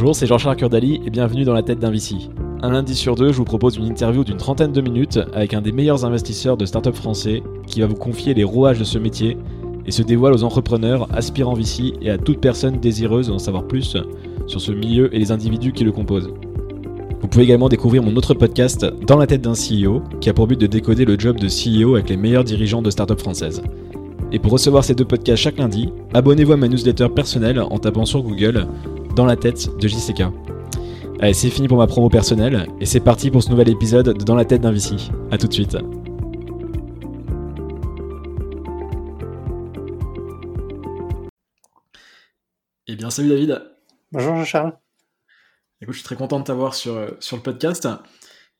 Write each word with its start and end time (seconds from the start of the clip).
Bonjour, 0.00 0.14
c'est 0.14 0.28
Jean-Charles 0.28 0.54
Curdali 0.54 1.00
et 1.04 1.10
bienvenue 1.10 1.42
dans 1.42 1.52
la 1.52 1.64
tête 1.64 1.80
d'un 1.80 1.90
VC. 1.90 2.14
Un 2.62 2.70
lundi 2.70 2.94
sur 2.94 3.16
deux, 3.16 3.32
je 3.32 3.36
vous 3.36 3.44
propose 3.44 3.78
une 3.78 3.86
interview 3.86 4.22
d'une 4.22 4.36
trentaine 4.36 4.70
de 4.70 4.80
minutes 4.80 5.18
avec 5.34 5.54
un 5.54 5.60
des 5.60 5.72
meilleurs 5.72 6.04
investisseurs 6.04 6.56
de 6.56 6.66
start-up 6.66 6.94
français 6.94 7.42
qui 7.66 7.80
va 7.80 7.88
vous 7.88 7.96
confier 7.96 8.32
les 8.32 8.44
rouages 8.44 8.78
de 8.78 8.84
ce 8.84 8.96
métier 8.96 9.36
et 9.86 9.90
se 9.90 10.02
dévoile 10.02 10.34
aux 10.34 10.44
entrepreneurs, 10.44 11.08
aspirants 11.12 11.54
VC 11.54 11.94
et 12.00 12.10
à 12.10 12.16
toute 12.16 12.40
personne 12.40 12.78
désireuse 12.78 13.26
d'en 13.26 13.40
savoir 13.40 13.66
plus 13.66 13.96
sur 14.46 14.60
ce 14.60 14.70
milieu 14.70 15.12
et 15.12 15.18
les 15.18 15.32
individus 15.32 15.72
qui 15.72 15.82
le 15.82 15.90
composent. 15.90 16.32
Vous 17.20 17.26
pouvez 17.26 17.42
également 17.42 17.68
découvrir 17.68 18.04
mon 18.04 18.14
autre 18.14 18.34
podcast 18.34 18.86
Dans 19.04 19.16
la 19.16 19.26
tête 19.26 19.40
d'un 19.40 19.54
CEO 19.54 20.02
qui 20.20 20.30
a 20.30 20.32
pour 20.32 20.46
but 20.46 20.60
de 20.60 20.68
décoder 20.68 21.06
le 21.06 21.18
job 21.18 21.40
de 21.40 21.48
CEO 21.48 21.96
avec 21.96 22.08
les 22.08 22.16
meilleurs 22.16 22.44
dirigeants 22.44 22.82
de 22.82 22.90
start-up 22.90 23.18
françaises. 23.18 23.64
Et 24.30 24.38
pour 24.38 24.52
recevoir 24.52 24.84
ces 24.84 24.94
deux 24.94 25.06
podcasts 25.06 25.42
chaque 25.42 25.58
lundi, 25.58 25.88
abonnez-vous 26.14 26.52
à 26.52 26.56
ma 26.56 26.68
newsletter 26.68 27.08
personnelle 27.08 27.58
en 27.58 27.78
tapant 27.78 28.04
sur 28.04 28.22
Google 28.22 28.68
Dans 29.14 29.24
la 29.24 29.36
tête 29.36 29.76
de 29.76 29.88
JCK. 29.88 30.22
Allez, 31.20 31.34
c'est 31.34 31.50
fini 31.50 31.68
pour 31.68 31.78
ma 31.78 31.86
promo 31.86 32.08
personnelle 32.08 32.66
et 32.80 32.86
c'est 32.86 33.00
parti 33.00 33.30
pour 33.30 33.42
ce 33.42 33.50
nouvel 33.50 33.68
épisode 33.68 34.16
de 34.16 34.24
Dans 34.24 34.34
la 34.34 34.44
tête 34.44 34.60
d'un 34.60 34.72
VC. 34.72 34.96
A 35.30 35.38
tout 35.38 35.48
de 35.48 35.52
suite. 35.52 35.76
Eh 42.86 42.96
bien, 42.96 43.10
salut 43.10 43.28
David. 43.28 43.62
Bonjour 44.12 44.36
Jean-Charles. 44.36 44.78
Écoute, 45.80 45.94
je 45.94 45.98
suis 45.98 46.04
très 46.06 46.16
content 46.16 46.40
de 46.40 46.44
t'avoir 46.44 46.74
sur, 46.74 47.14
sur 47.20 47.36
le 47.36 47.42
podcast. 47.42 47.88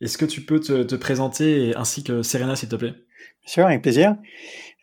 Est-ce 0.01 0.19
que 0.19 0.25
tu 0.25 0.43
peux 0.43 0.61
te, 0.61 0.83
te 0.83 0.95
présenter 0.95 1.75
ainsi 1.77 2.05
que 2.05 2.23
Serena, 2.23 2.55
s'il 2.55 2.69
te 2.69 2.77
plaît? 2.77 2.93
Bien 2.93 3.53
sûr, 3.53 3.67
avec 3.67 3.83
plaisir. 3.83 4.17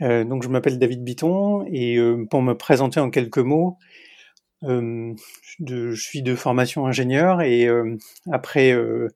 Euh, 0.02 0.26
donc, 0.26 0.44
je 0.44 0.50
m'appelle 0.50 0.80
David 0.80 1.04
Biton 1.04 1.66
et 1.72 1.98
euh, 1.98 2.26
pour 2.30 2.42
me 2.42 2.54
présenter 2.54 3.00
en 3.00 3.10
quelques 3.10 3.38
mots, 3.38 3.78
euh, 4.64 5.14
de, 5.60 5.92
je 5.92 6.02
suis 6.02 6.22
de 6.22 6.36
formation 6.36 6.86
ingénieur 6.86 7.42
et 7.42 7.68
euh, 7.68 7.98
après 8.32 8.72
euh, 8.74 9.08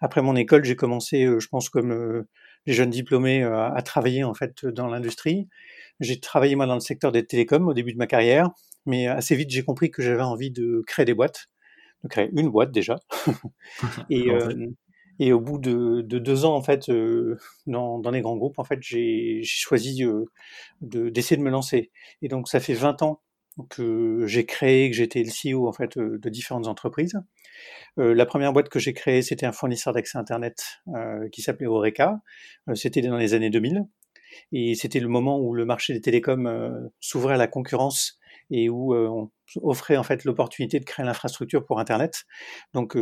après 0.00 0.22
mon 0.22 0.36
école, 0.36 0.64
j'ai 0.64 0.76
commencé, 0.76 1.26
je 1.38 1.48
pense 1.48 1.68
comme 1.68 2.24
les 2.66 2.72
jeunes 2.72 2.90
diplômés, 2.90 3.42
à 3.42 3.80
travailler 3.82 4.24
en 4.24 4.34
fait 4.34 4.66
dans 4.66 4.88
l'industrie. 4.88 5.48
J'ai 6.00 6.20
travaillé 6.20 6.56
moi 6.56 6.66
dans 6.66 6.74
le 6.74 6.80
secteur 6.80 7.12
des 7.12 7.24
télécoms 7.24 7.66
au 7.68 7.74
début 7.74 7.92
de 7.92 7.98
ma 7.98 8.06
carrière, 8.06 8.50
mais 8.84 9.06
assez 9.06 9.36
vite 9.36 9.50
j'ai 9.50 9.64
compris 9.64 9.90
que 9.90 10.02
j'avais 10.02 10.22
envie 10.22 10.50
de 10.50 10.82
créer 10.86 11.04
des 11.06 11.14
boîtes, 11.14 11.46
de 12.04 12.08
créer 12.08 12.30
une 12.32 12.50
boîte 12.50 12.72
déjà. 12.72 12.98
et 14.10 14.30
et 15.18 15.32
au 15.32 15.40
bout 15.40 15.58
de, 15.58 16.02
de, 16.02 16.18
deux 16.18 16.44
ans, 16.44 16.54
en 16.54 16.62
fait, 16.62 16.88
euh, 16.88 17.38
dans, 17.66 17.98
dans, 17.98 18.10
les 18.10 18.20
grands 18.20 18.36
groupes, 18.36 18.58
en 18.58 18.64
fait, 18.64 18.80
j'ai 18.82 19.40
choisi 19.44 20.04
euh, 20.04 20.24
d'essayer 20.80 21.36
de, 21.36 21.42
me 21.42 21.50
lancer. 21.50 21.90
Et 22.22 22.28
donc, 22.28 22.48
ça 22.48 22.60
fait 22.60 22.74
20 22.74 23.02
ans 23.02 23.22
que 23.70 24.26
j'ai 24.26 24.46
créé, 24.46 24.90
que 24.90 24.96
j'étais 24.96 25.22
le 25.22 25.30
CEO 25.30 25.66
en 25.66 25.72
fait 25.72 25.96
euh, 25.96 26.18
de 26.18 26.28
différentes 26.28 26.66
entreprises. 26.66 27.20
Euh, 27.98 28.14
la 28.14 28.26
première 28.26 28.52
boîte 28.52 28.68
que 28.68 28.78
j'ai 28.78 28.92
créée, 28.92 29.22
c'était 29.22 29.46
un 29.46 29.52
fournisseur 29.52 29.94
d'accès 29.94 30.18
Internet 30.18 30.80
euh, 30.94 31.28
qui 31.30 31.42
s'appelait 31.42 31.66
Oreca. 31.66 32.20
c'était 32.74 33.00
dans 33.00 33.16
les 33.16 33.34
années 33.34 33.50
2000. 33.50 33.84
Et 34.52 34.74
c'était 34.74 35.00
le 35.00 35.08
moment 35.08 35.40
où 35.40 35.54
le 35.54 35.64
marché 35.64 35.94
des 35.94 36.00
télécoms 36.00 36.90
s'ouvrait 37.00 37.34
à 37.34 37.38
la 37.38 37.46
concurrence 37.46 38.18
et 38.50 38.68
où 38.68 38.94
on 38.94 39.30
offrait 39.62 39.96
en 39.96 40.02
fait 40.02 40.24
l'opportunité 40.24 40.78
de 40.78 40.84
créer 40.84 41.06
l'infrastructure 41.06 41.64
pour 41.64 41.80
Internet. 41.80 42.24
Donc 42.74 42.98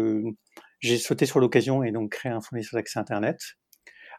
j'ai 0.78 0.98
sauté 0.98 1.26
sur 1.26 1.40
l'occasion 1.40 1.82
et 1.82 1.90
donc 1.90 2.12
créé 2.12 2.30
un 2.30 2.40
fournisseur 2.40 2.78
d'accès 2.78 3.00
Internet 3.00 3.40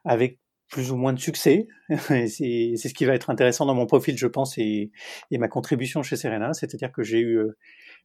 avec 0.03 0.39
plus 0.69 0.91
ou 0.91 0.95
moins 0.95 1.13
de 1.13 1.19
succès. 1.19 1.67
c'est 1.89 2.75
ce 2.77 2.93
qui 2.93 3.05
va 3.05 3.13
être 3.13 3.29
intéressant 3.29 3.65
dans 3.65 3.75
mon 3.75 3.85
profil, 3.85 4.17
je 4.17 4.27
pense, 4.27 4.57
et, 4.57 4.91
ma 5.31 5.47
contribution 5.47 6.03
chez 6.03 6.15
Serena. 6.15 6.53
C'est-à-dire 6.53 6.91
que 6.91 7.03
j'ai 7.03 7.19
eu, 7.19 7.37
euh, 7.37 7.57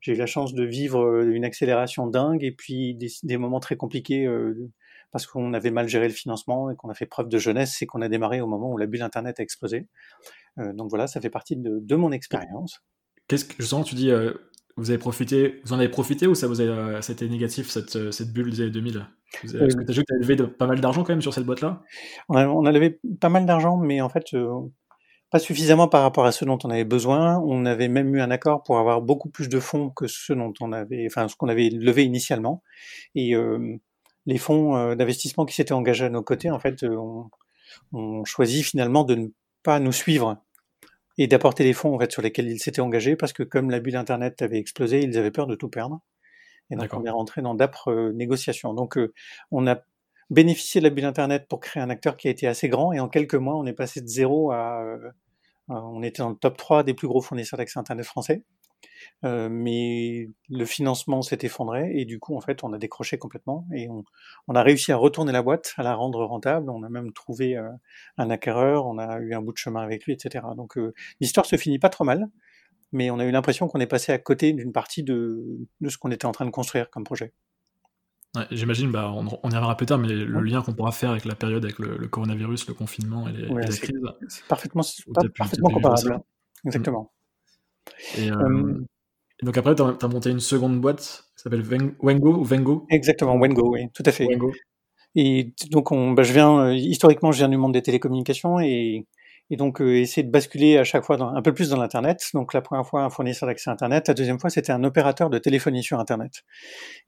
eu 0.06 0.14
la 0.14 0.26
chance 0.26 0.54
de 0.54 0.64
vivre 0.64 1.00
euh, 1.00 1.32
une 1.32 1.44
accélération 1.44 2.06
dingue 2.06 2.44
et 2.44 2.52
puis 2.52 2.96
des, 3.22 3.36
moments 3.36 3.60
très 3.60 3.76
compliqués 3.76 4.26
euh, 4.26 4.54
parce 5.12 5.26
qu'on 5.26 5.54
avait 5.54 5.70
mal 5.70 5.88
géré 5.88 6.06
le 6.08 6.14
financement 6.14 6.70
et 6.70 6.76
qu'on 6.76 6.88
a 6.88 6.94
fait 6.94 7.06
preuve 7.06 7.28
de 7.28 7.38
jeunesse 7.38 7.80
et 7.82 7.86
qu'on 7.86 8.02
a 8.02 8.08
démarré 8.08 8.40
au 8.40 8.46
moment 8.46 8.70
où 8.70 8.78
la 8.78 8.86
bulle 8.86 9.02
Internet 9.02 9.40
a 9.40 9.42
explosé. 9.42 9.88
Donc 10.56 10.90
voilà, 10.90 11.06
ça 11.06 11.20
fait 11.20 11.30
partie 11.30 11.56
de, 11.56 11.78
de 11.80 11.96
mon 11.96 12.12
expérience. 12.12 12.82
Qu'est-ce 13.26 13.44
que 13.44 13.54
justement 13.58 13.82
tu 13.82 13.94
dis 13.94 14.10
vous 14.80 14.90
avez 14.90 14.98
profité, 14.98 15.60
vous 15.64 15.74
en 15.74 15.78
avez 15.78 15.90
profité 15.90 16.26
ou 16.26 16.34
ça 16.34 16.46
vous 16.46 16.62
a, 16.62 16.64
euh, 16.64 17.02
ça 17.02 17.12
a 17.12 17.14
été 17.14 17.28
négatif 17.28 17.68
cette, 17.68 17.96
euh, 17.96 18.10
cette 18.10 18.32
bulle 18.32 18.50
des 18.50 18.62
années 18.62 18.70
2000 18.70 19.06
Est-ce 19.44 19.52
que 19.76 19.84
tu 19.84 19.90
as 19.90 19.94
vu 19.94 20.00
que 20.00 20.06
tu 20.06 20.14
as 20.14 20.18
levé 20.18 20.36
de, 20.36 20.44
pas 20.46 20.66
mal 20.66 20.80
d'argent 20.80 21.02
quand 21.02 21.12
même 21.12 21.20
sur 21.20 21.34
cette 21.34 21.44
boîte-là 21.44 21.82
on 22.30 22.36
a, 22.36 22.48
on 22.48 22.64
a, 22.64 22.72
levé 22.72 22.98
pas 23.20 23.28
mal 23.28 23.44
d'argent, 23.44 23.76
mais 23.76 24.00
en 24.00 24.08
fait, 24.08 24.24
euh, 24.32 24.48
pas 25.30 25.38
suffisamment 25.38 25.86
par 25.86 26.00
rapport 26.00 26.24
à 26.24 26.32
ce 26.32 26.46
dont 26.46 26.58
on 26.64 26.70
avait 26.70 26.84
besoin. 26.84 27.38
On 27.40 27.66
avait 27.66 27.88
même 27.88 28.14
eu 28.14 28.22
un 28.22 28.30
accord 28.30 28.62
pour 28.62 28.78
avoir 28.78 29.02
beaucoup 29.02 29.28
plus 29.28 29.50
de 29.50 29.60
fonds 29.60 29.90
que 29.90 30.06
ce 30.06 30.32
dont 30.32 30.54
on 30.60 30.72
avait, 30.72 31.04
enfin, 31.06 31.28
ce 31.28 31.36
qu'on 31.36 31.48
avait 31.48 31.68
levé 31.68 32.04
initialement. 32.04 32.62
Et 33.14 33.36
euh, 33.36 33.76
les 34.24 34.38
fonds 34.38 34.76
euh, 34.76 34.94
d'investissement 34.94 35.44
qui 35.44 35.54
s'étaient 35.54 35.72
engagés 35.72 36.06
à 36.06 36.10
nos 36.10 36.22
côtés, 36.22 36.50
en 36.50 36.58
fait, 36.58 36.82
ont 36.84 37.30
on 37.92 38.24
choisi 38.24 38.62
finalement 38.62 39.04
de 39.04 39.14
ne 39.14 39.26
pas 39.62 39.78
nous 39.78 39.92
suivre 39.92 40.38
et 41.20 41.26
d'apporter 41.26 41.64
les 41.64 41.74
fonds 41.74 41.94
en 41.94 41.98
fait 41.98 42.10
sur 42.10 42.22
lesquels 42.22 42.48
ils 42.48 42.58
s'étaient 42.58 42.80
engagés 42.80 43.14
parce 43.14 43.34
que 43.34 43.42
comme 43.42 43.70
la 43.70 43.78
bulle 43.78 43.96
internet 43.96 44.40
avait 44.40 44.56
explosé, 44.58 45.02
ils 45.02 45.18
avaient 45.18 45.30
peur 45.30 45.46
de 45.46 45.54
tout 45.54 45.68
perdre. 45.68 46.00
Et 46.70 46.76
donc 46.76 46.88
on 46.94 47.04
est 47.04 47.10
rentré 47.10 47.42
dans 47.42 47.54
d'âpres 47.54 47.90
euh, 47.90 48.12
négociations. 48.12 48.72
Donc 48.72 48.96
euh, 48.96 49.12
on 49.50 49.66
a 49.66 49.82
bénéficié 50.30 50.80
de 50.80 50.84
la 50.84 50.90
bulle 50.90 51.04
internet 51.04 51.46
pour 51.46 51.60
créer 51.60 51.82
un 51.82 51.90
acteur 51.90 52.16
qui 52.16 52.28
a 52.28 52.30
été 52.30 52.46
assez 52.46 52.70
grand 52.70 52.94
et 52.94 53.00
en 53.00 53.08
quelques 53.10 53.34
mois 53.34 53.54
on 53.56 53.66
est 53.66 53.74
passé 53.74 54.00
de 54.00 54.06
zéro 54.06 54.50
à, 54.50 54.82
euh, 54.82 55.10
on 55.68 56.02
était 56.02 56.22
dans 56.22 56.30
le 56.30 56.36
top 56.36 56.56
3 56.56 56.84
des 56.84 56.94
plus 56.94 57.06
gros 57.06 57.20
fournisseurs 57.20 57.58
d'accès 57.58 57.78
internet 57.78 58.06
français. 58.06 58.42
Euh, 59.24 59.48
mais 59.50 60.30
le 60.48 60.64
financement 60.64 61.20
s'est 61.20 61.40
effondré 61.42 61.92
et 61.94 62.06
du 62.06 62.18
coup 62.18 62.34
en 62.36 62.40
fait 62.40 62.64
on 62.64 62.72
a 62.72 62.78
décroché 62.78 63.18
complètement 63.18 63.66
et 63.74 63.88
on, 63.90 64.02
on, 64.48 64.54
a 64.54 64.62
réussi 64.62 64.92
à 64.92 64.96
retourner 64.96 65.30
la 65.30 65.42
boîte, 65.42 65.74
à 65.76 65.82
la 65.82 65.94
rendre 65.94 66.24
rentable. 66.24 66.70
On 66.70 66.82
a 66.82 66.88
même 66.88 67.12
trouvé 67.12 67.56
euh, 67.56 67.68
un 68.16 68.30
acquéreur, 68.30 68.86
on 68.86 68.98
a 68.98 69.18
eu 69.18 69.34
un 69.34 69.42
bout 69.42 69.52
de 69.52 69.58
chemin 69.58 69.82
avec 69.82 70.06
lui, 70.06 70.14
etc. 70.14 70.44
Donc 70.56 70.78
euh, 70.78 70.94
l'histoire 71.20 71.46
se 71.46 71.56
finit 71.56 71.78
pas 71.78 71.90
trop 71.90 72.04
mal, 72.04 72.28
mais 72.92 73.10
on 73.10 73.18
a 73.18 73.24
eu 73.24 73.30
l'impression 73.30 73.68
qu'on 73.68 73.80
est 73.80 73.86
passé 73.86 74.12
à 74.12 74.18
côté 74.18 74.52
d'une 74.52 74.72
partie 74.72 75.02
de, 75.02 75.44
de 75.80 75.88
ce 75.88 75.98
qu'on 75.98 76.10
était 76.10 76.26
en 76.26 76.32
train 76.32 76.46
de 76.46 76.50
construire 76.50 76.88
comme 76.90 77.04
projet. 77.04 77.34
Ouais, 78.36 78.46
J'imagine, 78.52 78.92
bah, 78.92 79.10
on, 79.12 79.26
on, 79.26 79.50
y 79.50 79.54
reviendra 79.54 79.76
plus 79.76 79.86
tard, 79.86 79.98
mais 79.98 80.08
le 80.08 80.40
lien 80.40 80.62
qu'on 80.62 80.72
pourra 80.72 80.92
faire 80.92 81.10
avec 81.10 81.24
la 81.24 81.34
période 81.34 81.64
avec 81.64 81.80
le, 81.80 81.98
le 81.98 82.08
coronavirus, 82.08 82.68
le 82.68 82.74
confinement 82.74 83.28
et, 83.28 83.32
les, 83.32 83.48
ouais, 83.48 83.64
et 83.64 83.66
la 83.66 83.76
crise. 83.76 84.00
C'est 84.28 84.44
parfaitement, 84.46 84.82
parfaitement 85.36 85.70
comparable. 85.70 86.20
Exactement. 86.64 87.12
Et, 88.16 88.30
euh, 88.30 88.80
et 89.42 89.46
donc 89.46 89.56
après, 89.56 89.74
tu 89.74 89.82
as, 89.82 89.96
as, 90.00 90.08
monté 90.08 90.30
une 90.30 90.40
seconde 90.40 90.80
boîte 90.80 91.24
qui 91.36 91.42
s'appelle 91.42 91.64
Wengo 92.00 92.34
ou 92.34 92.44
Vengo? 92.44 92.86
Exactement, 92.90 93.36
Wengo, 93.36 93.72
oui, 93.72 93.86
tout 93.94 94.02
à 94.06 94.12
fait. 94.12 94.26
Wengo. 94.26 94.52
Et 95.14 95.54
donc, 95.70 95.90
on, 95.92 96.12
bah, 96.12 96.22
je 96.22 96.32
viens, 96.32 96.66
euh, 96.66 96.74
historiquement, 96.74 97.32
je 97.32 97.38
viens 97.38 97.48
du 97.48 97.56
monde 97.56 97.72
des 97.72 97.82
télécommunications 97.82 98.60
et, 98.60 99.06
et 99.50 99.56
donc 99.56 99.80
euh, 99.80 99.96
essayer 99.96 100.22
de 100.22 100.30
basculer 100.30 100.78
à 100.78 100.84
chaque 100.84 101.04
fois 101.04 101.16
dans, 101.16 101.28
un 101.28 101.42
peu 101.42 101.52
plus 101.52 101.70
dans 101.70 101.76
l'Internet. 101.76 102.30
Donc 102.34 102.54
la 102.54 102.62
première 102.62 102.86
fois, 102.86 103.02
un 103.02 103.10
fournisseur 103.10 103.48
d'accès 103.48 103.70
Internet. 103.70 104.08
La 104.08 104.14
deuxième 104.14 104.38
fois, 104.38 104.50
c'était 104.50 104.72
un 104.72 104.84
opérateur 104.84 105.28
de 105.28 105.38
téléphonie 105.38 105.82
sur 105.82 105.98
Internet. 105.98 106.44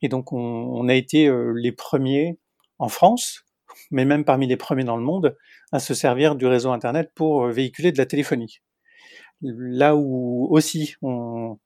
Et 0.02 0.08
donc, 0.08 0.32
on, 0.32 0.38
on 0.38 0.88
a 0.88 0.94
été 0.94 1.28
euh, 1.28 1.52
les 1.56 1.72
premiers 1.72 2.38
en 2.78 2.88
France, 2.88 3.44
mais 3.92 4.04
même 4.04 4.24
parmi 4.24 4.48
les 4.48 4.56
premiers 4.56 4.84
dans 4.84 4.96
le 4.96 5.04
monde, 5.04 5.36
à 5.70 5.78
se 5.78 5.94
servir 5.94 6.34
du 6.34 6.46
réseau 6.46 6.72
Internet 6.72 7.12
pour 7.14 7.44
euh, 7.44 7.50
véhiculer 7.52 7.92
de 7.92 7.98
la 7.98 8.06
téléphonie. 8.06 8.58
Là 9.42 9.96
où 9.96 10.46
aussi 10.50 10.94
on, 11.02 11.58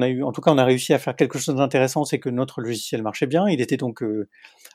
a 0.00 0.08
eu, 0.08 0.22
en 0.22 0.32
tout 0.32 0.40
cas, 0.40 0.52
on 0.52 0.58
a 0.58 0.64
réussi 0.64 0.92
à 0.92 0.98
faire 0.98 1.16
quelque 1.16 1.38
chose 1.38 1.54
d'intéressant, 1.54 2.04
c'est 2.04 2.18
que 2.18 2.30
notre 2.30 2.60
logiciel 2.60 3.02
marchait 3.02 3.26
bien. 3.26 3.48
Il 3.48 3.60
était 3.60 3.76
donc 3.76 4.02
euh, 4.02 4.28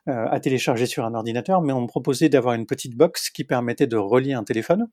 à 0.05 0.39
télécharger 0.39 0.85
sur 0.85 1.05
un 1.05 1.13
ordinateur, 1.13 1.61
mais 1.61 1.73
on 1.73 1.87
proposait 1.87 2.29
d'avoir 2.29 2.55
une 2.55 2.65
petite 2.65 2.95
box 2.95 3.29
qui 3.29 3.43
permettait 3.43 3.87
de 3.87 3.97
relier 3.97 4.33
un 4.33 4.43
téléphone 4.43 4.87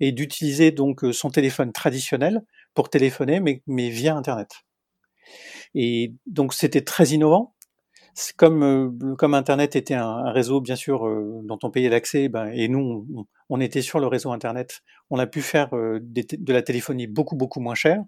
et 0.00 0.12
d'utiliser 0.12 0.70
donc 0.70 1.04
son 1.12 1.30
téléphone 1.30 1.72
traditionnel 1.72 2.42
pour 2.74 2.88
téléphoner, 2.90 3.40
mais 3.40 3.88
via 3.88 4.14
Internet. 4.14 4.50
Et 5.74 6.14
donc 6.26 6.54
c'était 6.54 6.82
très 6.82 7.08
innovant. 7.08 7.55
Comme, 8.36 8.62
euh, 8.62 9.14
comme 9.16 9.34
Internet 9.34 9.76
était 9.76 9.94
un, 9.94 10.08
un, 10.08 10.32
réseau, 10.32 10.60
bien 10.60 10.76
sûr, 10.76 11.06
euh, 11.06 11.40
dont 11.44 11.58
on 11.62 11.70
payait 11.70 11.90
l'accès, 11.90 12.28
ben, 12.28 12.46
et 12.48 12.68
nous, 12.68 13.06
on, 13.14 13.26
on, 13.50 13.60
était 13.60 13.82
sur 13.82 14.00
le 14.00 14.06
réseau 14.06 14.32
Internet, 14.32 14.82
on 15.10 15.18
a 15.18 15.26
pu 15.26 15.42
faire 15.42 15.76
euh, 15.76 15.98
des, 16.00 16.24
de 16.24 16.52
la 16.52 16.62
téléphonie 16.62 17.06
beaucoup, 17.06 17.36
beaucoup 17.36 17.60
moins 17.60 17.74
chère 17.74 18.02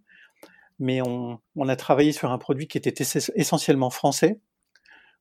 mais 0.79 1.01
on, 1.03 1.41
on, 1.57 1.69
a 1.69 1.77
travaillé 1.77 2.13
sur 2.13 2.31
un 2.31 2.39
produit 2.39 2.69
qui 2.69 2.79
était 2.79 2.95
essentiellement 3.35 3.91
français. 3.91 4.41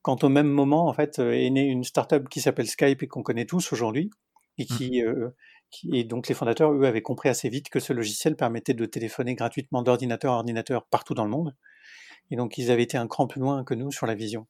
Quand 0.02 0.24
au 0.24 0.30
même 0.30 0.48
moment, 0.48 0.88
en 0.88 0.94
fait, 0.94 1.20
euh, 1.20 1.32
est 1.32 1.50
née 1.50 1.66
une 1.66 1.84
startup 1.84 2.30
qui 2.30 2.42
s'appelle 2.42 2.68
Skype 2.68 3.04
et 3.04 3.08
qu'on 3.08 3.24
connaît 3.24 3.46
tous 3.46 3.74
aujourd'hui, 3.74 4.12
et 4.58 4.66
qui, 4.66 5.02
mmh. 5.02 5.08
euh, 5.08 5.36
qui, 5.72 5.98
et 5.98 6.04
donc 6.04 6.28
les 6.28 6.36
fondateurs, 6.36 6.72
eux, 6.72 6.86
avaient 6.86 7.02
compris 7.02 7.30
assez 7.30 7.50
vite 7.50 7.70
que 7.70 7.80
ce 7.80 7.94
logiciel 7.94 8.36
permettait 8.36 8.74
de 8.74 8.86
téléphoner 8.86 9.36
gratuitement 9.36 9.82
d'ordinateur 9.82 10.34
à 10.34 10.38
ordinateur 10.38 10.86
partout 10.86 11.14
dans 11.14 11.26
le 11.26 11.32
monde. 11.32 11.56
Et 12.30 12.36
donc 12.36 12.58
ils 12.58 12.72
avaient 12.72 12.84
été 12.84 12.98
un 12.98 13.08
cran 13.08 13.28
plus 13.28 13.42
loin 13.42 13.64
que 13.64 13.74
nous 13.74 13.92
sur 13.92 14.06
la 14.06 14.16
vision. 14.16 14.48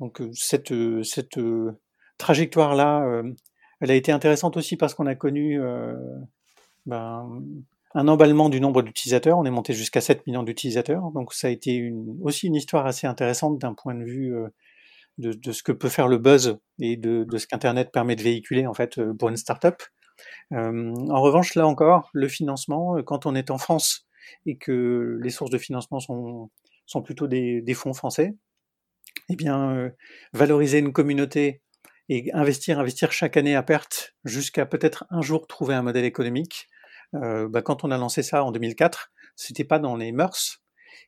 Donc 0.00 0.22
cette, 0.32 0.72
cette 1.04 1.38
trajectoire-là, 2.18 3.22
elle 3.80 3.90
a 3.90 3.94
été 3.94 4.12
intéressante 4.12 4.56
aussi 4.56 4.76
parce 4.76 4.94
qu'on 4.94 5.06
a 5.06 5.14
connu 5.14 5.60
ben, 6.86 7.42
un 7.94 8.08
emballement 8.08 8.48
du 8.48 8.60
nombre 8.60 8.82
d'utilisateurs. 8.82 9.38
On 9.38 9.44
est 9.44 9.50
monté 9.50 9.74
jusqu'à 9.74 10.00
7 10.00 10.26
millions 10.26 10.42
d'utilisateurs. 10.42 11.10
Donc 11.12 11.34
ça 11.34 11.48
a 11.48 11.50
été 11.50 11.74
une, 11.74 12.18
aussi 12.22 12.46
une 12.46 12.56
histoire 12.56 12.86
assez 12.86 13.06
intéressante 13.06 13.58
d'un 13.58 13.74
point 13.74 13.94
de 13.94 14.04
vue 14.04 14.34
de, 15.18 15.52
ce 15.52 15.62
que 15.62 15.72
peut 15.72 15.88
faire 15.88 16.08
le 16.08 16.18
buzz 16.18 16.58
et 16.78 16.96
de, 16.96 17.24
de 17.24 17.38
ce 17.38 17.46
qu'Internet 17.46 17.90
permet 17.92 18.16
de 18.16 18.22
véhiculer 18.22 18.66
en 18.66 18.74
fait 18.74 19.00
pour 19.18 19.28
une 19.28 19.36
startup. 19.36 19.82
Euh, 20.52 20.94
en 21.08 21.20
revanche, 21.20 21.54
là 21.54 21.66
encore, 21.66 22.10
le 22.12 22.28
financement, 22.28 23.02
quand 23.02 23.26
on 23.26 23.34
est 23.34 23.50
en 23.50 23.58
France 23.58 24.06
et 24.46 24.56
que 24.56 25.18
les 25.22 25.30
sources 25.30 25.50
de 25.50 25.58
financement 25.58 26.00
sont, 26.00 26.50
sont 26.86 27.02
plutôt 27.02 27.26
des, 27.26 27.62
des 27.62 27.74
fonds 27.74 27.92
français, 27.92 28.34
eh 29.30 29.36
bien, 29.36 29.70
euh, 29.70 29.90
valoriser 30.32 30.78
une 30.78 30.92
communauté 30.92 31.62
et 32.08 32.32
investir, 32.34 32.80
investir 32.80 33.12
chaque 33.12 33.36
année 33.36 33.54
à 33.54 33.62
perte 33.62 34.16
jusqu'à 34.24 34.66
peut-être 34.66 35.04
un 35.10 35.22
jour 35.22 35.46
trouver 35.46 35.74
un 35.74 35.82
modèle 35.82 36.04
économique, 36.04 36.68
euh, 37.14 37.48
bah, 37.48 37.62
quand 37.62 37.84
on 37.84 37.92
a 37.92 37.96
lancé 37.96 38.22
ça 38.22 38.44
en 38.44 38.50
2004, 38.50 39.12
c'était 39.36 39.64
pas 39.64 39.78
dans 39.78 39.96
les 39.96 40.10
mœurs. 40.10 40.62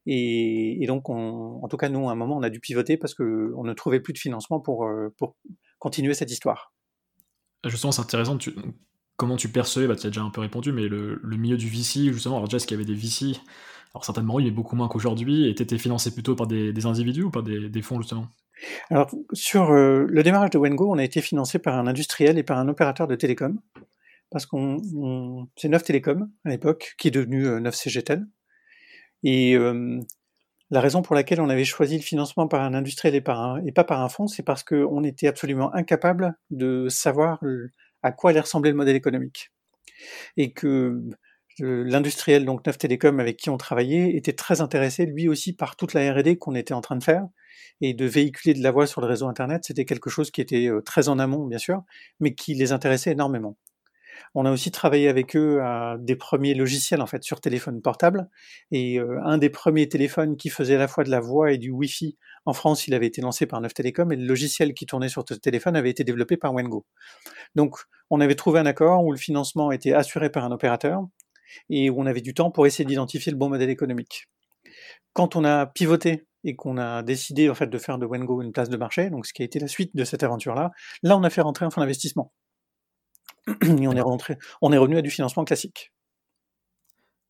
Et, 0.06 0.84
donc, 0.86 1.08
on, 1.08 1.60
en 1.62 1.68
tout 1.68 1.76
cas, 1.76 1.88
nous, 1.88 2.08
à 2.08 2.12
un 2.12 2.14
moment, 2.14 2.36
on 2.36 2.42
a 2.42 2.50
dû 2.50 2.60
pivoter 2.60 2.96
parce 2.96 3.14
que 3.14 3.52
on 3.56 3.64
ne 3.64 3.72
trouvait 3.72 4.00
plus 4.00 4.12
de 4.12 4.18
financement 4.18 4.60
pour, 4.60 4.86
euh, 4.86 5.12
pour 5.18 5.36
continuer 5.78 6.14
cette 6.14 6.30
histoire. 6.30 6.72
Justement, 7.64 7.92
c'est 7.92 8.02
intéressant. 8.02 8.38
Comment 9.16 9.36
tu 9.36 9.48
percevais, 9.48 9.86
bah, 9.86 9.96
tu 9.96 10.06
as 10.06 10.10
déjà 10.10 10.22
un 10.22 10.30
peu 10.30 10.40
répondu, 10.40 10.72
mais 10.72 10.88
le, 10.88 11.20
le 11.22 11.36
milieu 11.36 11.56
du 11.56 11.68
VC, 11.68 12.12
justement, 12.12 12.36
alors 12.36 12.48
déjà, 12.48 12.56
est-ce 12.56 12.66
qu'il 12.66 12.76
y 12.76 12.80
avait 12.80 12.90
des 12.90 12.98
VC 12.98 13.40
Alors 13.94 14.04
certainement, 14.04 14.40
il 14.40 14.46
avait 14.46 14.54
beaucoup 14.54 14.76
moins 14.76 14.88
qu'aujourd'hui, 14.88 15.48
et 15.48 15.54
tu 15.54 15.62
étais 15.62 15.78
financé 15.78 16.12
plutôt 16.12 16.34
par 16.34 16.46
des, 16.46 16.86
individus 16.86 17.24
ou 17.24 17.30
par 17.30 17.42
des, 17.42 17.82
fonds, 17.82 18.00
justement? 18.00 18.26
Alors, 18.90 19.10
sur 19.32 19.70
euh, 19.70 20.06
le 20.08 20.22
démarrage 20.22 20.50
de 20.50 20.58
Wengo, 20.58 20.90
on 20.90 20.98
a 20.98 21.04
été 21.04 21.20
financé 21.20 21.58
par 21.58 21.76
un 21.76 21.86
industriel 21.86 22.38
et 22.38 22.42
par 22.42 22.58
un 22.58 22.68
opérateur 22.68 23.06
de 23.06 23.16
télécom 23.16 23.58
parce 24.32 24.46
qu'on 24.46 25.46
c'est 25.56 25.68
Neuf 25.68 25.84
Télécom 25.84 26.30
à 26.44 26.48
l'époque 26.48 26.94
qui 26.98 27.08
est 27.08 27.10
devenu 27.12 27.46
euh, 27.46 27.60
Neuf 27.60 27.76
CGTEL. 27.76 28.26
Et 29.22 29.54
euh, 29.54 30.00
la 30.70 30.80
raison 30.80 31.02
pour 31.02 31.14
laquelle 31.14 31.40
on 31.40 31.50
avait 31.50 31.64
choisi 31.64 31.96
le 31.96 32.02
financement 32.02 32.48
par 32.48 32.62
un 32.62 32.74
industriel 32.74 33.14
et, 33.14 33.18
et 33.18 33.72
pas 33.72 33.84
par 33.84 34.00
un 34.00 34.08
fonds, 34.08 34.26
c'est 34.26 34.42
parce 34.42 34.64
qu'on 34.64 35.04
était 35.04 35.28
absolument 35.28 35.72
incapable 35.74 36.34
de 36.50 36.88
savoir 36.88 37.40
à 38.02 38.10
quoi 38.10 38.30
allait 38.30 38.40
ressembler 38.40 38.70
le 38.70 38.76
modèle 38.76 38.96
économique. 38.96 39.52
Et 40.36 40.52
que 40.52 40.66
euh, 40.66 41.10
l'industriel, 41.58 42.44
donc 42.44 42.66
Neuf 42.66 42.78
Télécom, 42.78 43.20
avec 43.20 43.36
qui 43.36 43.50
on 43.50 43.56
travaillait, 43.56 44.16
était 44.16 44.32
très 44.32 44.60
intéressé 44.60 45.06
lui 45.06 45.28
aussi 45.28 45.52
par 45.52 45.76
toute 45.76 45.94
la 45.94 46.12
R&D 46.12 46.38
qu'on 46.38 46.54
était 46.54 46.74
en 46.74 46.80
train 46.80 46.96
de 46.96 47.04
faire 47.04 47.26
et 47.80 47.94
de 47.94 48.06
véhiculer 48.06 48.54
de 48.54 48.62
la 48.62 48.70
voix 48.70 48.86
sur 48.86 49.00
le 49.00 49.06
réseau 49.06 49.28
Internet. 49.28 49.64
C'était 49.64 49.84
quelque 49.84 50.10
chose 50.10 50.30
qui 50.30 50.40
était 50.40 50.70
très 50.84 51.08
en 51.08 51.18
amont, 51.18 51.46
bien 51.46 51.58
sûr, 51.58 51.82
mais 52.20 52.34
qui 52.34 52.54
les 52.54 52.72
intéressait 52.72 53.12
énormément. 53.12 53.56
On 54.34 54.46
a 54.46 54.50
aussi 54.50 54.70
travaillé 54.70 55.08
avec 55.08 55.36
eux 55.36 55.60
à 55.62 55.96
des 55.98 56.16
premiers 56.16 56.54
logiciels 56.54 57.02
en 57.02 57.06
fait 57.06 57.22
sur 57.22 57.40
téléphone 57.40 57.82
portable. 57.82 58.28
Et 58.70 58.98
euh, 58.98 59.20
un 59.24 59.38
des 59.38 59.50
premiers 59.50 59.88
téléphones 59.88 60.36
qui 60.36 60.48
faisait 60.48 60.76
à 60.76 60.78
la 60.78 60.88
fois 60.88 61.04
de 61.04 61.10
la 61.10 61.20
voix 61.20 61.52
et 61.52 61.58
du 61.58 61.70
Wi-Fi 61.70 62.16
en 62.46 62.54
France, 62.54 62.88
il 62.88 62.94
avait 62.94 63.06
été 63.06 63.20
lancé 63.20 63.46
par 63.46 63.60
Neuf 63.60 63.74
Télécom 63.74 64.10
et 64.10 64.16
le 64.16 64.24
logiciel 64.26 64.74
qui 64.74 64.86
tournait 64.86 65.08
sur 65.08 65.24
ce 65.28 65.34
téléphone 65.34 65.76
avait 65.76 65.90
été 65.90 66.02
développé 66.02 66.36
par 66.36 66.54
Wengo. 66.54 66.86
Donc, 67.54 67.76
on 68.10 68.20
avait 68.20 68.34
trouvé 68.34 68.58
un 68.60 68.66
accord 68.66 69.04
où 69.04 69.12
le 69.12 69.18
financement 69.18 69.70
était 69.70 69.92
assuré 69.92 70.30
par 70.30 70.44
un 70.44 70.50
opérateur 70.50 71.06
et 71.70 71.90
où 71.90 72.00
on 72.00 72.06
avait 72.06 72.20
du 72.20 72.34
temps 72.34 72.50
pour 72.50 72.66
essayer 72.66 72.84
d'identifier 72.84 73.32
le 73.32 73.38
bon 73.38 73.48
modèle 73.48 73.70
économique. 73.70 74.28
Quand 75.12 75.36
on 75.36 75.44
a 75.44 75.66
pivoté 75.66 76.26
et 76.44 76.56
qu'on 76.56 76.78
a 76.78 77.02
décidé 77.02 77.48
en 77.50 77.54
fait 77.54 77.68
de 77.68 77.78
faire 77.78 77.98
de 77.98 78.06
Wengo 78.06 78.42
une 78.42 78.52
place 78.52 78.68
de 78.68 78.76
marché, 78.76 79.10
donc 79.10 79.26
ce 79.26 79.32
qui 79.32 79.42
a 79.42 79.44
été 79.44 79.58
la 79.58 79.68
suite 79.68 79.94
de 79.94 80.04
cette 80.04 80.22
aventure-là, 80.22 80.70
là 81.02 81.16
on 81.16 81.22
a 81.22 81.30
fait 81.30 81.42
rentrer 81.42 81.64
un 81.64 81.70
fonds 81.70 81.80
d'investissement 81.80 82.32
et 83.62 83.88
on 83.88 83.92
est 83.92 84.00
rentré, 84.00 84.38
on 84.60 84.72
est 84.72 84.78
revenu 84.78 84.96
à 84.96 85.02
du 85.02 85.10
financement 85.10 85.44
classique. 85.44 85.92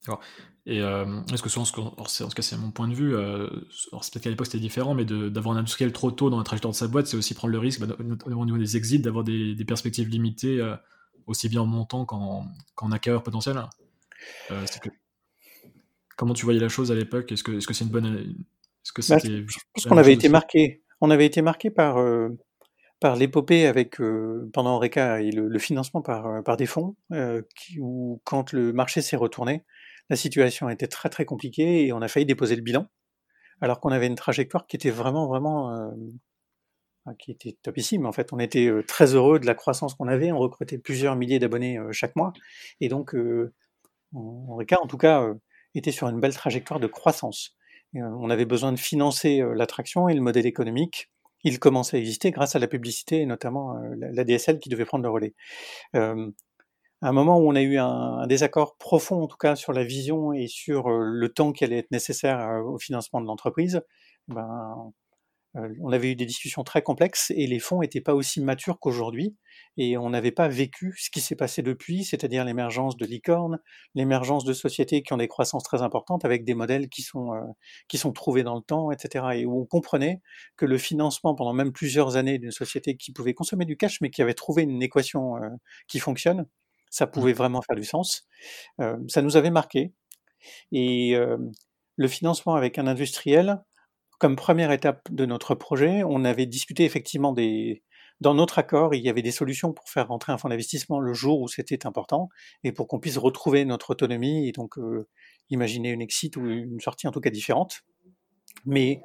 D'accord. 0.04 0.20
Et 0.64 0.80
euh, 0.80 1.22
est-ce 1.32 1.42
que 1.42 1.58
en 1.58 1.64
ce 1.64 2.34
cas 2.34 2.42
c'est 2.42 2.56
mon 2.56 2.70
point 2.70 2.86
de 2.86 2.94
vue, 2.94 3.16
euh, 3.16 3.48
c'est 3.70 4.12
peut-être 4.12 4.22
qu'à 4.22 4.30
l'époque 4.30 4.46
c'était 4.46 4.60
différent, 4.60 4.94
mais 4.94 5.04
d'avoir 5.04 5.56
un 5.56 5.58
industriel 5.58 5.92
trop 5.92 6.12
tôt 6.12 6.30
dans 6.30 6.38
la 6.38 6.44
trajectoire 6.44 6.72
de 6.72 6.76
sa 6.76 6.86
boîte, 6.86 7.06
c'est 7.06 7.16
aussi 7.16 7.34
prendre 7.34 7.52
le 7.52 7.58
risque, 7.58 7.80
bah, 7.80 7.96
au 8.26 8.44
niveau 8.44 8.58
des 8.58 8.76
exits, 8.76 9.00
d'avoir 9.00 9.24
des, 9.24 9.56
perspectives 9.66 10.08
limitées, 10.08 10.60
euh, 10.60 10.76
aussi 11.26 11.48
bien 11.48 11.62
en 11.62 11.66
montant 11.66 12.04
qu'en 12.04 12.46
qu 12.76 12.94
acquéreur 12.94 13.24
potentiel? 13.24 13.60
Euh, 14.50 14.64
que... 14.82 14.88
Comment 16.16 16.34
tu 16.34 16.44
voyais 16.44 16.60
la 16.60 16.68
chose 16.68 16.92
à 16.92 16.94
l'époque? 16.94 17.32
Est-ce 17.32 17.42
que 17.42 17.58
c'est 17.60 17.70
-ce 17.70 17.74
c'est 17.74 17.84
une 17.84 17.90
bonne... 17.90 18.06
Est-ce 18.84 18.92
que 18.92 19.02
bah, 19.08 19.18
je 19.22 19.58
pense 19.74 19.86
qu'on 19.86 19.98
avait 19.98 20.12
été 20.12 20.28
marqué. 20.28 20.82
On 21.00 21.10
avait 21.10 21.26
été 21.26 21.42
marqué 21.42 21.70
par 21.70 21.96
par 23.02 23.16
l'épopée 23.16 23.66
avec 23.66 24.00
euh, 24.00 24.48
pendant 24.52 24.76
Eureka 24.76 25.20
et 25.20 25.32
le, 25.32 25.58
financement 25.58 26.02
par, 26.02 26.26
euh, 26.26 26.40
par 26.40 26.56
des 26.56 26.66
fonds, 26.66 26.94
euh, 27.12 27.42
qui, 27.56 27.80
où 27.80 28.20
quand 28.22 28.52
le 28.52 28.72
marché 28.72 29.02
s'est 29.02 29.16
retourné, 29.16 29.64
la 30.08 30.14
situation 30.14 30.68
était 30.68 30.86
très 30.86 31.08
très 31.08 31.24
compliquée 31.24 31.84
et 31.84 31.92
on 31.92 32.00
a 32.00 32.06
failli 32.06 32.26
déposer 32.26 32.54
le 32.54 32.62
bilan, 32.62 32.86
alors 33.60 33.80
qu'on 33.80 33.90
avait 33.90 34.06
une 34.06 34.14
trajectoire 34.14 34.68
qui 34.68 34.76
était 34.76 34.90
vraiment 34.90 35.26
vraiment 35.26 35.92
qui 37.18 37.32
était 37.32 37.56
topissime. 37.62 38.06
En 38.06 38.12
fait, 38.12 38.32
on 38.32 38.38
était 38.38 38.70
très 38.86 39.14
heureux 39.14 39.40
de 39.40 39.46
la 39.46 39.54
croissance 39.54 39.94
qu'on 39.94 40.06
avait, 40.06 40.30
on 40.30 40.38
recrutait 40.38 40.78
plusieurs 40.78 41.16
milliers 41.16 41.40
d'abonnés 41.40 41.80
chaque 41.90 42.14
mois, 42.14 42.32
et 42.80 42.88
donc 42.88 43.16
En 44.14 44.86
tout 44.88 44.98
cas, 44.98 45.26
était 45.74 45.92
sur 45.92 46.08
une 46.08 46.20
belle 46.20 46.34
trajectoire 46.34 46.80
de 46.80 46.86
croissance. 46.86 47.56
on 47.94 48.30
avait 48.30 48.44
besoin 48.44 48.72
de 48.72 48.78
financer 48.78 49.42
l'attraction 49.54 50.08
et 50.08 50.14
le 50.14 50.20
modèle 50.20 50.46
économique 50.46 51.10
il 51.44 51.58
commençait 51.58 51.96
à 51.96 52.00
exister 52.00 52.30
grâce 52.30 52.56
à 52.56 52.58
la 52.58 52.68
publicité 52.68 53.20
et 53.20 53.26
notamment 53.26 53.76
euh, 53.76 53.94
la, 53.96 54.24
DSL 54.24 54.58
qui 54.58 54.68
devait 54.68 54.84
prendre 54.84 55.04
le 55.04 55.10
relais. 55.10 55.34
Euh, 55.96 56.30
à 57.00 57.08
un 57.08 57.12
moment 57.12 57.38
où 57.38 57.48
on 57.50 57.56
a 57.56 57.62
eu 57.62 57.78
un, 57.78 58.26
désaccord 58.28 58.76
profond, 58.76 59.22
en 59.22 59.26
tout 59.26 59.36
cas, 59.36 59.56
sur 59.56 59.72
la 59.72 59.84
vision 59.84 60.32
et 60.32 60.46
sur 60.46 60.88
euh, 60.88 61.00
le 61.02 61.28
temps 61.32 61.52
qui 61.52 61.64
allait 61.64 61.78
être 61.78 61.90
nécessaire 61.90 62.62
au 62.64 62.78
financement 62.78 63.20
de 63.20 63.26
l'entreprise, 63.26 63.82
ben, 64.28 64.42
euh, 64.42 64.90
on 65.54 65.92
avait 65.92 66.12
eu 66.12 66.16
des 66.16 66.24
discussions 66.24 66.64
très 66.64 66.82
complexes 66.82 67.30
et 67.36 67.46
les 67.46 67.58
fonds 67.58 67.80
n'étaient 67.80 68.00
pas 68.00 68.14
aussi 68.14 68.40
matures 68.40 68.78
qu'aujourd'hui 68.80 69.36
et 69.76 69.96
on 69.96 70.10
n'avait 70.10 70.32
pas 70.32 70.48
vécu 70.48 70.94
ce 70.98 71.10
qui 71.10 71.20
s'est 71.20 71.36
passé 71.36 71.62
depuis, 71.62 72.04
c'est-à-dire 72.04 72.44
l'émergence 72.44 72.96
de 72.96 73.04
licornes, 73.04 73.58
l'émergence 73.94 74.44
de 74.44 74.52
sociétés 74.52 75.02
qui 75.02 75.12
ont 75.12 75.18
des 75.18 75.28
croissances 75.28 75.62
très 75.62 75.82
importantes 75.82 76.24
avec 76.24 76.44
des 76.44 76.54
modèles 76.54 76.88
qui 76.88 77.02
sont, 77.02 77.34
euh, 77.34 77.40
qui 77.88 77.98
sont 77.98 78.12
trouvés 78.12 78.42
dans 78.42 78.54
le 78.54 78.62
temps, 78.62 78.90
etc. 78.90 79.26
Et 79.34 79.46
où 79.46 79.60
on 79.60 79.66
comprenait 79.66 80.20
que 80.56 80.66
le 80.66 80.78
financement 80.78 81.34
pendant 81.34 81.52
même 81.52 81.72
plusieurs 81.72 82.16
années 82.16 82.38
d'une 82.38 82.50
société 82.50 82.96
qui 82.96 83.12
pouvait 83.12 83.34
consommer 83.34 83.64
du 83.64 83.76
cash 83.76 84.00
mais 84.00 84.10
qui 84.10 84.22
avait 84.22 84.34
trouvé 84.34 84.62
une 84.62 84.82
équation 84.82 85.36
euh, 85.36 85.48
qui 85.88 85.98
fonctionne, 85.98 86.46
ça 86.90 87.06
mmh. 87.06 87.10
pouvait 87.10 87.32
vraiment 87.32 87.62
faire 87.62 87.76
du 87.76 87.84
sens. 87.84 88.26
ça 89.08 89.22
nous 89.22 89.36
avait 89.36 89.50
marqué. 89.50 89.92
Et 90.72 91.16
le 91.96 92.08
financement 92.08 92.54
avec 92.54 92.78
un 92.78 92.86
industriel, 92.86 93.62
comme 94.22 94.36
première 94.36 94.70
étape 94.70 95.10
de 95.10 95.26
notre 95.26 95.56
projet, 95.56 96.04
on 96.04 96.24
avait 96.24 96.46
discuté 96.46 96.84
effectivement 96.84 97.32
des, 97.32 97.82
dans 98.20 98.34
notre 98.34 98.60
accord, 98.60 98.94
il 98.94 99.02
y 99.02 99.08
avait 99.08 99.20
des 99.20 99.32
solutions 99.32 99.72
pour 99.72 99.88
faire 99.88 100.06
rentrer 100.06 100.30
un 100.30 100.38
fonds 100.38 100.48
d'investissement 100.48 101.00
le 101.00 101.12
jour 101.12 101.40
où 101.40 101.48
c'était 101.48 101.86
important 101.88 102.28
et 102.62 102.70
pour 102.70 102.86
qu'on 102.86 103.00
puisse 103.00 103.18
retrouver 103.18 103.64
notre 103.64 103.90
autonomie 103.90 104.46
et 104.46 104.52
donc 104.52 104.78
euh, 104.78 105.08
imaginer 105.50 105.90
une 105.90 106.00
exit 106.00 106.36
ou 106.36 106.46
une 106.46 106.78
sortie 106.78 107.08
en 107.08 107.10
tout 107.10 107.18
cas 107.20 107.30
différente. 107.30 107.80
Mais 108.64 109.02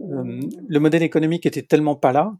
euh, 0.00 0.40
le 0.68 0.78
modèle 0.78 1.04
économique 1.04 1.46
était 1.46 1.62
tellement 1.62 1.96
pas 1.96 2.12
là 2.12 2.36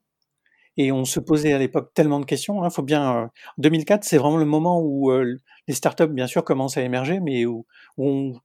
et 0.77 0.93
on 0.93 1.05
se 1.05 1.21
posait 1.21 1.53
à 1.53 1.59
l'époque 1.59 1.93
tellement 1.95 2.21
de 2.21 2.25
questions. 2.25 2.63
Hein, 2.63 2.71
faut 2.71 2.83
bien. 2.83 3.25
Euh, 3.25 3.27
2004, 3.59 4.05
c'est 4.05 4.19
vraiment 4.19 4.37
le 4.37 4.45
moment 4.45 4.81
où 4.81 5.11
euh, 5.11 5.37
les 5.69 5.75
startups, 5.75 6.07
bien 6.07 6.27
sûr, 6.27 6.45
commencent 6.45 6.77
à 6.77 6.83
émerger, 6.83 7.21
mais 7.21 7.45
où, 7.47 7.67
où, 7.97 8.37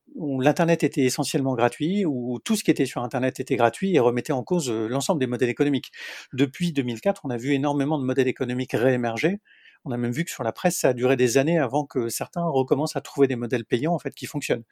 l'internet 0.42 0.84
était 0.84 1.04
essentiellement 1.04 1.56
gratuit, 1.56 2.06
où 2.06 2.40
tout 2.44 2.56
ce 2.56 2.64
qui 2.64 2.72
était 2.72 2.86
sur 2.86 3.04
internet 3.04 3.40
était 3.40 3.56
gratuit 3.56 3.96
et 3.96 4.00
remettait 4.00 4.34
en 4.34 4.44
cause 4.44 4.70
euh, 4.70 4.88
l'ensemble 4.88 5.20
des 5.20 5.28
modèles 5.28 5.50
économiques. 5.50 5.92
Depuis 6.34 6.72
2004, 6.74 7.22
on 7.26 7.30
a 7.30 7.38
vu 7.38 7.54
énormément 7.54 8.00
de 8.00 8.04
modèles 8.04 8.28
économiques 8.28 8.74
réémerger. 8.74 9.40
On 9.86 9.92
a 9.92 9.98
même 9.98 10.12
vu 10.12 10.26
que 10.26 10.32
sur 10.32 10.44
la 10.44 10.52
presse, 10.52 10.78
ça 10.78 10.90
a 10.90 10.94
duré 10.94 11.16
des 11.16 11.38
années 11.38 11.60
avant 11.60 11.86
que 11.86 12.10
certains 12.10 12.44
recommencent 12.44 12.96
à 12.96 13.02
trouver 13.02 13.28
des 13.28 13.36
modèles 13.36 13.66
payants 13.66 13.94
en 13.94 14.00
fait 14.00 14.14
qui 14.14 14.26
fonctionnent. 14.26 14.64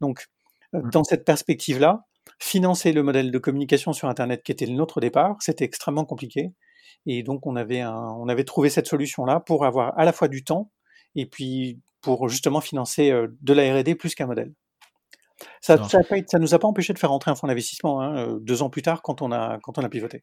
Donc, 0.00 0.26
euh, 0.74 0.80
mmh. 0.80 0.90
dans 0.90 1.04
cette 1.04 1.24
perspective-là, 1.24 2.06
financer 2.38 2.92
le 2.92 3.02
modèle 3.02 3.30
de 3.30 3.38
communication 3.38 3.92
sur 3.92 4.08
Internet 4.08 4.42
qui 4.42 4.52
était 4.52 4.66
le 4.66 4.74
nôtre 4.74 4.98
au 4.98 5.00
départ, 5.00 5.36
c'était 5.40 5.64
extrêmement 5.64 6.04
compliqué. 6.04 6.52
Et 7.06 7.22
donc, 7.22 7.46
on 7.46 7.56
avait, 7.56 7.80
un, 7.80 7.94
on 8.18 8.28
avait 8.28 8.44
trouvé 8.44 8.70
cette 8.70 8.86
solution-là 8.86 9.40
pour 9.40 9.64
avoir 9.64 9.98
à 9.98 10.04
la 10.04 10.12
fois 10.12 10.28
du 10.28 10.44
temps 10.44 10.70
et 11.14 11.26
puis 11.26 11.78
pour 12.00 12.28
justement 12.28 12.60
financer 12.60 13.10
euh, 13.10 13.28
de 13.42 13.52
la 13.52 13.74
R&D 13.74 13.94
plus 13.94 14.14
qu'un 14.14 14.26
modèle. 14.26 14.52
Ça, 15.60 15.76
ne 15.76 16.38
nous 16.38 16.54
a 16.54 16.58
pas 16.58 16.68
empêché 16.68 16.92
de 16.92 16.98
faire 16.98 17.10
rentrer 17.10 17.30
un 17.30 17.34
fonds 17.34 17.46
d'investissement 17.46 18.00
hein, 18.00 18.16
euh, 18.18 18.38
deux 18.40 18.62
ans 18.62 18.70
plus 18.70 18.82
tard 18.82 19.02
quand 19.02 19.22
on 19.22 19.32
a, 19.32 19.58
quand 19.62 19.78
on 19.78 19.84
a 19.84 19.88
pivoté. 19.88 20.22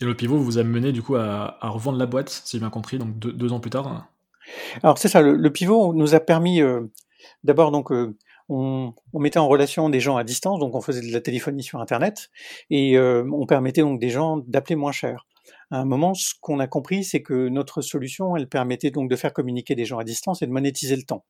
Et 0.00 0.04
le 0.04 0.14
pivot 0.14 0.38
vous 0.38 0.58
a 0.58 0.62
mené 0.62 0.92
du 0.92 1.02
coup 1.02 1.16
à, 1.16 1.58
revendre 1.62 1.98
la 1.98 2.06
boîte, 2.06 2.28
si 2.28 2.56
j'ai 2.56 2.60
bien 2.60 2.70
compris, 2.70 2.98
donc 2.98 3.18
deux, 3.18 3.52
ans 3.52 3.60
plus 3.60 3.70
tard. 3.70 4.08
Alors 4.82 4.98
c'est 4.98 5.08
ça, 5.08 5.22
le, 5.22 5.52
pivot 5.52 5.94
nous 5.94 6.14
a 6.14 6.20
permis 6.20 6.60
euh, 6.60 6.82
d'abord 7.44 7.70
donc 7.70 7.90
on, 8.48 8.94
mettait 9.14 9.38
en 9.38 9.48
relation 9.48 9.88
des 9.88 10.00
gens 10.00 10.16
à 10.16 10.24
distance, 10.24 10.60
donc 10.60 10.74
on 10.74 10.80
faisait 10.80 11.06
de 11.06 11.12
la 11.12 11.20
téléphonie 11.20 11.62
sur 11.62 11.80
Internet, 11.80 12.30
et 12.70 12.96
euh, 12.96 13.28
on 13.32 13.46
permettait 13.46 13.80
donc 13.80 14.00
des 14.00 14.10
gens 14.10 14.38
d'appeler 14.46 14.76
moins 14.76 14.92
cher. 14.92 15.26
À 15.70 15.78
un 15.80 15.84
moment, 15.84 16.14
ce 16.14 16.34
qu'on 16.40 16.60
a 16.60 16.66
compris, 16.66 17.04
c'est 17.04 17.22
que 17.22 17.48
notre 17.48 17.80
solution, 17.80 18.36
elle 18.36 18.48
permettait 18.48 18.90
donc 18.90 19.10
de 19.10 19.16
faire 19.16 19.32
communiquer 19.32 19.74
des 19.74 19.84
gens 19.84 19.98
à 19.98 20.04
distance 20.04 20.42
et 20.42 20.46
de 20.46 20.52
monétiser 20.52 20.96
le 20.96 21.02
temps. 21.02 21.24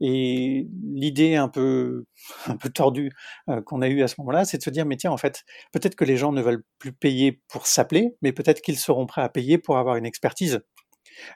Et 0.00 0.66
l'idée 0.92 1.36
un 1.36 1.48
peu, 1.48 2.04
un 2.46 2.56
peu 2.56 2.68
tordue 2.68 3.12
euh, 3.48 3.62
qu'on 3.62 3.80
a 3.80 3.88
eue 3.88 4.02
à 4.02 4.08
ce 4.08 4.16
moment-là, 4.18 4.44
c'est 4.44 4.58
de 4.58 4.62
se 4.62 4.70
dire, 4.70 4.84
mais 4.84 4.96
tiens, 4.96 5.10
en 5.10 5.16
fait, 5.16 5.44
peut-être 5.72 5.94
que 5.94 6.04
les 6.04 6.16
gens 6.16 6.32
ne 6.32 6.42
veulent 6.42 6.64
plus 6.78 6.92
payer 6.92 7.40
pour 7.48 7.66
s'appeler, 7.66 8.14
mais 8.20 8.32
peut-être 8.32 8.60
qu'ils 8.60 8.78
seront 8.78 9.06
prêts 9.06 9.22
à 9.22 9.28
payer 9.28 9.58
pour 9.58 9.78
avoir 9.78 9.96
une 9.96 10.06
expertise. 10.06 10.60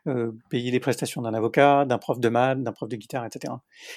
Euh, 0.07 0.33
payer 0.51 0.71
les 0.71 0.81
prestations 0.81 1.23
d'un 1.23 1.35
avocat, 1.35 1.85
d'un 1.85 1.99
prof 1.99 2.19
de 2.21 2.29
maths, 2.29 2.63
d'un 2.63 2.73
prof 2.73 2.89
de 2.89 2.97
guitare, 2.97 3.25
etc. 3.25 3.55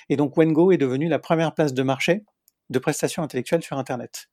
Et 0.10 0.16
donc 0.16 0.38
Wengo 0.38 0.72
est 0.72 0.78
devenu 0.78 1.08
la 1.08 1.20
première 1.20 1.54
place 1.54 1.74
de 1.74 1.84
marché 1.84 2.24
de 2.70 2.80
prestations 2.80 3.24
intellectuelles 3.24 3.64
sur 3.64 3.78
Internet. 3.78 4.30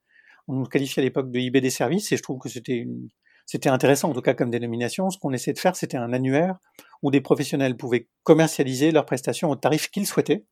On 0.49 0.55
nous 0.55 0.67
qualifiait 0.67 1.03
à 1.03 1.05
l'époque 1.05 1.31
de 1.31 1.39
IB 1.39 1.61
des 1.61 1.71
services, 1.71 2.13
et 2.13 2.17
je 2.17 2.23
trouve 2.23 2.39
que 2.39 2.49
c'était 2.49 2.77
une, 2.77 3.09
c'était 3.51 3.69
intéressant, 3.69 4.11
en 4.11 4.13
tout 4.13 4.23
cas 4.23 4.35
comme 4.35 4.51
dénomination. 4.51 5.11
Ce 5.11 5.19
qu'on 5.19 5.33
essayait 5.33 5.53
de 5.53 5.59
faire, 5.59 5.75
c'était 5.75 5.97
un 5.97 6.13
annuaire 6.13 6.59
où 7.03 7.11
des 7.11 7.21
professionnels 7.21 7.77
pouvaient 7.77 8.09
commercialiser 8.23 8.93
leurs 8.93 9.07
prestations 9.07 9.51
au 9.51 9.57
tarif 9.57 9.91
qu'ils 9.91 10.07
souhaitaient 10.07 10.45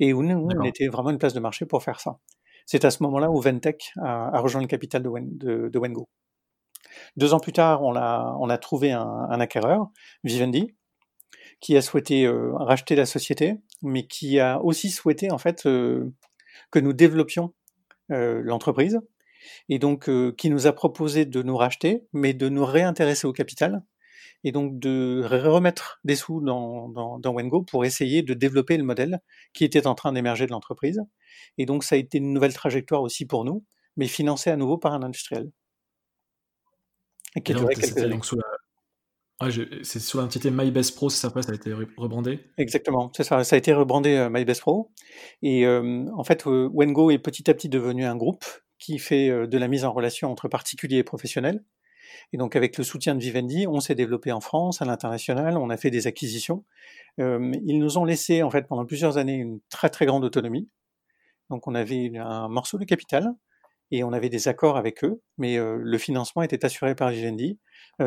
et 0.00 0.12
où 0.14 0.22
nous, 0.22 0.48
on 0.56 0.64
était 0.64 0.88
vraiment 0.88 1.10
une 1.10 1.18
place 1.18 1.34
de 1.34 1.40
marché 1.40 1.66
pour 1.66 1.82
faire 1.82 2.00
ça. 2.00 2.18
C'est 2.64 2.86
à 2.86 2.90
ce 2.90 3.02
moment-là 3.02 3.30
où 3.30 3.40
Ventech 3.40 3.92
a, 4.02 4.40
rejoint 4.40 4.60
le 4.62 4.66
capital 4.66 5.02
de, 5.02 5.78
Wengo. 5.78 6.08
Deux 7.16 7.34
ans 7.34 7.40
plus 7.40 7.52
tard, 7.52 7.82
on 7.82 7.94
a, 7.94 8.58
trouvé 8.58 8.92
un, 8.92 9.40
acquéreur, 9.40 9.90
Vivendi, 10.24 10.74
qui 11.60 11.76
a 11.76 11.82
souhaité 11.82 12.24
euh, 12.24 12.52
racheter 12.54 12.94
la 12.94 13.06
société, 13.06 13.56
mais 13.82 14.06
qui 14.06 14.38
a 14.38 14.60
aussi 14.62 14.90
souhaité 14.90 15.30
en 15.32 15.38
fait 15.38 15.66
euh, 15.66 16.12
que 16.70 16.78
nous 16.78 16.92
développions 16.92 17.52
euh, 18.12 18.40
l'entreprise 18.44 19.00
et 19.68 19.78
donc 19.78 20.10
qui 20.36 20.50
nous 20.50 20.66
a 20.66 20.72
proposé 20.72 21.24
de 21.24 21.42
nous 21.42 21.56
racheter, 21.56 22.04
mais 22.12 22.34
de 22.34 22.48
nous 22.48 22.64
réintéresser 22.64 23.26
au 23.26 23.32
capital, 23.32 23.82
et 24.44 24.52
donc 24.52 24.78
de 24.78 25.22
remettre 25.24 26.00
des 26.04 26.16
sous 26.16 26.40
dans 26.40 27.20
Wengo 27.24 27.62
pour 27.62 27.84
essayer 27.84 28.22
de 28.22 28.34
développer 28.34 28.76
le 28.76 28.84
modèle 28.84 29.20
qui 29.54 29.64
était 29.64 29.86
en 29.86 29.94
train 29.94 30.12
d'émerger 30.12 30.46
de 30.46 30.52
l'entreprise. 30.52 31.00
Et 31.56 31.66
donc 31.66 31.84
ça 31.84 31.94
a 31.94 31.98
été 31.98 32.18
une 32.18 32.32
nouvelle 32.32 32.52
trajectoire 32.52 33.02
aussi 33.02 33.26
pour 33.26 33.44
nous, 33.44 33.64
mais 33.96 34.06
financée 34.06 34.50
à 34.50 34.56
nouveau 34.56 34.76
par 34.78 34.92
un 34.92 35.02
industriel. 35.02 35.50
Qui 37.44 37.52
donc 37.52 38.24
sous 38.24 38.36
la... 38.36 39.50
c'est 39.82 40.00
sous 40.00 40.18
l'entité 40.18 40.50
MyBestPro, 40.50 41.10
c'est 41.10 41.20
ça, 41.20 41.42
ça 41.42 41.52
a 41.52 41.54
été 41.54 41.72
rebrandé 41.96 42.40
Exactement, 42.56 43.10
c'est 43.14 43.22
ça, 43.22 43.44
ça 43.44 43.54
a 43.54 43.58
été 43.58 43.72
rebrandé 43.72 44.16
euh, 44.16 44.30
MyBestPro. 44.30 44.90
Et 45.42 45.66
euh, 45.66 46.06
en 46.16 46.24
fait, 46.24 46.44
Wengo 46.46 47.10
est 47.10 47.18
petit 47.18 47.50
à 47.50 47.54
petit 47.54 47.68
devenu 47.68 48.04
un 48.04 48.16
groupe 48.16 48.44
qui 48.78 48.98
fait 48.98 49.28
euh, 49.28 49.46
de 49.46 49.58
la 49.58 49.68
mise 49.68 49.84
en 49.84 49.92
relation 49.92 50.30
entre 50.30 50.48
particuliers 50.48 50.98
et 50.98 51.04
professionnels. 51.04 51.62
Et 52.32 52.36
donc 52.36 52.56
avec 52.56 52.78
le 52.78 52.84
soutien 52.84 53.14
de 53.14 53.20
Vivendi, 53.20 53.66
on 53.66 53.80
s'est 53.80 53.94
développé 53.94 54.32
en 54.32 54.40
France, 54.40 54.82
à 54.82 54.84
l'international, 54.84 55.56
on 55.56 55.70
a 55.70 55.76
fait 55.76 55.90
des 55.90 56.06
acquisitions. 56.06 56.64
Euh, 57.20 57.52
ils 57.64 57.78
nous 57.78 57.98
ont 57.98 58.04
laissé 58.04 58.42
en 58.42 58.50
fait 58.50 58.66
pendant 58.66 58.84
plusieurs 58.84 59.18
années 59.18 59.34
une 59.34 59.60
très 59.70 59.90
très 59.90 60.06
grande 60.06 60.24
autonomie. 60.24 60.68
Donc 61.50 61.66
on 61.66 61.74
avait 61.74 62.12
un 62.16 62.48
morceau 62.48 62.78
de 62.78 62.84
capital 62.84 63.34
et 63.90 64.04
on 64.04 64.12
avait 64.12 64.28
des 64.28 64.48
accords 64.48 64.76
avec 64.76 65.04
eux, 65.04 65.22
mais 65.38 65.58
euh, 65.58 65.78
le 65.80 65.98
financement 65.98 66.42
était 66.42 66.64
assuré 66.64 66.94
par 66.94 67.10
Vivendi, 67.10 67.58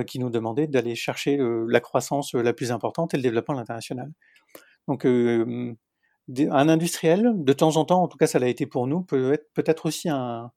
qui 0.08 0.20
nous 0.20 0.30
demandait 0.30 0.68
d'aller 0.68 0.96
chercher 0.96 1.38
la 1.68 1.80
croissance 1.82 2.34
la 2.34 2.54
plus 2.54 2.72
importante 2.72 3.14
et 3.14 3.18
le 3.18 3.24
développement 3.24 3.58
international. 3.58 4.10
Donc 4.88 5.06
un 6.40 6.70
industriel, 6.70 7.32
de 7.36 7.54
temps 7.54 7.78
en 7.78 7.86
temps, 7.86 8.04
en 8.04 8.08
tout 8.08 8.18
cas 8.18 8.28
ça 8.28 8.40
l'a 8.40 8.48
été 8.48 8.66
pour 8.66 8.88
nous, 8.88 9.02
peut 9.02 9.34
être 9.34 9.52
peut-être 9.54 9.86
aussi 9.86 10.10
un, 10.10 10.52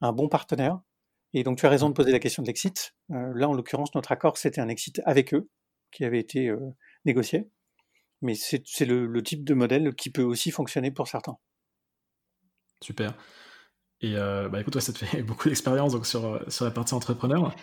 bon 0.00 0.28
partenaire. 0.28 0.80
Et 1.34 1.42
donc 1.42 1.58
tu 1.58 1.66
as 1.66 1.68
raison 1.68 1.88
de 1.88 1.94
poser 1.94 2.12
la 2.12 2.18
question 2.18 2.42
de 2.42 2.46
l'exit. 2.46 2.94
Euh, 3.10 3.32
là, 3.34 3.48
en 3.48 3.52
l'occurrence, 3.52 3.94
notre 3.94 4.12
accord, 4.12 4.38
c'était 4.38 4.60
un 4.60 4.68
exit 4.68 5.02
avec 5.04 5.34
eux, 5.34 5.48
qui 5.90 6.04
avait 6.04 6.20
été 6.20 6.48
euh, 6.48 6.58
négocié. 7.04 7.48
Mais 8.22 8.34
c'est 8.34 8.84
le, 8.84 9.22
type 9.22 9.44
de 9.44 9.54
modèle 9.54 9.94
qui 9.94 10.10
peut 10.10 10.22
aussi 10.22 10.50
fonctionner 10.50 10.90
pour 10.90 11.06
certains. 11.06 11.36
Super. 12.82 13.14
Et 14.00 14.16
euh, 14.16 14.48
bah 14.48 14.60
écoute, 14.60 14.72
toi, 14.72 14.82
ça 14.82 14.92
te 14.92 14.98
fait 14.98 15.22
beaucoup 15.24 15.48
d'expérience 15.48 15.92
donc 15.92 16.06
sur, 16.06 16.40
sur 16.48 16.64
la 16.64 16.70
partie 16.70 16.94
entrepreneur. 16.94 17.54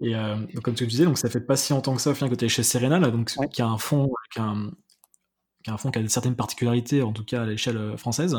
Et 0.00 0.12
donc, 0.14 0.62
comme 0.62 0.74
tu 0.74 0.84
le 0.84 0.90
disais, 0.90 1.04
donc 1.04 1.18
ça 1.18 1.28
fait 1.28 1.40
pas 1.40 1.56
si 1.56 1.72
longtemps 1.72 1.96
que 1.96 2.00
ça, 2.00 2.10
au 2.10 2.14
final, 2.14 2.30
que 2.30 2.36
tu 2.36 2.44
es 2.44 2.48
chez 2.48 2.62
Serena, 2.62 3.00
donc, 3.10 3.34
qui 3.50 3.62
a 3.62 3.66
un 3.66 3.78
fonds 3.78 4.08
qui 4.32 4.38
a, 4.38 4.54
qui 5.64 5.70
a 5.70 5.72
un 5.72 5.76
fonds 5.76 5.90
qui 5.90 5.98
a 5.98 6.08
certaines 6.08 6.36
particularités, 6.36 7.02
en 7.02 7.12
tout 7.12 7.24
cas 7.24 7.42
à 7.42 7.46
l'échelle 7.46 7.98
française. 7.98 8.36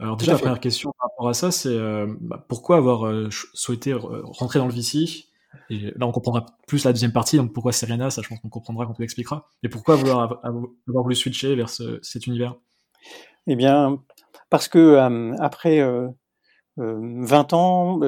Alors 0.00 0.16
déjà, 0.16 0.32
la 0.32 0.38
première 0.38 0.60
question 0.60 0.92
par 0.98 1.10
rapport 1.10 1.28
à 1.28 1.34
ça, 1.34 1.50
c'est 1.50 1.68
euh, 1.68 2.06
bah, 2.20 2.44
pourquoi 2.48 2.78
avoir 2.78 3.06
euh, 3.06 3.28
souhaité 3.52 3.92
rentrer 3.92 4.58
dans 4.58 4.66
le 4.66 4.72
VC 4.72 5.26
et 5.68 5.92
là, 5.96 6.06
on 6.06 6.12
comprendra 6.12 6.46
plus 6.68 6.84
la 6.84 6.92
deuxième 6.92 7.12
partie, 7.12 7.36
donc 7.36 7.52
pourquoi 7.52 7.72
Serena, 7.72 8.08
ça 8.10 8.22
je 8.22 8.28
pense 8.28 8.38
qu'on 8.38 8.48
comprendra 8.48 8.86
quand 8.86 8.94
on 8.96 9.00
l'expliquera. 9.02 9.48
Et 9.64 9.68
pourquoi 9.68 9.96
vouloir 9.96 10.40
avoir 10.44 11.02
voulu 11.02 11.16
switcher 11.16 11.56
vers 11.56 11.68
cet 11.68 12.26
univers? 12.26 12.54
Eh 13.48 13.56
bien, 13.56 14.00
parce 14.48 14.68
que 14.68 14.78
euh, 14.78 15.34
après 15.40 15.80
20 16.80 17.52
ans, 17.52 18.00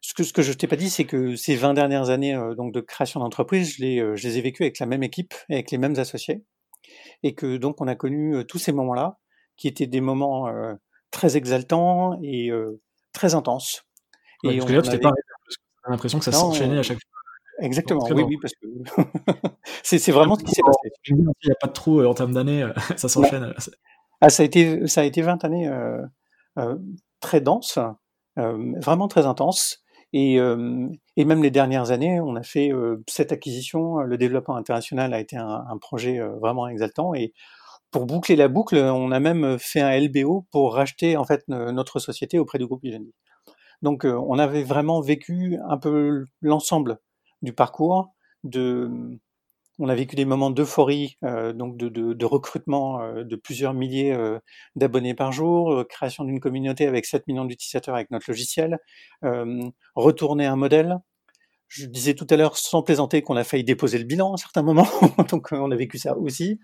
ce 0.00 0.14
que, 0.14 0.22
ce 0.22 0.32
que 0.32 0.42
je 0.42 0.52
t'ai 0.52 0.66
pas 0.66 0.76
dit, 0.76 0.90
c'est 0.90 1.04
que 1.04 1.36
ces 1.36 1.56
20 1.56 1.74
dernières 1.74 2.10
années 2.10 2.38
donc 2.56 2.72
de 2.72 2.80
création 2.80 3.20
d'entreprise, 3.20 3.76
je 3.76 3.82
les, 3.82 4.16
je 4.16 4.28
les 4.28 4.38
ai 4.38 4.40
vécues 4.40 4.62
avec 4.62 4.78
la 4.78 4.86
même 4.86 5.02
équipe, 5.02 5.34
avec 5.50 5.70
les 5.70 5.78
mêmes 5.78 5.98
associés, 5.98 6.44
et 7.22 7.34
que 7.34 7.56
donc 7.56 7.80
on 7.80 7.88
a 7.88 7.94
connu 7.94 8.44
tous 8.46 8.58
ces 8.58 8.72
moments-là, 8.72 9.18
qui 9.56 9.68
étaient 9.68 9.86
des 9.86 10.00
moments 10.00 10.48
très 11.10 11.36
exaltant 11.36 12.18
et 12.22 12.50
euh, 12.50 12.80
très 13.12 13.34
intense. 13.34 13.84
et 14.44 14.60
on 14.60 14.66
avait... 14.66 14.98
pas 14.98 15.12
l'impression 15.88 16.18
que 16.18 16.24
ça 16.24 16.32
s'enchaînait 16.32 16.78
à 16.78 16.82
chaque 16.82 16.98
fois. 16.98 17.10
Exactement, 17.58 18.04
oui, 18.10 18.22
oui, 18.22 18.36
parce 18.36 18.52
que 18.54 18.66
c'est 19.82 20.12
vraiment 20.12 20.36
ce 20.36 20.44
qui 20.44 20.52
s'est 20.52 20.62
passé. 20.62 20.90
Il 21.08 21.16
n'y 21.16 21.50
a 21.50 21.54
pas 21.58 21.68
de 21.68 21.72
trou 21.72 22.00
euh, 22.00 22.06
en 22.06 22.12
termes 22.12 22.34
d'années, 22.34 22.62
euh, 22.62 22.72
ça 22.96 23.08
s'enchaîne. 23.08 23.54
Ah, 24.20 24.28
ça, 24.28 24.42
a 24.42 24.46
été, 24.46 24.86
ça 24.86 25.00
a 25.00 25.04
été 25.04 25.22
20 25.22 25.42
années 25.42 25.66
euh, 25.66 26.76
très 27.20 27.40
denses, 27.40 27.78
vraiment 28.36 29.08
très 29.08 29.26
intenses. 29.26 29.82
Et, 30.12 30.36
et, 30.36 31.24
même 31.24 31.42
les 31.42 31.50
dernières 31.50 31.90
années, 31.90 32.20
on 32.20 32.36
a 32.36 32.42
fait 32.42 32.70
cette 33.08 33.32
acquisition. 33.32 33.98
Le 33.98 34.16
développement 34.16 34.56
international 34.56 35.12
a 35.12 35.20
été 35.20 35.36
un, 35.36 35.78
projet 35.80 36.20
vraiment 36.40 36.68
exaltant. 36.68 37.14
Et 37.14 37.34
pour 37.90 38.06
boucler 38.06 38.36
la 38.36 38.48
boucle, 38.48 38.76
on 38.76 39.10
a 39.10 39.20
même 39.20 39.58
fait 39.58 39.80
un 39.80 39.98
LBO 39.98 40.46
pour 40.50 40.74
racheter 40.74 41.16
en 41.16 41.24
fait 41.24 41.44
notre 41.48 41.98
société 41.98 42.38
auprès 42.38 42.58
du 42.58 42.66
groupe 42.66 42.82
Vivendi. 42.82 43.12
Donc 43.82 44.04
euh, 44.04 44.18
on 44.28 44.38
avait 44.38 44.62
vraiment 44.62 45.00
vécu 45.00 45.58
un 45.68 45.78
peu 45.78 46.24
l'ensemble 46.40 46.98
du 47.42 47.52
parcours. 47.52 48.08
De, 48.44 48.90
on 49.78 49.88
a 49.88 49.94
vécu 49.94 50.16
des 50.16 50.24
moments 50.24 50.50
d'euphorie, 50.50 51.18
euh, 51.24 51.52
donc 51.52 51.76
de, 51.76 52.24
recrutement 52.24 53.02
euh, 53.02 53.24
de 53.24 53.36
plusieurs 53.36 53.74
milliers 53.74 54.16
d'abonnés 54.74 55.14
par 55.14 55.32
jour, 55.32 55.84
création 55.88 56.24
d'une 56.24 56.40
communauté 56.40 56.86
avec 56.86 57.06
7 57.06 57.26
millions 57.26 57.44
d'utilisateurs 57.44 57.94
avec 57.94 58.10
notre 58.10 58.30
logiciel, 58.30 58.78
retourner 59.94 60.46
un 60.46 60.56
modèle, 60.56 60.98
je 61.68 61.86
disais 61.86 62.14
tout 62.14 62.26
à 62.30 62.36
l'heure, 62.36 62.56
sans 62.56 62.82
plaisanter, 62.82 63.22
qu'on 63.22 63.36
a 63.36 63.44
failli 63.44 63.64
déposer 63.64 63.98
le 63.98 64.04
bilan 64.04 64.30
à 64.30 64.34
un 64.34 64.36
certain 64.36 64.62
moment. 64.62 64.86
Donc, 65.30 65.48
on 65.52 65.70
a 65.70 65.76
vécu 65.76 65.98
ça 65.98 66.16
aussi. 66.16 66.60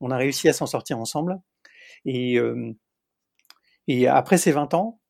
On 0.00 0.10
a 0.10 0.16
réussi 0.16 0.48
à 0.48 0.52
s'en 0.52 0.66
sortir 0.66 0.98
ensemble. 0.98 1.38
Et, 2.04 2.38
euh, 2.38 2.72
après 4.08 4.38
ces 4.38 4.52
20 4.52 4.74
ans, 4.74 5.00
euh, 5.00 5.05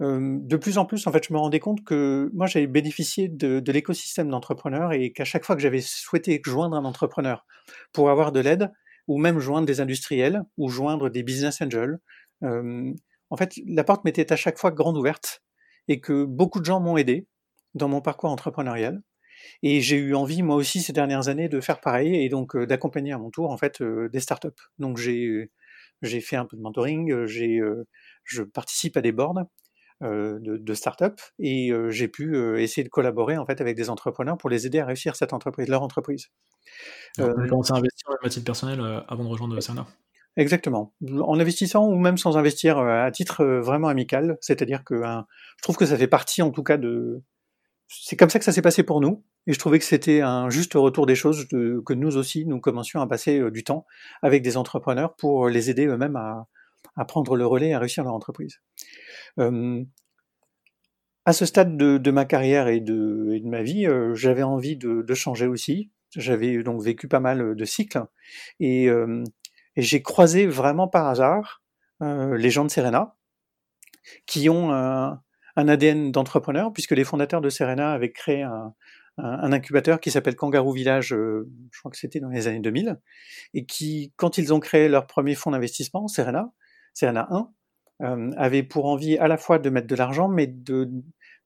de 0.00 0.56
plus 0.56 0.78
en 0.78 0.84
plus, 0.84 1.06
en 1.06 1.12
fait, 1.12 1.24
je 1.26 1.32
me 1.32 1.38
rendais 1.38 1.60
compte 1.60 1.84
que 1.84 2.30
moi, 2.34 2.46
j'avais 2.46 2.66
bénéficié 2.66 3.28
de, 3.28 3.60
de 3.60 3.72
l'écosystème 3.72 4.28
d'entrepreneurs 4.28 4.92
et 4.92 5.12
qu'à 5.12 5.24
chaque 5.24 5.44
fois 5.44 5.56
que 5.56 5.62
j'avais 5.62 5.80
souhaité 5.80 6.40
joindre 6.44 6.76
un 6.76 6.84
entrepreneur 6.84 7.46
pour 7.92 8.10
avoir 8.10 8.32
de 8.32 8.40
l'aide, 8.40 8.72
ou 9.06 9.18
même 9.18 9.38
joindre 9.38 9.66
des 9.66 9.80
industriels, 9.80 10.42
ou 10.56 10.68
joindre 10.68 11.10
des 11.10 11.22
business 11.22 11.60
angels, 11.60 11.98
euh, 12.42 12.92
en 13.30 13.36
fait, 13.36 13.54
la 13.66 13.84
porte 13.84 14.04
m'était 14.04 14.32
à 14.32 14.36
chaque 14.36 14.58
fois 14.58 14.70
grande 14.70 14.96
ouverte 14.96 15.42
et 15.88 16.00
que 16.00 16.24
beaucoup 16.24 16.60
de 16.60 16.64
gens 16.64 16.80
m'ont 16.80 16.96
aidé 16.96 17.26
dans 17.74 17.88
mon 17.88 18.00
parcours 18.00 18.30
entrepreneurial. 18.30 19.02
Et 19.62 19.80
j'ai 19.80 19.96
eu 19.96 20.14
envie, 20.14 20.42
moi 20.42 20.56
aussi, 20.56 20.80
ces 20.80 20.92
dernières 20.92 21.28
années, 21.28 21.48
de 21.48 21.60
faire 21.60 21.80
pareil 21.80 22.14
et 22.14 22.28
donc 22.28 22.56
euh, 22.56 22.66
d'accompagner 22.66 23.12
à 23.12 23.18
mon 23.18 23.30
tour, 23.30 23.50
en 23.50 23.56
fait, 23.56 23.80
euh, 23.80 24.08
des 24.08 24.20
startups. 24.20 24.48
Donc 24.78 24.98
j'ai 24.98 25.50
j'ai 26.02 26.20
fait 26.20 26.36
un 26.36 26.44
peu 26.44 26.56
de 26.56 26.62
mentoring, 26.62 27.10
euh, 27.12 27.26
j'ai 27.26 27.60
je 28.24 28.42
participe 28.42 28.96
à 28.96 29.00
des 29.00 29.12
boards 29.12 29.44
de, 30.04 30.56
de 30.56 30.74
startups 30.74 31.22
et 31.38 31.72
j'ai 31.88 32.08
pu 32.08 32.36
essayer 32.60 32.84
de 32.84 32.88
collaborer 32.88 33.36
en 33.36 33.46
fait 33.46 33.60
avec 33.60 33.76
des 33.76 33.90
entrepreneurs 33.90 34.36
pour 34.36 34.50
les 34.50 34.66
aider 34.66 34.78
à 34.80 34.86
réussir 34.86 35.16
cette 35.16 35.32
entreprise, 35.32 35.68
leur 35.68 35.82
entreprise. 35.82 36.28
Vous 37.18 37.24
avez 37.24 37.48
commencé 37.48 37.72
à 37.72 37.76
investir 37.76 38.10
à 38.22 38.28
titre 38.28 38.44
personnel 38.44 38.80
avant 39.08 39.24
de 39.24 39.28
rejoindre 39.28 39.58
Cerna 39.60 39.86
Exactement. 40.36 40.92
En 41.20 41.38
investissant 41.38 41.86
ou 41.86 41.96
même 41.96 42.18
sans 42.18 42.36
investir 42.36 42.78
à 42.78 43.10
titre 43.12 43.44
vraiment 43.44 43.88
amical, 43.88 44.36
c'est-à-dire 44.40 44.82
que 44.84 44.96
je 44.96 45.62
trouve 45.62 45.76
que 45.76 45.86
ça 45.86 45.96
fait 45.96 46.08
partie 46.08 46.42
en 46.42 46.50
tout 46.50 46.64
cas 46.64 46.76
de, 46.76 47.22
c'est 47.88 48.16
comme 48.16 48.30
ça 48.30 48.38
que 48.38 48.44
ça 48.44 48.52
s'est 48.52 48.62
passé 48.62 48.82
pour 48.82 49.00
nous. 49.00 49.24
Et 49.46 49.52
je 49.52 49.58
trouvais 49.58 49.78
que 49.78 49.84
c'était 49.84 50.20
un 50.20 50.48
juste 50.48 50.74
retour 50.74 51.06
des 51.06 51.14
choses 51.14 51.46
que 51.48 51.92
nous 51.92 52.16
aussi, 52.16 52.46
nous 52.46 52.60
commencions 52.60 53.00
à 53.00 53.06
passer 53.06 53.38
euh, 53.40 53.50
du 53.50 53.62
temps 53.62 53.86
avec 54.22 54.42
des 54.42 54.56
entrepreneurs 54.56 55.14
pour 55.16 55.48
les 55.48 55.70
aider 55.70 55.86
eux-mêmes 55.86 56.16
à, 56.16 56.46
prendre 57.04 57.36
le 57.36 57.46
relais 57.46 57.70
et 57.70 57.74
à 57.74 57.78
réussir 57.78 58.04
leur 58.04 58.14
entreprise. 58.14 58.60
Euh, 59.38 59.84
à 61.24 61.32
ce 61.32 61.46
stade 61.46 61.76
de, 61.76 62.10
ma 62.10 62.24
carrière 62.24 62.68
et 62.68 62.80
de, 62.80 63.40
ma 63.44 63.62
vie, 63.62 63.86
euh, 63.86 64.14
j'avais 64.14 64.42
envie 64.42 64.76
de, 64.76 65.14
changer 65.14 65.46
aussi. 65.46 65.90
J'avais 66.14 66.62
donc 66.62 66.82
vécu 66.82 67.08
pas 67.08 67.20
mal 67.20 67.56
de 67.56 67.64
cycles 67.64 68.04
et 68.60 68.88
et 69.76 69.82
j'ai 69.82 70.02
croisé 70.02 70.46
vraiment 70.46 70.86
par 70.86 71.08
hasard 71.08 71.64
les 72.00 72.50
gens 72.50 72.64
de 72.64 72.70
Serena 72.70 73.16
qui 74.26 74.48
ont 74.48 74.72
un, 74.72 75.20
un 75.56 75.68
ADN 75.68 76.12
d'entrepreneur, 76.12 76.72
puisque 76.72 76.92
les 76.92 77.04
fondateurs 77.04 77.40
de 77.40 77.48
Serena 77.48 77.92
avaient 77.92 78.12
créé 78.12 78.42
un, 78.42 78.74
un, 79.18 79.52
incubateur 79.52 80.00
qui 80.00 80.10
s'appelle 80.10 80.36
Kangaroo 80.36 80.72
Village, 80.72 81.12
euh, 81.12 81.48
je 81.70 81.78
crois 81.78 81.90
que 81.90 81.96
c'était 81.96 82.20
dans 82.20 82.28
les 82.28 82.46
années 82.46 82.60
2000, 82.60 82.98
et 83.54 83.64
qui, 83.64 84.12
quand 84.16 84.38
ils 84.38 84.52
ont 84.52 84.60
créé 84.60 84.88
leur 84.88 85.06
premier 85.06 85.34
fonds 85.34 85.52
d'investissement, 85.52 86.08
Serena, 86.08 86.52
Serena 86.94 87.28
1, 87.30 87.50
euh, 88.02 88.30
avait 88.36 88.62
pour 88.62 88.86
envie 88.86 89.18
à 89.18 89.28
la 89.28 89.36
fois 89.36 89.58
de 89.58 89.70
mettre 89.70 89.86
de 89.86 89.94
l'argent, 89.94 90.28
mais 90.28 90.52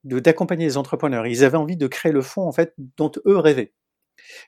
d'accompagner 0.05 0.65
les 0.65 0.77
entrepreneurs. 0.77 1.27
Ils 1.27 1.45
avaient 1.45 1.57
envie 1.57 1.77
de 1.77 1.87
créer 1.87 2.13
le 2.13 2.23
fonds 2.23 2.47
en 2.47 2.53
fait 2.53 2.75
dont 2.97 3.11
eux 3.27 3.39
rêvaient. 3.39 3.75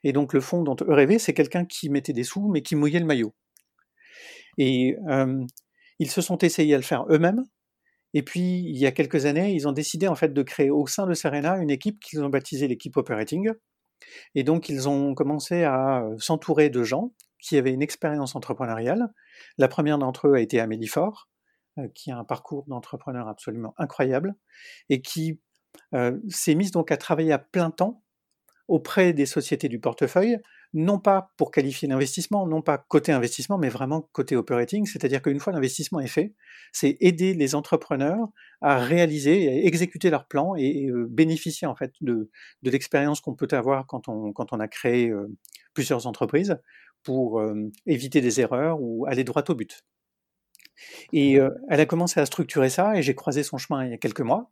Et 0.05 0.13
donc 0.13 0.33
le 0.33 0.41
fonds 0.41 0.63
dont 0.63 0.77
eux 0.81 0.93
rêvaient, 0.93 1.19
c'est 1.19 1.35
quelqu'un 1.35 1.65
qui 1.65 1.91
mettait 1.91 2.13
des 2.13 2.25
sous, 2.25 2.49
mais 2.49 2.63
qui 2.63 2.77
mouillait 2.77 3.01
le 3.01 3.07
maillot. 3.07 3.35
Et 4.59 4.97
euh, 5.09 5.45
ils 5.99 6.11
se 6.11 6.21
sont 6.21 6.39
essayés 6.39 6.75
à 6.75 6.79
le 6.79 6.83
faire 6.83 7.05
eux-mêmes, 7.09 7.45
et 8.15 8.23
puis, 8.23 8.41
il 8.41 8.77
y 8.77 8.87
a 8.87 8.93
quelques 8.93 9.27
années, 9.27 9.53
ils 9.53 9.69
ont 9.69 9.73
décidé 9.73 10.09
en 10.09 10.15
fait 10.15 10.33
de 10.33 10.43
créer 10.43 10.71
au 10.71 10.87
sein 10.87 11.07
de 11.07 11.15
Serena 11.15 11.59
une 11.59 11.71
équipe 11.71 12.01
qu'ils 12.01 12.23
ont 12.23 12.29
baptisée 12.29 12.67
l'équipe 12.67 12.97
operating. 12.97 13.53
Et 14.35 14.43
donc, 14.43 14.69
ils 14.69 14.89
ont 14.89 15.15
commencé 15.15 15.63
à 15.65 16.03
euh, 16.03 16.17
s'entourer 16.19 16.71
de 16.71 16.83
gens 16.83 17.13
qui 17.39 17.57
avaient 17.57 17.73
une 17.73 17.83
expérience 17.83 18.35
entrepreneuriale. 18.35 19.13
La 19.59 19.69
première 19.69 19.99
d'entre 19.99 20.29
eux 20.29 20.35
a 20.35 20.41
été 20.41 20.61
Amélie 20.61 20.87
Faure, 20.87 21.29
euh, 21.79 21.89
qui 21.95 22.11
a 22.11 22.19
un 22.19 22.25
parcours 22.25 22.65
d'entrepreneur 22.67 23.29
absolument 23.29 23.75
incroyable 23.79 24.35
et 24.89 25.03
qui 25.03 25.41
euh, 25.95 26.19
s'est 26.29 26.57
mise 26.57 26.73
donc 26.73 26.91
à 26.91 26.97
travailler 26.97 27.33
à 27.33 27.39
plein 27.39 27.71
temps 27.71 28.03
auprès 28.67 29.13
des 29.13 29.27
sociétés 29.27 29.69
du 29.69 29.79
portefeuille 29.79 30.39
non 30.73 30.99
pas 30.99 31.33
pour 31.37 31.51
qualifier 31.51 31.89
l'investissement, 31.89 32.47
non 32.47 32.63
pas 32.63 32.79
côté 32.79 33.11
investissement, 33.13 33.59
mais 33.59 33.69
vraiment 33.69 34.09
côté 34.13 34.37
operating, 34.37 34.87
c'est-à-dire 34.87 35.21
qu'une 35.21 35.41
fois 35.41 35.53
l'investissement 35.53 36.01
est 36.01 36.07
fait, 36.07 36.35
c'est 36.73 36.97
aider 37.01 37.35
les 37.35 37.55
entrepreneurs 37.55 38.29
à 38.61 38.79
réaliser, 38.79 39.49
à 39.49 39.53
exécuter 39.67 40.11
leur 40.11 40.27
plan 40.27 40.55
et, 40.57 40.89
euh, 40.89 41.07
bénéficier 41.11 41.67
en 41.67 41.75
fait 41.75 41.93
de, 42.01 42.31
l'expérience 42.63 43.21
qu'on 43.21 43.35
peut 43.35 43.49
avoir 43.51 43.87
quand 43.87 44.09
on, 44.09 44.61
a 44.61 44.69
créé 44.69 45.13
plusieurs 45.75 46.07
entreprises 46.07 46.59
pour 47.03 47.41
euh, 47.41 47.71
éviter 47.87 48.21
des 48.21 48.41
erreurs 48.41 48.81
ou 48.81 49.07
aller 49.07 49.25
droit 49.25 49.45
au 49.49 49.55
but. 49.55 49.85
Et 51.13 51.35
elle 51.69 51.81
a 51.81 51.85
commencé 51.85 52.21
à 52.21 52.27
structurer 52.27 52.71
ça 52.71 52.97
et 52.97 53.03
j'ai 53.03 53.15
croisé 53.15 53.43
son 53.43 53.59
chemin 53.59 53.85
il 53.85 53.91
y 53.91 53.95
a 53.95 53.99
quelques 53.99 54.23
mois. 54.23 54.51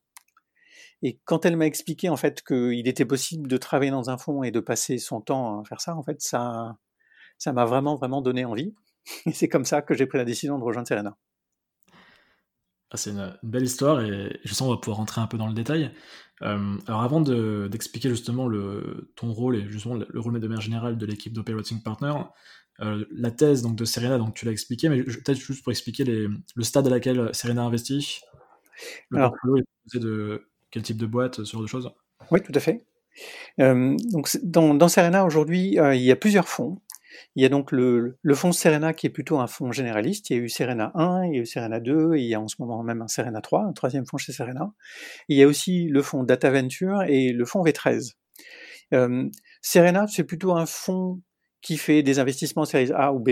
Et 1.02 1.18
quand 1.24 1.46
elle 1.46 1.56
m'a 1.56 1.66
expliqué 1.66 2.08
en 2.08 2.16
fait 2.16 2.42
qu'il 2.42 2.88
était 2.88 3.04
possible 3.04 3.48
de 3.48 3.56
travailler 3.56 3.90
dans 3.90 4.10
un 4.10 4.18
fonds 4.18 4.42
et 4.42 4.50
de 4.50 4.60
passer 4.60 4.98
son 4.98 5.20
temps 5.20 5.60
à 5.60 5.64
faire 5.64 5.80
ça, 5.80 5.96
en 5.96 6.02
fait, 6.02 6.20
ça, 6.20 6.76
ça 7.38 7.52
m'a 7.52 7.64
vraiment 7.64 7.94
vraiment 7.96 8.20
donné 8.20 8.44
envie. 8.44 8.74
Et 9.26 9.32
c'est 9.32 9.48
comme 9.48 9.64
ça 9.64 9.82
que 9.82 9.94
j'ai 9.94 10.06
pris 10.06 10.18
la 10.18 10.24
décision 10.24 10.58
de 10.58 10.64
rejoindre 10.64 10.88
Serena. 10.88 11.16
Ah, 12.90 12.96
c'est 12.96 13.10
une, 13.10 13.36
belle 13.42 13.64
histoire 13.64 14.00
et 14.00 14.40
je 14.44 14.54
sens 14.54 14.66
qu'on 14.66 14.74
va 14.74 14.80
pouvoir 14.80 14.96
rentrer 14.96 15.20
un 15.20 15.26
peu 15.26 15.36
dans 15.36 15.46
le 15.46 15.52
détail. 15.52 15.90
Euh, 16.42 16.76
alors 16.86 17.02
avant 17.02 17.20
d'expliquer 17.20 18.08
justement 18.08 18.46
le, 18.46 19.10
ton 19.16 19.32
rôle 19.32 19.56
et 19.56 19.68
justement 19.68 19.96
le, 19.96 20.20
rôle 20.20 20.38
de 20.38 20.48
manière 20.48 20.62
générale 20.62 20.96
de 20.96 21.04
l'équipe 21.04 21.32
d'Operating 21.32 21.82
Partner, 21.82 22.14
euh, 22.80 23.04
la 23.10 23.30
thèse 23.30 23.62
donc, 23.62 23.76
de 23.76 23.84
Serena, 23.84 24.18
donc 24.18 24.34
tu 24.34 24.46
l'as 24.46 24.52
expliqué, 24.52 24.88
mais 24.88 25.02
peut-être 25.02 25.38
juste 25.38 25.62
pour 25.62 25.72
expliquer 25.72 26.04
les, 26.04 26.28
le 26.54 26.62
stade 26.62 26.86
à 26.86 26.90
laquelle 26.90 27.30
Serena 27.34 27.64
investit, 27.64 28.20
le 29.10 29.18
alors, 29.18 29.34
de 29.94 30.48
quel 30.70 30.82
type 30.82 30.98
de 30.98 31.06
boîte, 31.06 31.44
ce 31.44 31.52
genre 31.52 31.62
de 31.62 31.66
choses 31.66 31.90
Oui, 32.30 32.40
tout 32.40 32.52
à 32.54 32.60
fait. 32.60 32.86
Euh, 33.58 33.96
donc 34.12 34.30
dans, 34.44 34.88
Serena 34.88 35.26
aujourd'hui, 35.26 35.76
il 35.76 36.02
y 36.02 36.12
a 36.12 36.16
plusieurs 36.16 36.48
fonds. 36.48 36.80
Il 37.34 37.42
y 37.42 37.46
a 37.46 37.48
donc 37.48 37.72
le, 37.72 38.18
fonds 38.34 38.52
Serena 38.52 38.92
qui 38.92 39.06
est 39.06 39.10
plutôt 39.10 39.38
un 39.38 39.46
fonds 39.46 39.72
généraliste. 39.72 40.30
Il 40.30 40.36
y 40.36 40.40
a 40.40 40.42
eu 40.42 40.48
Serena 40.48 40.92
1, 40.94 41.26
il 41.26 41.34
y 41.34 41.38
a 41.38 41.42
eu 41.42 41.46
Serena 41.46 41.80
2, 41.80 42.14
et 42.14 42.20
il 42.20 42.28
y 42.28 42.34
a 42.34 42.40
en 42.40 42.48
ce 42.48 42.56
moment 42.58 42.82
même 42.82 43.02
un 43.02 43.08
Serena 43.08 43.40
3, 43.40 43.64
un 43.64 43.72
troisième 43.72 44.06
fonds 44.06 44.16
chez 44.16 44.32
Serena. 44.32 44.72
Il 45.28 45.36
y 45.36 45.42
a 45.42 45.46
aussi 45.46 45.88
le 45.88 46.02
fonds 46.02 46.22
Data 46.22 46.50
Venture 46.50 47.02
et 47.02 47.32
le 47.32 47.44
fonds 47.44 47.64
V13. 47.64 48.14
Euh, 48.94 49.28
Serena, 49.60 50.06
c'est 50.06 50.24
plutôt 50.24 50.52
un 50.52 50.66
fonds 50.66 51.20
qui 51.60 51.76
fait 51.76 52.02
des 52.02 52.18
investissements 52.18 52.62
en 52.62 52.66
séries 52.66 52.92
A 52.94 53.12
ou 53.12 53.20
B. 53.20 53.30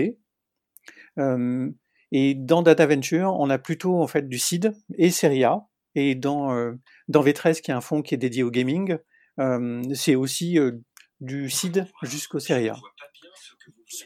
et 2.11 2.35
dans 2.35 2.61
Data 2.61 2.85
Venture, 2.85 3.35
on 3.39 3.49
a 3.49 3.57
plutôt 3.57 4.01
en 4.01 4.07
fait 4.07 4.27
du 4.27 4.37
seed 4.37 4.73
et 4.97 5.09
série 5.09 5.43
A. 5.43 5.61
Et 5.95 6.13
dans 6.13 6.75
dans 7.07 7.23
V13, 7.23 7.61
qui 7.61 7.71
est 7.71 7.73
un 7.73 7.81
fonds 7.81 8.03
qui 8.03 8.13
est 8.13 8.19
dédié 8.19 8.43
au 8.43 8.51
gaming, 8.51 8.97
euh, 9.39 9.83
c'est 9.93 10.15
aussi 10.15 10.57
euh, 10.57 10.71
du 11.19 11.49
CID 11.49 11.85
jusqu'au 12.03 12.39
Seria. 12.39 12.75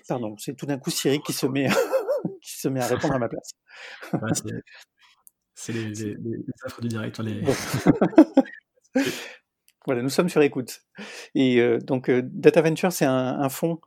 Pardon, 0.08 0.36
c'est 0.38 0.56
tout 0.56 0.66
d'un 0.66 0.78
coup 0.78 0.92
Siri 0.92 1.22
qui 1.22 1.34
se 1.34 1.46
met, 1.46 1.68
qui 2.42 2.60
se 2.60 2.68
met 2.68 2.82
à 2.82 2.88
répondre 2.88 3.16
à 3.16 3.20
ma 3.20 3.30
place. 3.30 3.52
c'est 5.56 5.74
les, 5.74 5.90
les, 5.90 6.16
du 6.82 6.88
direct. 6.88 7.20
Les... 7.20 7.42
voilà, 9.86 10.02
nous 10.02 10.10
sommes 10.10 10.30
sur 10.30 10.42
écoute. 10.42 10.82
Et 11.36 11.60
euh, 11.60 11.80
donc, 11.80 12.10
Data 12.12 12.62
Venture, 12.62 12.92
c'est 12.92 13.06
un, 13.06 13.40
un 13.40 13.50
fonds 13.50 13.80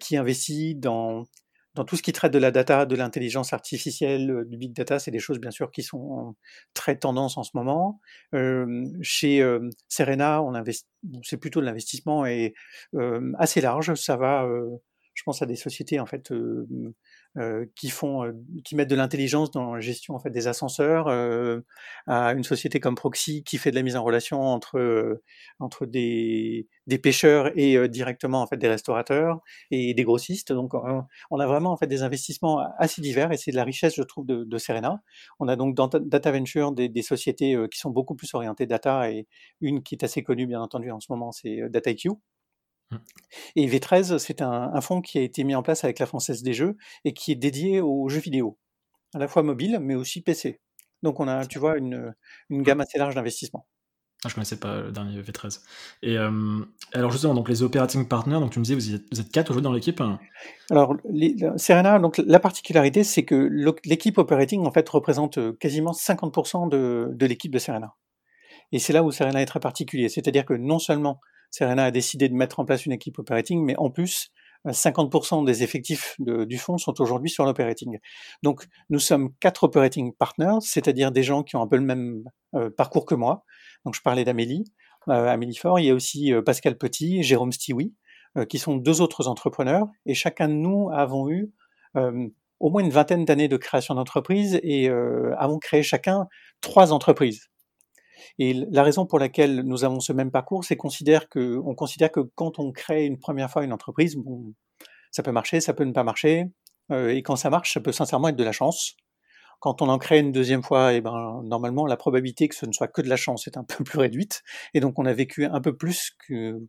qui 0.00 0.16
investit 0.16 0.74
dans 0.74 1.26
dans 1.76 1.84
tout 1.84 1.96
ce 1.96 2.02
qui 2.02 2.12
traite 2.12 2.32
de 2.32 2.38
la 2.38 2.50
data, 2.50 2.86
de 2.86 2.96
l'intelligence 2.96 3.52
artificielle, 3.52 4.30
euh, 4.30 4.44
du 4.44 4.56
big 4.56 4.74
data, 4.74 4.98
c'est 4.98 5.10
des 5.10 5.18
choses 5.18 5.38
bien 5.38 5.50
sûr 5.50 5.70
qui 5.70 5.82
sont 5.82 6.34
très 6.74 6.96
tendance 6.96 7.36
en 7.36 7.42
ce 7.42 7.50
moment. 7.54 8.00
Euh, 8.34 8.84
chez 9.02 9.42
euh, 9.42 9.68
Serena, 9.86 10.42
on 10.42 10.54
c'est 11.22 11.36
plutôt 11.36 11.60
de 11.60 11.66
l'investissement 11.66 12.26
et 12.26 12.54
assez 13.38 13.60
large. 13.60 13.94
Ça 13.94 14.16
va, 14.16 14.48
je 15.16 15.22
pense 15.24 15.42
à 15.42 15.46
des 15.46 15.56
sociétés 15.56 15.98
en 15.98 16.06
fait 16.06 16.30
euh, 17.38 17.66
qui 17.74 17.88
font, 17.88 18.24
euh, 18.24 18.32
qui 18.64 18.76
mettent 18.76 18.90
de 18.90 18.96
l'intelligence 18.96 19.50
dans 19.50 19.74
la 19.74 19.80
gestion 19.80 20.14
en 20.14 20.18
fait 20.18 20.30
des 20.30 20.46
ascenseurs, 20.46 21.08
euh, 21.08 21.60
à 22.06 22.32
une 22.32 22.44
société 22.44 22.80
comme 22.80 22.94
Proxy 22.94 23.42
qui 23.42 23.56
fait 23.58 23.70
de 23.70 23.76
la 23.76 23.82
mise 23.82 23.96
en 23.96 24.04
relation 24.04 24.42
entre 24.42 25.20
entre 25.58 25.86
des, 25.86 26.68
pêcheurs 27.02 27.50
et 27.58 27.88
directement 27.88 28.42
en 28.42 28.46
fait 28.46 28.56
des 28.58 28.68
restaurateurs 28.68 29.40
et 29.70 29.94
des 29.94 30.04
grossistes. 30.04 30.52
Donc 30.52 30.72
on 30.74 31.40
a 31.40 31.46
vraiment 31.46 31.72
en 31.72 31.76
fait 31.76 31.86
des 31.86 32.02
investissements 32.02 32.60
assez 32.78 33.00
divers 33.00 33.32
et 33.32 33.36
c'est 33.36 33.50
de 33.50 33.56
la 33.56 33.64
richesse 33.64 33.94
je 33.96 34.02
trouve 34.02 34.26
de, 34.26 34.58
Serena. 34.58 35.02
On 35.40 35.48
a 35.48 35.56
donc 35.56 35.74
dans 35.74 35.88
Data 35.88 36.30
Venture 36.32 36.72
des, 36.72 37.02
sociétés 37.02 37.56
qui 37.70 37.78
sont 37.78 37.90
beaucoup 37.90 38.14
plus 38.14 38.32
orientées 38.34 38.66
data 38.66 39.10
et 39.10 39.26
une 39.60 39.82
qui 39.82 39.94
est 39.94 40.04
assez 40.04 40.22
connue 40.22 40.46
bien 40.46 40.60
entendu 40.60 40.90
en 40.90 41.00
ce 41.00 41.06
moment 41.10 41.32
c'est 41.32 41.68
DataIQ 41.70 42.10
Mmh. 42.10 42.35
Et 43.56 43.66
V13, 43.66 44.18
c'est 44.18 44.42
un, 44.42 44.80
fonds 44.80 45.00
qui 45.00 45.18
a 45.18 45.22
été 45.22 45.44
mis 45.44 45.54
en 45.54 45.62
place 45.62 45.84
avec 45.84 45.98
la 45.98 46.06
Française 46.06 46.42
des 46.42 46.52
Jeux 46.52 46.76
et 47.04 47.12
qui 47.12 47.32
est 47.32 47.36
dédié 47.36 47.80
aux 47.80 48.08
jeux 48.08 48.20
vidéo, 48.20 48.58
à 49.14 49.18
la 49.18 49.28
fois 49.28 49.42
mobile 49.42 49.78
mais 49.80 49.94
aussi 49.94 50.22
PC. 50.22 50.60
Donc 51.02 51.20
on 51.20 51.28
a, 51.28 51.46
tu 51.46 51.58
vois, 51.58 51.76
une, 51.76 52.14
une 52.48 52.62
gamme 52.62 52.80
assez 52.80 52.98
large 52.98 53.14
d'investissements. 53.14 53.66
Ah, 54.24 54.28
je 54.28 54.34
connaissais 54.34 54.56
pas 54.56 54.80
le 54.80 54.92
dernier 54.92 55.20
V13. 55.20 55.60
Et 56.02 56.16
alors 56.16 57.10
justement, 57.10 57.34
donc 57.34 57.48
les 57.48 57.62
operating 57.62 58.08
partners, 58.08 58.40
donc 58.40 58.50
tu 58.50 58.58
me 58.58 58.64
disais, 58.64 58.74
vous 58.74 58.94
êtes, 58.94 59.04
vous 59.12 59.20
êtes 59.20 59.30
quatre 59.30 59.50
aujourd'hui 59.50 59.64
dans 59.64 59.72
l'équipe 59.72 60.02
Alors, 60.70 60.96
Serena, 61.56 61.98
donc 61.98 62.18
la 62.18 62.40
particularité, 62.40 63.04
c'est 63.04 63.24
que 63.24 63.48
l'équipe 63.84 64.16
operating, 64.18 64.66
en 64.66 64.72
fait, 64.72 64.88
représente 64.88 65.38
euh, 65.38 65.52
quasiment 65.52 65.92
50% 65.92 66.68
de, 66.68 67.10
de 67.12 67.26
l'équipe 67.26 67.52
de 67.52 67.58
Serena. 67.58 67.94
Et 68.72 68.78
c'est 68.78 68.92
là 68.92 69.04
où 69.04 69.12
Serena 69.12 69.42
est 69.42 69.46
très 69.46 69.60
particulier. 69.60 70.08
C'est-à-dire 70.08 70.44
que 70.44 70.54
non 70.54 70.78
seulement 70.78 71.20
Serena 71.50 71.84
a 71.84 71.90
décidé 71.90 72.28
de 72.28 72.34
mettre 72.34 72.60
en 72.60 72.64
place 72.64 72.86
une 72.86 72.92
équipe 72.92 73.18
operating, 73.18 73.64
mais 73.64 73.76
en 73.76 73.90
plus, 73.90 74.30
50% 74.72 75.42
euh, 75.42 75.44
des 75.44 75.62
effectifs 75.62 76.16
du 76.18 76.58
fonds 76.58 76.78
sont 76.78 77.00
aujourd'hui 77.00 77.30
sur 77.30 77.44
l'operating. 77.44 77.98
Donc, 78.42 78.66
nous 78.90 78.98
sommes 78.98 79.32
quatre 79.40 79.64
operating 79.64 80.12
partners, 80.14 80.58
c'est-à-dire 80.60 81.12
des 81.12 81.22
gens 81.22 81.42
qui 81.42 81.56
ont 81.56 81.62
un 81.62 81.66
peu 81.66 81.76
le 81.76 81.82
même 81.82 82.24
euh, 82.54 82.70
parcours 82.70 83.06
que 83.06 83.14
moi. 83.14 83.44
Donc, 83.84 83.94
je 83.94 84.02
parlais 84.02 84.24
d'Amélie, 84.24 84.64
euh, 85.08 85.26
Amélie 85.26 85.56
Faure. 85.56 85.78
Il 85.78 85.86
y 85.86 85.90
a 85.90 85.94
aussi 85.94 86.32
Pascal 86.44 86.76
Petit, 86.76 87.22
Jérôme 87.22 87.52
Stiwi, 87.52 87.94
qui 88.50 88.58
sont 88.58 88.76
deux 88.76 89.00
autres 89.00 89.28
entrepreneurs. 89.28 89.86
Et 90.04 90.14
chacun 90.14 90.48
de 90.48 90.54
nous 90.54 90.90
avons 90.92 91.30
eu 91.30 91.52
au 91.94 92.70
moins 92.70 92.82
une 92.82 92.90
vingtaine 92.90 93.24
d'années 93.24 93.48
de 93.48 93.56
création 93.56 93.94
d'entreprise 93.94 94.60
et 94.62 94.90
avons 95.38 95.58
créé 95.58 95.82
chacun 95.82 96.26
trois 96.60 96.92
entreprises. 96.92 97.48
Et 98.38 98.54
la 98.70 98.82
raison 98.82 99.06
pour 99.06 99.18
laquelle 99.18 99.62
nous 99.62 99.84
avons 99.84 100.00
ce 100.00 100.12
même 100.12 100.30
parcours, 100.30 100.64
c'est 100.64 100.76
qu'on 100.76 100.88
considère 100.88 101.28
que, 101.28 102.22
quand 102.34 102.58
on 102.58 102.72
crée 102.72 103.04
une 103.06 103.18
première 103.18 103.50
fois 103.50 103.64
une 103.64 103.72
entreprise, 103.72 104.16
bon, 104.16 104.54
ça 105.10 105.22
peut 105.22 105.32
marcher, 105.32 105.60
ça 105.60 105.74
peut 105.74 105.84
ne 105.84 105.92
pas 105.92 106.04
marcher, 106.04 106.46
euh, 106.92 107.08
et 107.08 107.22
quand 107.22 107.36
ça 107.36 107.50
marche, 107.50 107.72
ça 107.72 107.80
peut 107.80 107.92
sincèrement 107.92 108.28
être 108.28 108.36
de 108.36 108.44
la 108.44 108.52
chance. 108.52 108.96
Quand 109.60 109.82
on 109.82 109.88
en 109.88 109.98
crée 109.98 110.18
une 110.18 110.32
deuxième 110.32 110.62
fois, 110.62 110.92
et 110.92 110.96
eh 110.96 111.00
ben, 111.00 111.40
normalement, 111.44 111.86
la 111.86 111.96
probabilité 111.96 112.48
que 112.48 112.54
ce 112.54 112.66
ne 112.66 112.72
soit 112.72 112.88
que 112.88 113.02
de 113.02 113.08
la 113.08 113.16
chance 113.16 113.46
est 113.46 113.56
un 113.56 113.64
peu 113.64 113.84
plus 113.84 113.98
réduite. 113.98 114.42
Et 114.74 114.80
donc, 114.80 114.98
on 114.98 115.06
a 115.06 115.12
vécu 115.12 115.44
un 115.44 115.60
peu 115.60 115.76
plus 115.76 116.12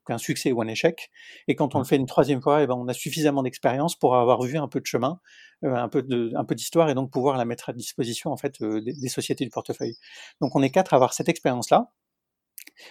qu'un 0.06 0.18
succès 0.18 0.52
ou 0.52 0.62
un 0.62 0.68
échec. 0.68 1.12
Et 1.48 1.56
quand 1.56 1.76
on 1.76 1.80
le 1.80 1.86
fait 1.86 1.98
une 1.98 2.06
troisième 2.06 2.42
fois, 2.42 2.62
et 2.62 2.64
eh 2.64 2.68
ben, 2.68 2.76
on 2.76 2.88
a 2.88 2.94
suffisamment 2.94 3.44
d'expérience 3.44 3.96
pour 3.96 4.16
avoir 4.16 4.42
vu 4.42 4.58
un 4.58 4.68
peu 4.68 4.80
de 4.80 4.86
chemin, 4.86 5.20
euh, 5.64 5.76
un 5.76 5.90
peu 5.90 6.02
de, 6.02 6.32
un 6.36 6.46
peu 6.46 6.56
d'histoire, 6.56 6.90
et 6.90 6.96
donc 6.96 7.12
pouvoir 7.12 7.38
la 7.38 7.46
mettre 7.46 7.70
à 7.70 7.74
disposition, 7.74 8.32
en 8.32 8.38
fait, 8.38 8.62
euh, 8.62 8.82
des, 8.82 9.10
sociétés 9.10 9.44
du 9.44 9.52
portefeuille. 9.52 9.98
Donc, 10.42 10.56
on 10.56 10.62
est 10.62 10.70
quatre 10.70 10.94
à 10.94 10.98
avoir 10.98 11.14
cette 11.14 11.30
expérience-là. 11.30 11.92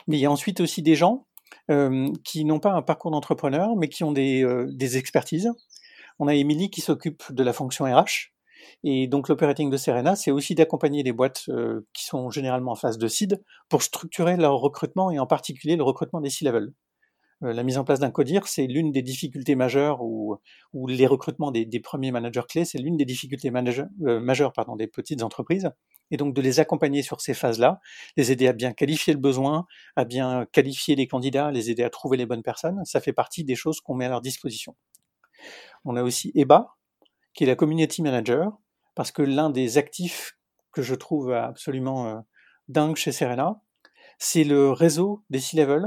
Mais 0.07 0.17
il 0.17 0.21
y 0.21 0.27
a 0.27 0.31
ensuite 0.31 0.61
aussi 0.61 0.83
des 0.83 0.95
gens 0.95 1.27
euh, 1.71 2.09
qui 2.25 2.45
n'ont 2.45 2.61
pas 2.61 2.73
un 2.73 2.83
parcours 2.83 3.11
d'entrepreneur, 3.11 3.77
mais 3.77 3.89
qui 3.89 4.05
ont 4.05 4.13
des, 4.13 4.45
des 4.69 4.97
expertises 4.97 5.51
on 6.19 6.29
a 6.29 6.35
Emily 6.35 6.71
qui 6.71 6.81
s'occupe 6.81 7.23
de 7.31 7.43
la 7.43 7.53
fonction 7.53 7.85
RH. 7.85 8.33
Et 8.85 9.07
donc 9.07 9.29
l'operating 9.29 9.71
de 9.71 9.77
Serena, 9.77 10.17
c'est 10.17 10.31
aussi 10.31 10.55
d'accompagner 10.55 11.03
les 11.03 11.13
boîtes 11.13 11.45
euh, 11.49 11.87
qui 11.93 12.05
sont 12.05 12.31
généralement 12.31 12.73
en 12.73 12.77
phase 12.77 12.99
de 12.99 13.09
seed 13.09 13.43
pour 13.69 13.83
structurer 13.83 14.37
leur 14.37 14.59
recrutement 14.59 15.11
et 15.11 15.19
en 15.19 15.27
particulier 15.27 15.77
le 15.77 15.83
recrutement 15.83 16.21
des 16.21 16.31
C-level. 16.31 16.73
Euh, 17.43 17.53
la 17.53 17.63
mise 17.63 17.77
en 17.77 17.85
place 17.85 18.01
d'un 18.01 18.11
CODIR, 18.11 18.47
c'est 18.47 18.67
l'une 18.67 18.93
des 18.93 19.03
difficultés 19.03 19.57
majeures 19.57 20.03
ou, 20.03 20.39
les 20.89 21.07
recrutements 21.07 21.51
des, 21.51 21.81
premiers 21.81 22.11
managers 22.11 22.43
clés, 22.49 22.65
c'est 22.65 22.79
l'une 22.79 22.97
des 22.97 23.05
difficultés 23.05 23.51
majeures, 23.51 23.89
euh, 24.07 24.21
majeures 24.21 24.53
des 24.79 24.87
petites 24.87 25.23
entreprises. 25.23 25.71
Et 26.13 26.17
donc 26.17 26.35
de 26.35 26.41
les 26.41 26.61
accompagner 26.61 27.03
sur 27.03 27.21
ces 27.21 27.35
phases-là, 27.35 27.81
les 28.17 28.31
aider 28.31 28.47
à 28.47 28.53
bien 28.53 28.73
qualifier 28.73 29.13
le 29.13 29.19
besoin, 29.19 29.67
à 29.97 30.05
bien 30.05 30.47
qualifier 30.53 30.95
les 30.95 31.09
candidats, 31.09 31.51
les 31.51 31.71
aider 31.71 31.83
à 31.83 31.91
trouver 31.91 32.17
les 32.17 32.27
bonnes 32.27 32.45
personnes, 32.45 32.81
ça 32.85 33.01
fait 33.01 33.13
partie 33.13 33.43
des 33.43 33.57
choses 33.57 33.81
qu'on 33.81 33.95
met 33.95 34.05
à 34.05 34.11
leur 34.11 34.21
disposition. 34.21 34.77
On 35.85 35.97
a 35.97 36.05
aussi 36.05 36.31
EBA, 36.37 36.77
qui 37.37 37.45
est 37.45 37.47
la 37.47 37.55
community 37.55 38.03
manager, 38.03 38.51
parce 38.95 39.13
que 39.13 39.23
l'un 39.23 39.51
des 39.51 39.79
actifs 39.79 40.37
que 40.73 40.83
je 40.83 40.95
trouve 40.95 41.33
absolument 41.33 42.09
euh, 42.09 42.17
dingue 42.69 42.97
chez 42.97 43.13
Serena, 43.13 43.61
c'est 44.19 44.45
le 44.45 44.73
réseau 44.73 45.23
des 45.31 45.39
C-level 45.39 45.87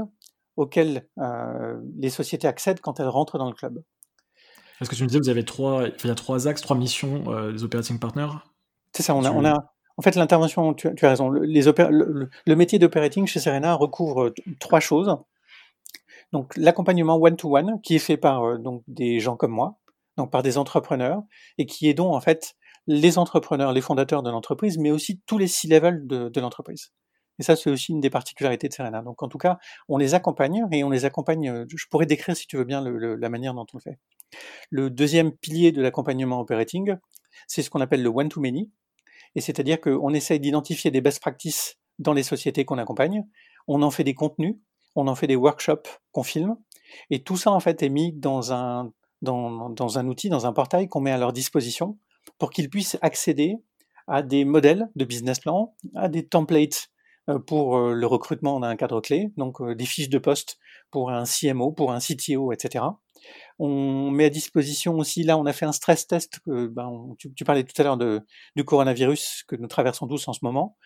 auquel 0.56 1.08
euh, 1.18 1.80
les 1.98 2.10
sociétés 2.10 2.46
accèdent 2.46 2.80
quand 2.80 3.00
elles 3.00 3.08
rentrent 3.08 3.36
dans 3.36 3.48
le 3.48 3.54
club. 3.54 3.82
Est-ce 4.80 4.88
que 4.88 4.94
tu 4.94 5.02
me 5.02 5.08
disais 5.08 5.20
vous 5.22 5.28
avez 5.28 5.44
trois, 5.44 5.88
il 5.88 6.06
y 6.06 6.10
a 6.10 6.14
trois 6.14 6.48
axes, 6.48 6.62
trois 6.62 6.76
missions 6.76 7.30
euh, 7.30 7.52
des 7.52 7.64
operating 7.64 7.98
partners 7.98 8.30
C'est 8.94 9.02
ça, 9.02 9.14
on 9.14 9.24
a, 9.24 9.30
on 9.30 9.44
a, 9.44 9.54
en 9.96 10.02
fait, 10.02 10.14
l'intervention, 10.14 10.72
tu, 10.72 10.88
as 10.88 11.08
raison, 11.08 11.28
le, 11.28 11.44
les 11.44 11.62
le, 11.62 12.56
métier 12.56 12.78
d'operating 12.78 13.26
chez 13.26 13.40
Serena 13.40 13.74
recouvre 13.74 14.32
trois 14.58 14.80
choses. 14.80 15.16
Donc, 16.32 16.56
l'accompagnement 16.56 17.16
one-to-one, 17.16 17.80
qui 17.82 17.96
est 17.96 18.00
fait 18.00 18.16
par 18.16 18.44
euh, 18.44 18.58
donc, 18.58 18.82
des 18.86 19.18
gens 19.20 19.36
comme 19.36 19.50
moi, 19.50 19.78
donc 20.16 20.30
par 20.30 20.42
des 20.42 20.58
entrepreneurs, 20.58 21.22
et 21.58 21.66
qui 21.66 21.92
donc 21.94 22.14
en 22.14 22.20
fait 22.20 22.54
les 22.86 23.18
entrepreneurs, 23.18 23.72
les 23.72 23.80
fondateurs 23.80 24.22
de 24.22 24.30
l'entreprise, 24.30 24.78
mais 24.78 24.90
aussi 24.90 25.20
tous 25.26 25.38
les 25.38 25.46
six 25.46 25.68
levels 25.68 26.06
de, 26.06 26.40
l'entreprise. 26.40 26.92
Et 27.38 27.42
ça, 27.42 27.56
c'est 27.56 27.70
aussi 27.70 27.92
une 27.92 28.00
des 28.00 28.10
particularités 28.10 28.68
de 28.68 28.72
Serena. 28.72 29.00
Donc, 29.00 29.22
en 29.22 29.28
tout 29.28 29.38
cas, 29.38 29.58
on 29.88 29.96
les 29.96 30.14
accompagne 30.14 30.66
et 30.72 30.84
on 30.84 30.90
les 30.90 31.04
accompagne. 31.04 31.48
Euh, 31.48 31.64
je 31.68 31.86
pourrais 31.90 32.06
décrire, 32.06 32.36
si 32.36 32.46
tu 32.46 32.56
veux 32.56 32.64
bien, 32.64 32.82
la 32.82 33.28
manière 33.28 33.54
dont 33.54 33.64
on 33.72 33.78
le 33.78 33.80
fait. 33.80 33.98
Le 34.70 34.90
deuxième 34.90 35.32
pilier 35.32 35.72
de 35.72 35.80
l'accompagnement 35.80 36.40
operating, 36.40 36.96
c'est 37.46 37.62
ce 37.62 37.70
qu'on 37.70 37.80
appelle 37.80 38.02
le 38.02 38.10
one-to-many 38.10 38.70
et 39.34 39.40
c'est-à-dire 39.40 39.80
qu'on 39.80 40.12
essaye 40.12 40.40
d'identifier 40.40 40.90
des 40.90 41.00
best 41.00 41.20
practices 41.20 41.78
dans 41.98 42.12
les 42.12 42.22
sociétés 42.22 42.64
qu'on 42.64 42.78
accompagne, 42.78 43.24
on 43.68 43.82
en 43.82 43.90
fait 43.90 44.04
des 44.04 44.14
contenus, 44.14 44.56
on 44.96 45.06
en 45.06 45.14
fait 45.14 45.26
des 45.26 45.36
workshops 45.36 46.00
qu'on 46.12 46.22
filme, 46.22 46.56
et 47.10 47.22
tout 47.22 47.36
ça 47.36 47.52
en 47.52 47.60
fait 47.60 47.82
est 47.82 47.88
mis 47.88 48.12
dans 48.12 48.52
un, 48.52 48.92
dans, 49.22 49.98
un 49.98 50.06
outil, 50.06 50.28
dans 50.28 50.46
un 50.46 50.52
portail 50.52 50.88
qu'on 50.88 51.00
met 51.00 51.12
à 51.12 51.18
leur 51.18 51.32
disposition 51.32 51.98
pour 52.38 52.50
qu'ils 52.50 52.70
puissent 52.70 52.98
accéder 53.02 53.56
à 54.06 54.22
des 54.22 54.44
modèles 54.44 54.88
de 54.96 55.04
business 55.04 55.40
plan, 55.40 55.74
à 55.94 56.08
des 56.08 56.26
templates 56.26 56.90
euh, 57.28 57.38
pour 57.38 57.76
euh, 57.76 57.92
le 57.92 58.06
recrutement 58.06 58.58
d'un 58.60 58.76
cadre 58.76 59.00
clé, 59.00 59.32
donc 59.36 59.60
euh, 59.60 59.74
des 59.74 59.84
fiches 59.84 60.08
de 60.08 60.18
poste 60.18 60.58
pour 60.90 61.10
un 61.10 61.24
CMO, 61.24 61.72
pour 61.72 61.92
un 61.92 61.98
CTO, 61.98 62.52
etc. 62.52 62.84
On 63.58 64.10
met 64.10 64.24
à 64.24 64.30
disposition 64.30 64.96
aussi, 64.96 65.22
là, 65.22 65.36
on 65.38 65.46
a 65.46 65.52
fait 65.52 65.66
un 65.66 65.72
stress 65.72 66.06
test. 66.06 66.40
ben, 66.46 67.14
tu, 67.18 67.44
parlais 67.44 67.62
tout 67.62 67.80
à 67.80 67.84
l'heure 67.84 67.98
du 67.98 68.64
coronavirus 68.64 69.44
que 69.46 69.56
nous 69.56 69.68
traversons 69.68 70.08
tous 70.08 70.26
en 70.26 70.32
ce 70.32 70.40
moment. 70.42 70.78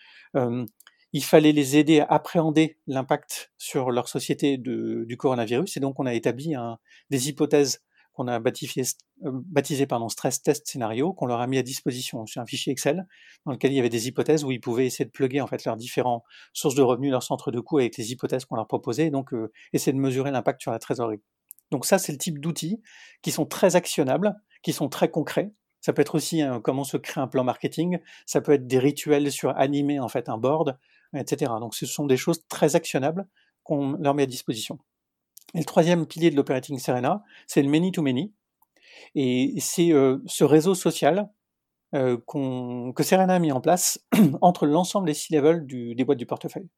Il 1.13 1.23
fallait 1.23 1.53
les 1.53 1.77
aider 1.77 2.01
à 2.01 2.07
appréhender 2.07 2.77
l'impact 2.87 3.53
sur 3.57 3.89
leur 3.89 4.09
société 4.09 4.57
du 4.57 5.15
coronavirus, 5.17 5.77
et 5.77 5.79
donc 5.79 5.97
on 5.97 6.05
a 6.05 6.13
établi 6.13 6.55
des 7.09 7.29
hypothèses 7.29 7.81
qu'on 8.15 8.27
a 8.27 8.39
baptisé, 8.39 8.81
euh, 9.25 9.31
baptisé 9.33 9.85
pardon, 9.85 10.09
stress 10.09 10.41
test 10.41 10.67
scénario, 10.67 11.13
qu'on 11.13 11.25
leur 11.25 11.39
a 11.39 11.47
mis 11.47 11.57
à 11.57 11.63
disposition. 11.63 12.25
C'est 12.25 12.39
un 12.39 12.45
fichier 12.45 12.71
Excel 12.71 13.05
dans 13.45 13.51
lequel 13.51 13.71
il 13.71 13.75
y 13.75 13.79
avait 13.79 13.89
des 13.89 14.07
hypothèses 14.07 14.43
où 14.43 14.51
ils 14.51 14.59
pouvaient 14.59 14.85
essayer 14.85 15.05
de 15.05 15.11
plugger 15.11 15.41
en 15.41 15.47
fait 15.47 15.65
leurs 15.65 15.75
différents 15.75 16.23
sources 16.53 16.75
de 16.75 16.81
revenus, 16.81 17.11
leurs 17.11 17.23
centres 17.23 17.51
de 17.51 17.59
coûts 17.59 17.77
avec 17.77 17.97
les 17.97 18.11
hypothèses 18.11 18.45
qu'on 18.45 18.55
leur 18.55 18.67
proposait, 18.67 19.07
et 19.07 19.11
donc 19.11 19.33
euh, 19.33 19.51
essayer 19.73 19.93
de 19.93 19.99
mesurer 19.99 20.31
l'impact 20.31 20.61
sur 20.61 20.71
la 20.71 20.79
trésorerie. 20.79 21.21
Donc 21.71 21.85
ça, 21.85 21.97
c'est 21.97 22.11
le 22.11 22.17
type 22.17 22.39
d'outils 22.39 22.81
qui 23.21 23.31
sont 23.31 23.45
très 23.45 23.75
actionnables, 23.75 24.35
qui 24.63 24.73
sont 24.73 24.89
très 24.89 25.09
concrets. 25.09 25.51
Ça 25.81 25.93
peut 25.93 26.01
être 26.01 26.15
aussi 26.15 26.41
comment 26.63 26.83
se 26.83 26.97
crée 26.97 27.21
un 27.21 27.27
plan 27.27 27.43
marketing, 27.43 27.99
ça 28.25 28.41
peut 28.41 28.53
être 28.53 28.65
des 28.65 28.79
rituels 28.79 29.31
sur 29.31 29.55
animer 29.55 29.99
en 29.99 30.09
fait 30.09 30.29
un 30.29 30.37
board, 30.37 30.79
etc. 31.15 31.51
Donc 31.59 31.75
ce 31.75 31.85
sont 31.85 32.07
des 32.07 32.17
choses 32.17 32.47
très 32.47 32.75
actionnables 32.75 33.27
qu'on 33.63 33.93
leur 33.93 34.15
met 34.15 34.23
à 34.23 34.27
disposition. 34.27 34.79
Et 35.55 35.59
le 35.59 35.65
troisième 35.65 36.05
pilier 36.05 36.29
de 36.29 36.35
l'operating 36.35 36.77
Serena, 36.77 37.23
c'est 37.47 37.61
le 37.61 37.69
many 37.69 37.91
to 37.91 38.01
many. 38.01 38.33
Et 39.15 39.53
c'est 39.59 39.91
euh, 39.91 40.17
ce 40.25 40.43
réseau 40.43 40.75
social 40.75 41.29
euh, 41.93 42.17
que 42.27 43.03
Serena 43.03 43.35
a 43.35 43.39
mis 43.39 43.51
en 43.51 43.61
place 43.61 44.05
entre 44.41 44.65
l'ensemble 44.65 45.07
des 45.07 45.13
six 45.13 45.33
levels 45.33 45.65
des 45.65 46.03
boîtes 46.03 46.17
du 46.17 46.25
portefeuille. 46.25 46.69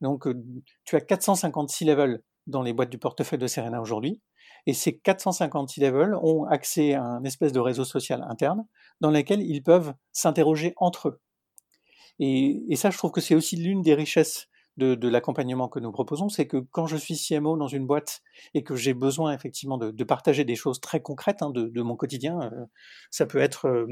Donc 0.00 0.26
euh, 0.26 0.42
tu 0.84 0.96
as 0.96 1.00
450 1.00 1.70
six 1.70 1.84
levels 1.84 2.22
dans 2.46 2.62
les 2.62 2.72
boîtes 2.72 2.90
du 2.90 2.98
portefeuille 2.98 3.38
de 3.38 3.46
Serena 3.46 3.80
aujourd'hui. 3.80 4.20
Et 4.66 4.72
ces 4.72 4.98
450 4.98 5.68
C-level 5.68 6.14
ont 6.22 6.44
accès 6.44 6.94
à 6.94 7.02
un 7.02 7.22
espèce 7.22 7.52
de 7.52 7.60
réseau 7.60 7.84
social 7.84 8.24
interne 8.28 8.66
dans 9.00 9.10
lequel 9.10 9.40
ils 9.40 9.62
peuvent 9.62 9.94
s'interroger 10.12 10.74
entre 10.76 11.08
eux. 11.08 11.20
Et, 12.18 12.74
ça, 12.76 12.90
je 12.90 12.98
trouve 12.98 13.12
que 13.12 13.20
c'est 13.20 13.34
aussi 13.34 13.56
l'une 13.56 13.82
des 13.82 13.94
richesses 13.94 14.48
de, 14.76 14.94
de 14.94 15.08
l'accompagnement 15.08 15.68
que 15.68 15.78
nous 15.78 15.90
proposons, 15.90 16.28
c'est 16.28 16.46
que 16.46 16.58
quand 16.58 16.86
je 16.86 16.96
suis 16.96 17.16
CMO 17.16 17.56
dans 17.56 17.68
une 17.68 17.86
boîte 17.86 18.20
et 18.54 18.62
que 18.62 18.76
j'ai 18.76 18.94
besoin 18.94 19.32
effectivement 19.32 19.78
de, 19.78 19.90
de, 19.90 20.04
partager 20.04 20.44
des 20.44 20.54
choses 20.54 20.80
très 20.80 21.00
concrètes 21.00 21.42
hein, 21.42 21.50
de, 21.50 21.68
de, 21.68 21.82
mon 21.82 21.96
quotidien, 21.96 22.40
euh, 22.42 22.64
ça 23.10 23.26
peut 23.26 23.38
être 23.38 23.66
euh, 23.66 23.86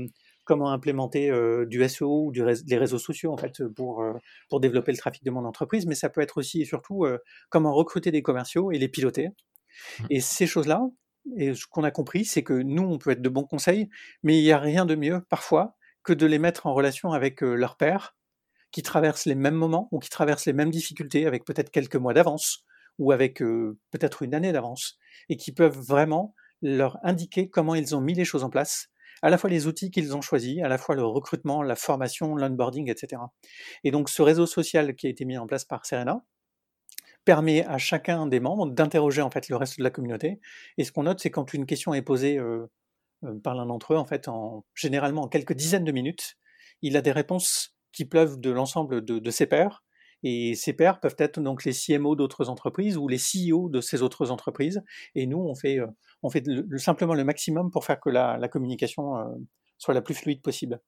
comment 0.44 0.70
implémenter 0.70 1.30
euh, 1.30 1.64
du 1.64 1.86
SEO 1.88 2.26
ou 2.26 2.32
du 2.32 2.42
des 2.64 2.76
réseaux 2.76 2.98
sociaux 2.98 3.32
en 3.32 3.36
fait 3.38 3.66
pour 3.74 4.04
pour 4.50 4.60
développer 4.60 4.92
le 4.92 4.98
trafic 4.98 5.24
de 5.24 5.30
mon 5.30 5.44
entreprise, 5.44 5.86
mais 5.86 5.94
ça 5.94 6.10
peut 6.10 6.20
être 6.20 6.38
aussi 6.38 6.62
et 6.62 6.64
surtout 6.64 7.06
comment 7.48 7.72
recruter 7.72 8.10
des 8.10 8.22
commerciaux 8.22 8.70
et 8.70 8.78
les 8.78 8.88
piloter. 8.88 9.28
Mmh. 10.00 10.06
Et 10.10 10.20
ces 10.20 10.46
choses-là, 10.46 10.82
et 11.36 11.54
ce 11.54 11.66
qu'on 11.66 11.82
a 11.84 11.90
compris, 11.90 12.26
c'est 12.26 12.42
que 12.42 12.52
nous 12.52 12.82
on 12.82 12.98
peut 12.98 13.10
être 13.10 13.22
de 13.22 13.28
bons 13.30 13.44
conseils, 13.44 13.88
mais 14.22 14.38
il 14.38 14.42
n'y 14.42 14.52
a 14.52 14.58
rien 14.58 14.84
de 14.84 14.94
mieux 14.94 15.22
parfois 15.30 15.76
que 16.02 16.12
de 16.12 16.26
les 16.26 16.38
mettre 16.38 16.66
en 16.66 16.74
relation 16.74 17.12
avec 17.12 17.40
leurs 17.40 17.76
pairs 17.78 18.14
qui 18.74 18.82
traversent 18.82 19.24
les 19.24 19.36
mêmes 19.36 19.54
moments 19.54 19.88
ou 19.92 20.00
qui 20.00 20.10
traversent 20.10 20.46
les 20.46 20.52
mêmes 20.52 20.72
difficultés 20.72 21.26
avec 21.28 21.44
peut-être 21.44 21.70
quelques 21.70 21.94
mois 21.94 22.12
d'avance 22.12 22.64
ou 22.98 23.12
avec 23.12 23.38
peut-être 23.38 24.22
une 24.22 24.34
année 24.34 24.50
d'avance 24.50 24.98
et 25.28 25.36
qui 25.36 25.52
peuvent 25.52 25.78
vraiment 25.78 26.34
leur 26.60 26.98
indiquer 27.04 27.48
comment 27.48 27.76
ils 27.76 27.94
ont 27.94 28.00
mis 28.00 28.14
les 28.14 28.24
choses 28.24 28.42
en 28.42 28.50
place 28.50 28.88
à 29.22 29.30
la 29.30 29.38
fois 29.38 29.48
les 29.48 29.68
outils 29.68 29.92
qu'ils 29.92 30.16
ont 30.16 30.20
choisis, 30.20 30.60
à 30.60 30.66
la 30.66 30.76
fois 30.76 30.96
le 30.96 31.04
recrutement, 31.04 31.62
la 31.62 31.76
formation, 31.76 32.34
l'onboarding, 32.34 32.90
etc. 32.90 33.22
Et 33.84 33.92
donc 33.92 34.08
ce 34.08 34.22
réseau 34.22 34.44
social 34.44 34.96
qui 34.96 35.06
a 35.06 35.10
été 35.10 35.24
mis 35.24 35.38
en 35.38 35.46
place 35.46 35.64
par 35.64 35.86
Serena 35.86 36.24
permet 37.24 37.64
à 37.64 37.78
chacun 37.78 38.26
des 38.26 38.40
membres 38.40 38.66
d'interroger 38.66 39.22
en 39.22 39.30
fait 39.30 39.48
le 39.48 39.54
reste 39.56 39.78
de 39.78 39.84
la 39.84 39.90
communauté. 39.90 40.40
Et 40.78 40.84
ce 40.84 40.90
qu'on 40.90 41.04
note, 41.04 41.20
c'est 41.20 41.30
quand 41.30 41.54
une 41.54 41.64
question 41.64 41.94
est 41.94 42.02
posée 42.02 42.38
euh, 42.38 42.66
euh, 43.22 43.38
par 43.38 43.54
l'un 43.54 43.66
d'entre 43.66 43.94
eux, 43.94 43.96
en 43.96 44.04
fait, 44.04 44.26
en, 44.26 44.64
généralement 44.74 45.22
en 45.22 45.28
quelques 45.28 45.54
dizaines 45.54 45.84
de 45.84 45.92
minutes, 45.92 46.36
il 46.82 46.96
a 46.96 47.02
des 47.02 47.12
réponses 47.12 47.73
qui 47.94 48.04
pleuvent 48.04 48.38
de 48.38 48.50
l'ensemble 48.50 49.04
de, 49.04 49.18
de 49.18 49.30
ses 49.30 49.46
pairs 49.46 49.84
et 50.24 50.54
ces 50.54 50.72
pairs 50.72 51.00
peuvent 51.00 51.16
être 51.18 51.38
donc 51.38 51.64
les 51.64 51.72
CMO 51.72 52.16
d'autres 52.16 52.48
entreprises 52.48 52.96
ou 52.96 53.08
les 53.08 53.18
CEO 53.18 53.68
de 53.68 53.82
ces 53.82 54.00
autres 54.00 54.30
entreprises. 54.30 54.82
Et 55.14 55.26
nous, 55.26 55.38
on 55.38 55.54
fait, 55.54 55.78
euh, 55.78 55.86
on 56.22 56.30
fait 56.30 56.42
le, 56.46 56.78
simplement 56.78 57.12
le 57.12 57.24
maximum 57.24 57.70
pour 57.70 57.84
faire 57.84 58.00
que 58.00 58.08
la, 58.08 58.48
communication 58.48 59.18
euh, 59.18 59.24
soit 59.76 59.92
la 59.92 60.00
plus 60.00 60.14
fluide 60.14 60.40
possible. 60.40 60.80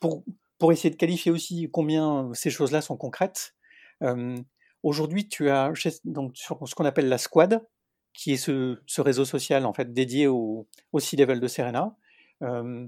Pour, 0.00 0.24
pour 0.58 0.72
essayer 0.72 0.88
de 0.88 0.96
qualifier 0.96 1.30
aussi 1.30 1.68
combien 1.70 2.30
ces 2.32 2.48
choses-là 2.48 2.80
sont 2.80 2.96
concrètes, 2.96 3.54
euh, 4.02 4.34
aujourd'hui, 4.82 5.28
tu 5.28 5.50
as 5.50 5.70
donc 6.04 6.34
sur 6.34 6.58
ce 6.66 6.74
qu'on 6.74 6.86
appelle 6.86 7.10
la 7.10 7.18
squad, 7.18 7.62
qui 8.14 8.32
est 8.32 8.36
ce, 8.36 8.78
réseau 8.98 9.26
social 9.26 9.66
en 9.66 9.74
fait 9.74 9.92
dédié 9.92 10.28
au, 10.28 10.66
au 10.92 10.98
C-level 10.98 11.40
de 11.40 11.46
Serena. 11.46 11.94
Euh, 12.42 12.86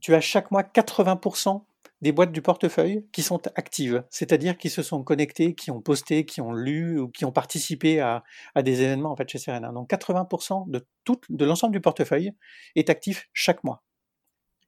tu 0.00 0.14
as 0.14 0.20
chaque 0.20 0.50
mois 0.50 0.62
80% 0.62 1.64
des 2.00 2.12
boîtes 2.12 2.32
du 2.32 2.42
portefeuille 2.42 3.06
qui 3.12 3.22
sont 3.22 3.40
actives, 3.56 4.04
c'est-à-dire 4.10 4.56
qui 4.56 4.70
se 4.70 4.82
sont 4.82 5.02
connectées, 5.02 5.54
qui 5.54 5.70
ont 5.70 5.80
posté, 5.80 6.24
qui 6.24 6.40
ont 6.40 6.52
lu 6.52 6.98
ou 7.00 7.08
qui 7.08 7.24
ont 7.24 7.32
participé 7.32 8.00
à, 8.00 8.22
à 8.54 8.62
des 8.62 8.82
événements 8.82 9.10
en 9.10 9.16
fait 9.16 9.28
chez 9.28 9.38
Serena. 9.38 9.72
Donc 9.72 9.90
80% 9.90 10.70
de 10.70 10.86
tout, 11.04 11.20
de 11.28 11.44
l'ensemble 11.44 11.72
du 11.72 11.80
portefeuille 11.80 12.32
est 12.76 12.90
actif 12.90 13.28
chaque 13.32 13.64
mois. 13.64 13.82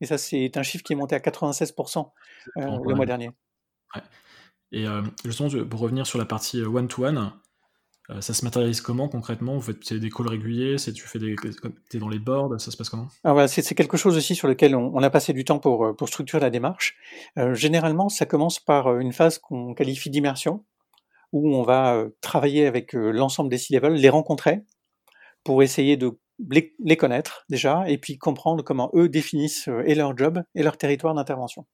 Et 0.01 0.07
ça, 0.07 0.19
c'est 0.19 0.57
un 0.57 0.63
chiffre 0.63 0.83
qui 0.83 0.95
est 0.95 0.97
monté 0.97 1.15
à 1.15 1.19
96% 1.19 2.11
euh, 2.57 2.79
le 2.85 2.95
mois 2.95 3.07
dernier. 3.07 3.31
Ouais. 3.95 4.03
Et 4.73 4.87
euh, 4.87 5.03
justement, 5.25 5.49
pour 5.67 5.81
revenir 5.81 6.07
sur 6.07 6.19
la 6.19 6.25
partie 6.25 6.63
one-to-one, 6.63 7.17
-one, 7.17 7.33
euh, 8.11 8.21
ça 8.21 8.35
se 8.35 8.45
matérialise 8.45 8.81
comment 8.81 9.09
concrètement? 9.09 9.55
Vous 9.55 9.61
faites 9.61 9.93
des 9.93 10.11
calls 10.11 10.29
réguliers 10.29 10.77
tu 10.77 11.07
fais 11.07 11.19
des, 11.19 11.37
es 11.95 11.99
dans 11.99 12.09
les 12.09 12.19
boards 12.19 12.61
Ça 12.61 12.71
se 12.71 12.77
passe 12.77 12.89
comment? 12.89 13.09
C'est, 13.47 13.75
quelque 13.75 13.97
chose 13.97 14.17
aussi 14.17 14.35
sur 14.35 14.49
lequel 14.49 14.75
on, 14.75 15.03
a 15.03 15.11
passé 15.11 15.33
du 15.33 15.45
temps 15.45 15.59
pour, 15.59 15.85
euh, 15.85 15.93
pour 15.93 16.09
structurer 16.09 16.41
la 16.41 16.51
démarche. 16.51 16.97
Euh, 17.39 17.55
généralement, 17.55 18.09
ça 18.09 18.27
commence 18.27 18.59
par 18.59 18.99
une 18.99 19.13
phase 19.13 19.39
qu'on 19.39 19.75
qualifie 19.75 20.11
d'immersion, 20.11 20.65
où 21.33 21.55
on 21.55 21.63
va 21.63 22.05
travailler 22.21 22.67
avec 22.67 22.93
l'ensemble 22.95 23.51
des 23.51 23.59
C-level, 23.59 23.95
les 23.95 24.09
rencontrer 24.09 24.63
pour 25.45 25.63
essayer 25.63 25.97
de 25.97 26.19
les, 26.51 26.97
connaître 26.97 27.45
déjà, 27.49 27.85
et 27.89 27.99
puis 27.99 28.19
comprendre 28.19 28.65
comment 28.65 28.91
eux 28.95 29.09
définissent 29.09 29.69
et 29.85 29.95
leur 29.95 30.17
job 30.17 30.43
et 30.55 30.63
leur 30.63 30.77
territoire 30.77 31.15
d'intervention. 31.15 31.67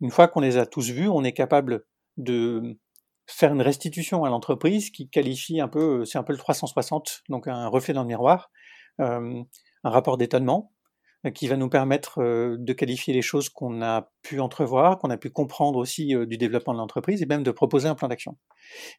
Une 0.00 0.10
fois 0.10 0.26
qu'on 0.26 0.40
les 0.40 0.56
a 0.56 0.66
tous 0.66 0.90
vus, 0.90 1.08
on 1.08 1.22
est 1.22 1.32
capable 1.32 1.84
de 2.16 2.76
faire 3.26 3.52
une 3.52 3.62
restitution 3.62 4.24
à 4.24 4.30
l'entreprise 4.30 4.90
qui 4.90 5.08
qualifie 5.08 5.60
un 5.60 5.68
peu, 5.68 6.04
c'est 6.04 6.18
un 6.18 6.22
peu 6.22 6.32
le 6.32 6.38
360, 6.38 7.22
donc 7.28 7.46
un 7.48 7.68
reflet 7.68 7.94
dans 7.94 8.02
le 8.02 8.08
miroir, 8.08 8.50
un 8.98 9.44
rapport 9.84 10.16
d'étonnement, 10.16 10.72
qui 11.34 11.46
va 11.46 11.56
nous 11.56 11.68
permettre 11.68 12.20
de 12.20 12.72
qualifier 12.72 13.14
les 13.14 13.22
choses 13.22 13.48
qu'on 13.48 13.80
a 13.80 14.10
pu 14.22 14.40
entrevoir, 14.40 14.98
qu'on 14.98 15.10
a 15.10 15.16
pu 15.16 15.30
comprendre 15.30 15.78
aussi 15.78 16.14
du 16.26 16.36
développement 16.36 16.72
de 16.72 16.78
l'entreprise 16.78 17.22
et 17.22 17.26
même 17.26 17.44
de 17.44 17.52
proposer 17.52 17.88
un 17.88 17.94
plan 17.94 18.08
d'action. 18.08 18.36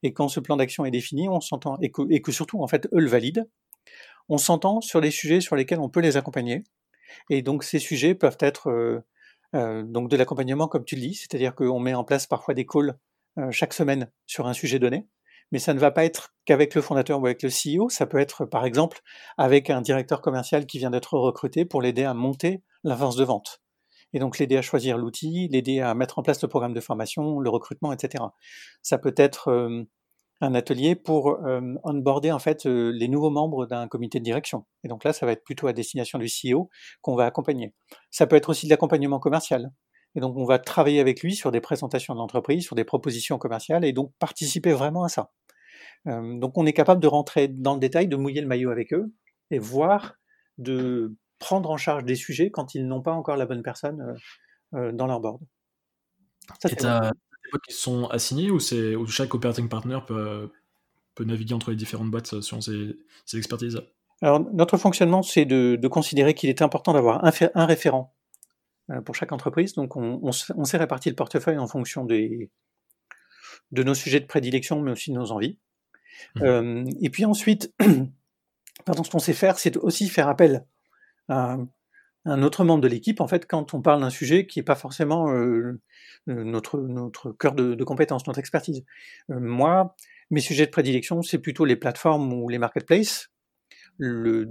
Et 0.04 0.14
quand 0.14 0.30
ce 0.30 0.40
plan 0.40 0.56
d'action 0.56 0.86
est 0.86 0.92
défini, 0.92 1.28
on 1.28 1.42
s'entend 1.42 1.78
et 1.82 1.92
que, 1.92 2.32
surtout 2.32 2.64
en 2.64 2.68
fait 2.68 2.88
eux 2.94 3.02
le 3.02 3.10
valident, 3.10 3.44
on 4.30 4.38
s'entend 4.38 4.80
sur 4.80 5.02
les 5.02 5.12
sujets 5.12 5.42
sur 5.42 5.58
lesquels 5.58 5.82
on 5.82 5.90
peut 5.90 6.00
les 6.00 6.16
accompagner. 6.16 6.64
Et 7.30 7.42
donc 7.42 7.66
ces 7.66 7.80
sujets 7.80 8.16
peuvent 8.16 8.38
être 8.40 9.04
donc 9.54 10.10
de 10.10 10.16
l'accompagnement 10.16 10.70
comme 10.70 10.86
tu 10.86 10.96
le 10.96 11.02
dis, 11.02 11.16
c'est-à-dire 11.16 11.54
qu'on 11.56 11.82
met 11.82 11.94
en 11.94 12.06
place 12.06 12.26
parfois 12.26 12.54
des 12.54 12.66
calls 12.66 12.98
chaque 13.52 13.74
semaine 13.74 14.10
sur 14.26 14.48
un 14.48 14.54
sujet 14.54 14.80
donné 14.80 15.08
mais 15.54 15.60
ça 15.60 15.76
ne 15.76 15.80
va 15.80 15.92
pas 15.92 16.04
être 16.04 16.34
qu'avec 16.46 16.74
le 16.74 16.82
fondateur 16.82 17.22
ou 17.22 17.28
avec 17.28 17.44
le 17.44 17.50
CEO, 17.50 17.88
ça 17.88 18.08
peut 18.08 18.18
être 18.18 18.44
par 18.44 18.66
exemple 18.66 19.02
avec 19.38 19.70
un 19.70 19.82
directeur 19.82 20.20
commercial 20.20 20.66
qui 20.66 20.80
vient 20.80 20.90
d'être 20.90 21.16
recruté 21.16 21.64
pour 21.64 21.80
l'aider 21.80 22.04
à 22.04 22.16
monter 22.16 22.64
l'avance 22.84 23.16
de 23.16 23.24
vente. 23.24 23.62
Et 24.14 24.20
donc 24.20 24.40
l'aider 24.40 24.58
à 24.58 24.64
choisir 24.64 24.98
l'outil, 24.98 25.48
l'aider 25.52 25.80
à 25.80 25.94
mettre 25.94 26.18
en 26.18 26.24
place 26.24 26.42
le 26.42 26.48
programme 26.48 26.74
de 26.74 26.80
formation, 26.80 27.40
le 27.40 27.52
recrutement, 27.52 27.94
etc. 27.94 28.24
Ça 28.82 28.98
peut 28.98 29.14
être 29.16 29.50
euh, 29.50 29.84
un 30.42 30.56
atelier 30.56 30.96
pour 30.96 31.30
euh, 31.30 31.62
onboarder 31.84 32.32
en 32.32 32.40
fait 32.40 32.66
euh, 32.66 32.92
les 32.92 33.08
nouveaux 33.08 33.30
membres 33.30 33.68
d'un 33.68 33.88
comité 33.88 34.18
de 34.18 34.24
direction. 34.24 34.66
Et 34.84 34.88
donc 34.88 35.04
là, 35.04 35.14
ça 35.14 35.28
va 35.28 35.34
être 35.34 35.44
plutôt 35.44 35.68
à 35.68 35.74
destination 35.74 36.18
du 36.18 36.28
CEO 36.28 36.72
qu'on 37.02 37.16
va 37.16 37.26
accompagner. 37.26 37.76
Ça 38.10 38.26
peut 38.26 38.36
être 38.36 38.50
aussi 38.50 38.66
de 38.66 38.72
l'accompagnement 38.72 39.20
commercial. 39.20 39.72
Et 40.16 40.20
donc 40.20 40.38
on 40.38 40.46
va 40.46 40.60
travailler 40.60 41.00
avec 41.00 41.22
lui 41.22 41.36
sur 41.36 41.52
des 41.52 41.62
présentations 41.62 42.14
de 42.14 42.20
l'entreprise, 42.20 42.64
sur 42.64 42.76
des 42.76 42.84
propositions 42.84 43.38
commerciales, 43.38 43.84
et 43.86 43.94
donc 43.94 44.14
participer 44.20 44.72
vraiment 44.72 45.04
à 45.04 45.10
ça. 45.10 45.32
Euh, 46.08 46.38
donc 46.38 46.58
on 46.58 46.66
est 46.66 46.74
capable 46.74 47.02
de 47.02 47.08
rentrer 47.08 47.48
dans 47.48 47.74
le 47.74 47.80
détail, 47.80 48.08
de 48.08 48.16
mouiller 48.16 48.42
le 48.42 48.48
maillot 48.48 48.72
avec 48.72 48.94
eux 48.94 49.12
et 49.52 49.60
voir 49.60 50.16
de 50.58 51.16
prendre 51.40 51.70
en 51.70 51.78
charge 51.78 52.04
des 52.04 52.16
sujets 52.16 52.52
quand 52.52 52.76
ils 52.76 52.88
n'ont 52.88 53.02
pas 53.02 53.12
encore 53.12 53.38
la 53.38 53.46
bonne 53.46 53.64
personne 53.64 54.02
euh, 54.02 54.78
euh, 54.78 54.92
dans 54.92 55.08
leur 55.08 55.20
board. 55.20 55.42
Ça, 56.60 56.70
et 56.70 56.76
t'as 56.76 57.12
des 57.12 57.50
boîtes 57.52 57.64
qui 57.68 57.74
sont 57.74 58.08
assignées 58.08 58.52
ou, 58.52 58.60
chaque 58.60 59.34
operating 59.34 59.70
partner 59.70 60.00
peut, 60.06 60.52
peut, 61.16 61.24
naviguer 61.24 61.54
entre 61.54 61.72
les 61.72 61.78
différentes 61.78 62.12
boîtes 62.12 62.42
selon 62.42 62.62
ses, 62.62 62.98
ses 63.26 63.38
expertises? 63.38 63.82
Alors 64.22 64.40
notre 64.54 64.78
fonctionnement, 64.78 65.22
c'est 65.22 65.46
de, 65.46 65.78
de, 65.80 65.88
considérer 65.88 66.34
qu'il 66.34 66.50
est 66.50 66.62
important 66.62 66.94
d'avoir 66.94 67.24
un, 67.26 67.32
un, 67.56 67.66
référent 67.66 68.14
pour 69.06 69.16
chaque 69.16 69.32
entreprise. 69.32 69.74
Donc 69.74 69.96
on, 69.96 70.20
on, 70.24 70.32
on 70.56 70.64
s'est 70.66 70.78
réparti 70.78 71.10
le 71.10 71.16
portefeuille 71.16 71.58
en 71.58 71.68
fonction 71.68 72.06
des, 72.06 72.50
de 73.72 73.84
nos 73.84 73.96
sujets 73.96 74.20
de 74.20 74.26
prédilection, 74.26 74.82
mais 74.82 74.92
aussi 74.92 75.12
de 75.12 75.18
nos 75.18 75.32
envies. 75.32 75.58
Mmh. 76.36 76.44
Euh, 76.44 76.86
et 77.02 77.10
puis 77.10 77.26
ensuite, 77.26 77.74
pardon, 78.86 79.04
ce 79.04 79.10
qu'on 79.10 79.20
sait 79.20 79.34
faire, 79.34 79.58
c'est 79.58 79.78
aussi 79.78 80.08
faire 80.10 80.28
appel 80.28 80.66
à 81.28 81.58
un 82.26 82.44
autre 82.44 82.64
membre 82.64 82.82
de 82.82 82.88
l'équipe, 82.88 83.20
en 83.20 83.28
fait, 83.28 83.46
quand 83.48 83.74
on 83.74 83.82
parle 83.82 84.02
d'un 84.02 84.10
sujet 84.10 84.46
qui 84.46 84.60
n'est 84.60 84.64
pas 84.64 84.76
forcément 84.76 85.32
euh, 85.32 85.82
euh, 86.30 86.44
notre, 86.44 86.80
notre 86.80 87.32
cœur 87.32 87.54
de, 87.54 87.74
de 87.74 87.84
compétence, 87.84 88.28
notre 88.28 88.40
expertise. 88.40 88.86
moi, 89.28 89.96
mes 90.30 90.40
sujets 90.40 90.66
de 90.66 90.72
prédilection, 90.72 91.22
c'est 91.22 91.40
plutôt 91.40 91.66
les 91.66 91.76
plateformes 91.76 92.32
ou 92.32 92.48
les 92.48 92.60
marketplaces. 92.60 93.30
Le, 93.98 94.50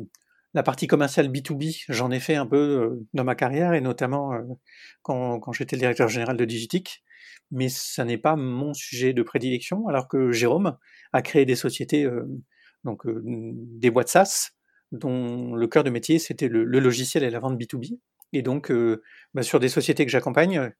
la 0.54 0.62
partie 0.62 0.86
commerciale 0.86 1.28
B2B, 1.28 1.84
j'en 1.88 2.10
ai 2.10 2.20
fait 2.20 2.34
un 2.34 2.46
peu 2.46 3.00
dans 3.14 3.24
ma 3.24 3.34
carrière, 3.34 3.72
et 3.72 3.80
notamment 3.80 4.32
quand, 5.02 5.40
quand 5.40 5.52
j'étais 5.52 5.76
directeur 5.76 6.08
général 6.08 6.36
de 6.36 6.44
Digitic 6.44 7.02
mais 7.52 7.68
ça 7.68 8.04
n'est 8.04 8.18
pas 8.18 8.34
mon 8.34 8.74
sujet 8.74 9.12
de 9.12 9.22
prédilection, 9.22 9.86
alors 9.86 10.08
que 10.08 10.32
Jérôme 10.32 10.76
a 11.12 11.22
créé 11.22 11.44
des 11.44 11.54
sociétés, 11.54 12.04
euh, 12.04 12.26
donc 12.82 13.06
euh, 13.06 13.22
des 13.24 13.90
boîtes 13.90 14.08
SaaS, 14.08 14.50
dont 14.90 15.54
le 15.54 15.66
cœur 15.68 15.84
de 15.84 15.90
métier 15.90 16.18
c'était 16.18 16.48
le, 16.48 16.64
logiciel 16.64 17.22
et 17.22 17.30
la 17.30 17.38
vente 17.38 17.60
B2B. 17.60 17.98
Et 18.32 18.40
donc, 18.40 18.70
euh, 18.70 19.02
bah, 19.34 19.42
sur 19.42 19.60
des 19.60 19.68
sociétés 19.68 20.06
que 20.06 20.10
j'accompagne 20.10 20.72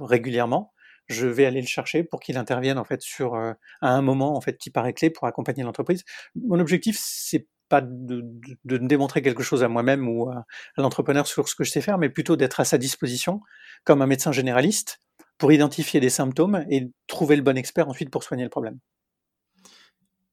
régulièrement, 0.00 0.72
je 1.06 1.28
vais 1.28 1.46
aller 1.46 1.60
le 1.60 1.68
chercher 1.68 2.02
pour 2.02 2.18
qu'il 2.18 2.36
intervienne 2.36 2.78
en 2.78 2.84
fait 2.84 3.00
sur 3.00 3.36
à 3.36 3.54
un 3.80 4.02
moment 4.02 4.36
en 4.36 4.40
fait 4.40 4.58
qui 4.58 4.70
paraît 4.70 4.92
clé 4.92 5.08
pour 5.08 5.28
accompagner 5.28 5.62
l'entreprise. 5.62 6.02
Mon 6.34 6.58
objectif 6.58 6.98
c'est 7.00 7.46
pas 7.68 7.80
de, 7.80 8.24
de, 8.64 8.76
démontrer 8.78 9.22
quelque 9.22 9.42
chose 9.42 9.62
à 9.62 9.68
moi-même 9.68 10.08
ou 10.08 10.28
à 10.28 10.44
l'entrepreneur 10.76 11.26
sur 11.26 11.48
ce 11.48 11.54
que 11.54 11.64
je 11.64 11.70
sais 11.70 11.80
faire, 11.80 11.98
mais 11.98 12.08
plutôt 12.08 12.36
d'être 12.36 12.60
à 12.60 12.64
sa 12.64 12.78
disposition 12.78 13.40
comme 13.84 14.02
un 14.02 14.06
médecin 14.06 14.32
généraliste 14.32 15.00
pour 15.38 15.52
identifier 15.52 16.00
des 16.00 16.10
symptômes 16.10 16.64
et 16.70 16.90
trouver 17.06 17.36
le 17.36 17.42
bon 17.42 17.56
expert 17.56 17.88
ensuite 17.88 18.10
pour 18.10 18.22
soigner 18.22 18.44
le 18.44 18.50
problème. 18.50 18.78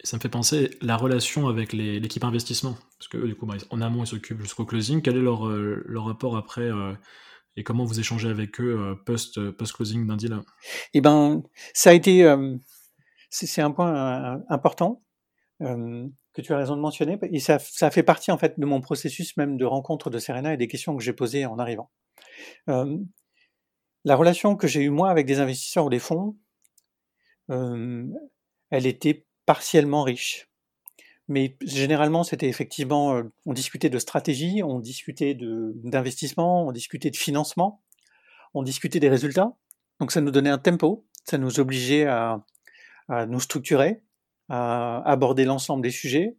Ça 0.03 0.17
me 0.17 0.21
fait 0.21 0.29
penser 0.29 0.77
la 0.81 0.97
relation 0.97 1.47
avec 1.47 1.71
l'équipe 1.71 2.23
investissement, 2.25 2.77
parce 2.97 3.07
que 3.07 3.17
du 3.17 3.35
coup, 3.35 3.45
bah, 3.45 3.55
en 3.69 3.79
amont, 3.79 4.03
ils 4.03 4.07
s'occupent 4.07 4.41
jusqu'au 4.41 4.65
closing. 4.65 5.01
Quel 5.01 5.15
est 5.15 5.21
leur, 5.21 5.47
euh, 5.47 5.81
leur 5.85 6.05
rapport 6.05 6.35
après 6.35 6.63
euh, 6.63 6.93
et 7.55 7.63
comment 7.63 7.85
vous 7.85 8.01
échangez 8.01 8.27
avec 8.27 8.59
eux 8.59 8.77
euh, 8.77 8.95
post, 9.05 9.51
post 9.51 9.73
closing 9.73 10.05
d'un 10.05 10.17
deal? 10.17 10.37
Eh 10.93 10.99
ben, 10.99 11.41
ça 11.73 11.91
a 11.91 11.93
été, 11.93 12.35
c'est 13.29 13.61
un 13.61 13.71
point 13.71 14.41
important 14.49 15.01
que 16.33 16.41
tu 16.41 16.53
as 16.53 16.57
raison 16.57 16.75
de 16.75 16.81
mentionner, 16.81 17.17
et 17.31 17.39
ça, 17.39 17.59
ça 17.59 17.91
fait 17.91 18.03
partie 18.03 18.31
en 18.31 18.37
fait 18.37 18.59
de 18.59 18.65
mon 18.65 18.81
processus 18.81 19.37
même 19.37 19.57
de 19.57 19.65
rencontre 19.65 20.09
de 20.09 20.17
Serena 20.17 20.53
et 20.53 20.57
des 20.57 20.67
questions 20.67 20.97
que 20.97 21.03
j'ai 21.03 21.13
posées 21.13 21.45
en 21.45 21.59
arrivant. 21.59 21.91
La 24.05 24.15
relation 24.17 24.55
que 24.55 24.67
j'ai 24.67 24.81
eue 24.81 24.89
moi 24.89 25.09
avec 25.09 25.25
des 25.25 25.39
investisseurs 25.39 25.85
ou 25.85 25.89
des 25.89 25.99
fonds, 25.99 26.35
euh, 27.49 28.05
elle 28.69 28.85
était 28.85 29.25
partiellement 29.45 30.03
riche. 30.03 30.49
Mais 31.29 31.57
généralement, 31.61 32.23
c'était 32.23 32.49
effectivement, 32.49 33.15
euh, 33.15 33.23
on 33.45 33.53
discutait 33.53 33.89
de 33.89 33.99
stratégie, 33.99 34.61
on 34.61 34.79
discutait 34.79 35.37
d'investissement, 35.37 36.67
on 36.67 36.73
discutait 36.73 37.11
de 37.11 37.15
financement, 37.15 37.81
on 38.53 38.61
discutait 38.61 38.99
des 38.99 39.09
résultats. 39.09 39.53
Donc 40.01 40.11
ça 40.11 40.19
nous 40.19 40.31
donnait 40.31 40.49
un 40.49 40.57
tempo, 40.57 41.05
ça 41.23 41.37
nous 41.37 41.61
obligeait 41.61 42.05
à, 42.05 42.43
à 43.07 43.25
nous 43.25 43.39
structurer, 43.39 44.01
à 44.49 45.01
aborder 45.09 45.45
l'ensemble 45.45 45.83
des 45.83 45.91
sujets, 45.91 46.37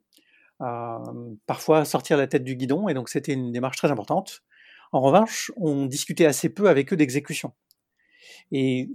à 0.61 1.03
parfois 1.47 1.85
sortir 1.85 2.17
la 2.17 2.27
tête 2.27 2.45
du 2.45 2.57
guidon, 2.57 2.89
et 2.89 2.95
donc 2.95 3.09
c'était 3.09 3.33
une 3.33 3.53
démarche 3.53 3.77
très 3.77 3.91
importante. 3.91 4.43
En 4.93 5.01
revanche, 5.01 5.51
on 5.57 5.87
discutait 5.87 6.27
assez 6.27 6.49
peu 6.49 6.69
avec 6.69 6.93
eux 6.93 6.97
d'exécution. 6.97 7.53
Et, 8.53 8.89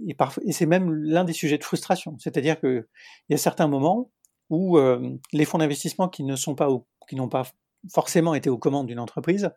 c'est 0.50 0.66
même 0.66 0.92
l'un 0.92 1.24
des 1.24 1.32
sujets 1.32 1.58
de 1.58 1.64
frustration. 1.64 2.16
C'est-à-dire 2.18 2.58
qu'il 2.60 2.86
y 3.28 3.34
a 3.34 3.38
certains 3.38 3.68
moments 3.68 4.10
où 4.48 4.78
euh, 4.78 5.16
les 5.32 5.44
fonds 5.44 5.58
d'investissement 5.58 6.08
qui 6.08 6.24
ne 6.24 6.36
sont 6.36 6.54
pas, 6.54 6.68
qui 7.08 7.16
n'ont 7.16 7.28
pas 7.28 7.44
forcément 7.92 8.34
été 8.34 8.50
aux 8.50 8.58
commandes 8.58 8.86
d'une 8.86 8.98
entreprise, 8.98 9.50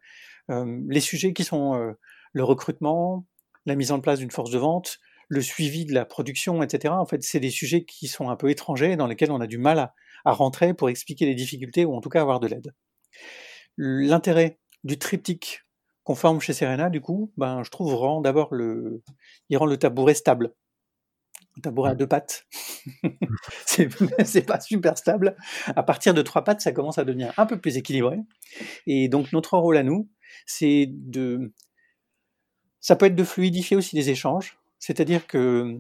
euh, 0.50 0.82
les 0.88 1.00
sujets 1.00 1.34
qui 1.34 1.44
sont 1.44 1.76
euh, 1.76 1.94
le 2.34 2.44
recrutement, 2.44 3.26
la 3.66 3.76
mise 3.76 3.92
en 3.92 4.00
place 4.00 4.20
d'une 4.20 4.32
force 4.32 4.52
de 4.52 4.58
vente, 4.58 5.00
le 5.34 5.42
suivi 5.42 5.86
de 5.86 5.94
la 5.94 6.06
production, 6.06 6.62
etc. 6.62 6.94
En 6.94 7.06
fait, 7.06 7.24
c'est 7.24 7.40
des 7.40 7.50
sujets 7.50 7.84
qui 7.84 8.08
sont 8.08 8.30
un 8.30 8.36
peu 8.36 8.50
étrangers, 8.50 8.96
dans 8.96 9.08
lesquels 9.08 9.32
on 9.32 9.42
a 9.42 9.48
du 9.48 9.58
mal 9.58 9.80
à, 9.80 9.94
rentrer 10.26 10.74
pour 10.74 10.90
expliquer 10.90 11.26
les 11.26 11.36
difficultés 11.36 11.84
ou 11.84 11.94
en 11.96 12.02
tout 12.02 12.10
cas 12.10 12.22
avoir 12.22 12.40
de 12.40 12.48
l'aide. 12.48 12.74
L'intérêt 13.78 14.60
du 14.86 14.98
triptyque 14.98 15.64
qu'on 16.04 16.16
forme 16.16 16.40
chez 16.40 16.54
Serena, 16.54 16.90
du 16.90 17.02
coup, 17.02 17.34
ben, 17.36 17.64
je 17.64 17.70
trouve 17.70 17.94
rend 17.96 18.22
d'abord 18.22 18.54
le, 18.54 19.04
il 19.50 19.58
rend 19.58 19.66
le 19.66 19.78
tabouret 19.78 20.14
stable. 20.14 20.54
Un 21.58 21.62
tabouret 21.62 21.92
à 21.92 21.96
deux 21.96 22.08
pattes, 22.08 22.46
c'est 23.66 24.46
pas 24.46 24.60
super 24.62 24.98
stable. 24.98 25.36
À 25.68 25.84
partir 25.84 26.14
de 26.14 26.22
trois 26.22 26.44
pattes, 26.44 26.62
ça 26.62 26.72
commence 26.72 26.98
à 26.98 27.04
devenir 27.04 27.34
un 27.38 27.46
peu 27.46 27.60
plus 27.60 27.76
équilibré. 27.78 28.20
Et 28.88 29.10
donc 29.10 29.34
notre 29.34 29.58
rôle 29.58 29.78
à 29.78 29.84
nous, 29.84 30.10
c'est 30.46 30.88
de, 30.90 31.54
ça 32.80 32.96
peut 32.96 33.08
être 33.08 33.16
de 33.16 33.24
fluidifier 33.24 33.76
aussi 33.76 33.96
les 33.96 34.10
échanges. 34.10 34.58
C'est-à-dire 34.84 35.28
que 35.28 35.80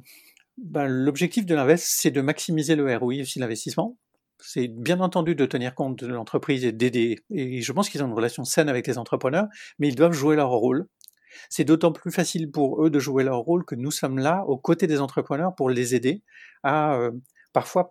ben, 0.57 0.87
l'objectif 0.87 1.45
de 1.45 1.55
l'invest, 1.55 1.85
c'est 1.87 2.11
de 2.11 2.21
maximiser 2.21 2.75
le 2.75 2.95
ROI 2.95 3.21
aussi 3.21 3.39
l'investissement 3.39 3.97
c'est 4.45 4.67
bien 4.67 4.99
entendu 4.99 5.35
de 5.35 5.45
tenir 5.45 5.73
compte 5.73 6.03
de 6.03 6.07
l'entreprise 6.07 6.65
et 6.65 6.71
d'aider. 6.71 7.23
Et 7.29 7.61
je 7.61 7.71
pense 7.71 7.89
qu'ils 7.89 8.03
ont 8.03 8.07
une 8.07 8.13
relation 8.13 8.43
saine 8.43 8.69
avec 8.69 8.87
les 8.87 8.97
entrepreneurs, 8.97 9.47
mais 9.79 9.87
ils 9.87 9.95
doivent 9.95 10.11
jouer 10.11 10.35
leur 10.35 10.49
rôle. 10.49 10.87
C'est 11.49 11.63
d'autant 11.63 11.91
plus 11.91 12.11
facile 12.11 12.51
pour 12.51 12.83
eux 12.85 12.89
de 12.89 12.99
jouer 12.99 13.23
leur 13.23 13.39
rôle 13.39 13.65
que 13.65 13.75
nous 13.75 13.89
sommes 13.89 14.19
là 14.19 14.43
aux 14.47 14.57
côtés 14.57 14.85
des 14.85 14.99
entrepreneurs 14.99 15.55
pour 15.55 15.69
les 15.69 15.95
aider 15.95 16.21
à 16.61 16.95
euh, 16.95 17.11
parfois 17.53 17.89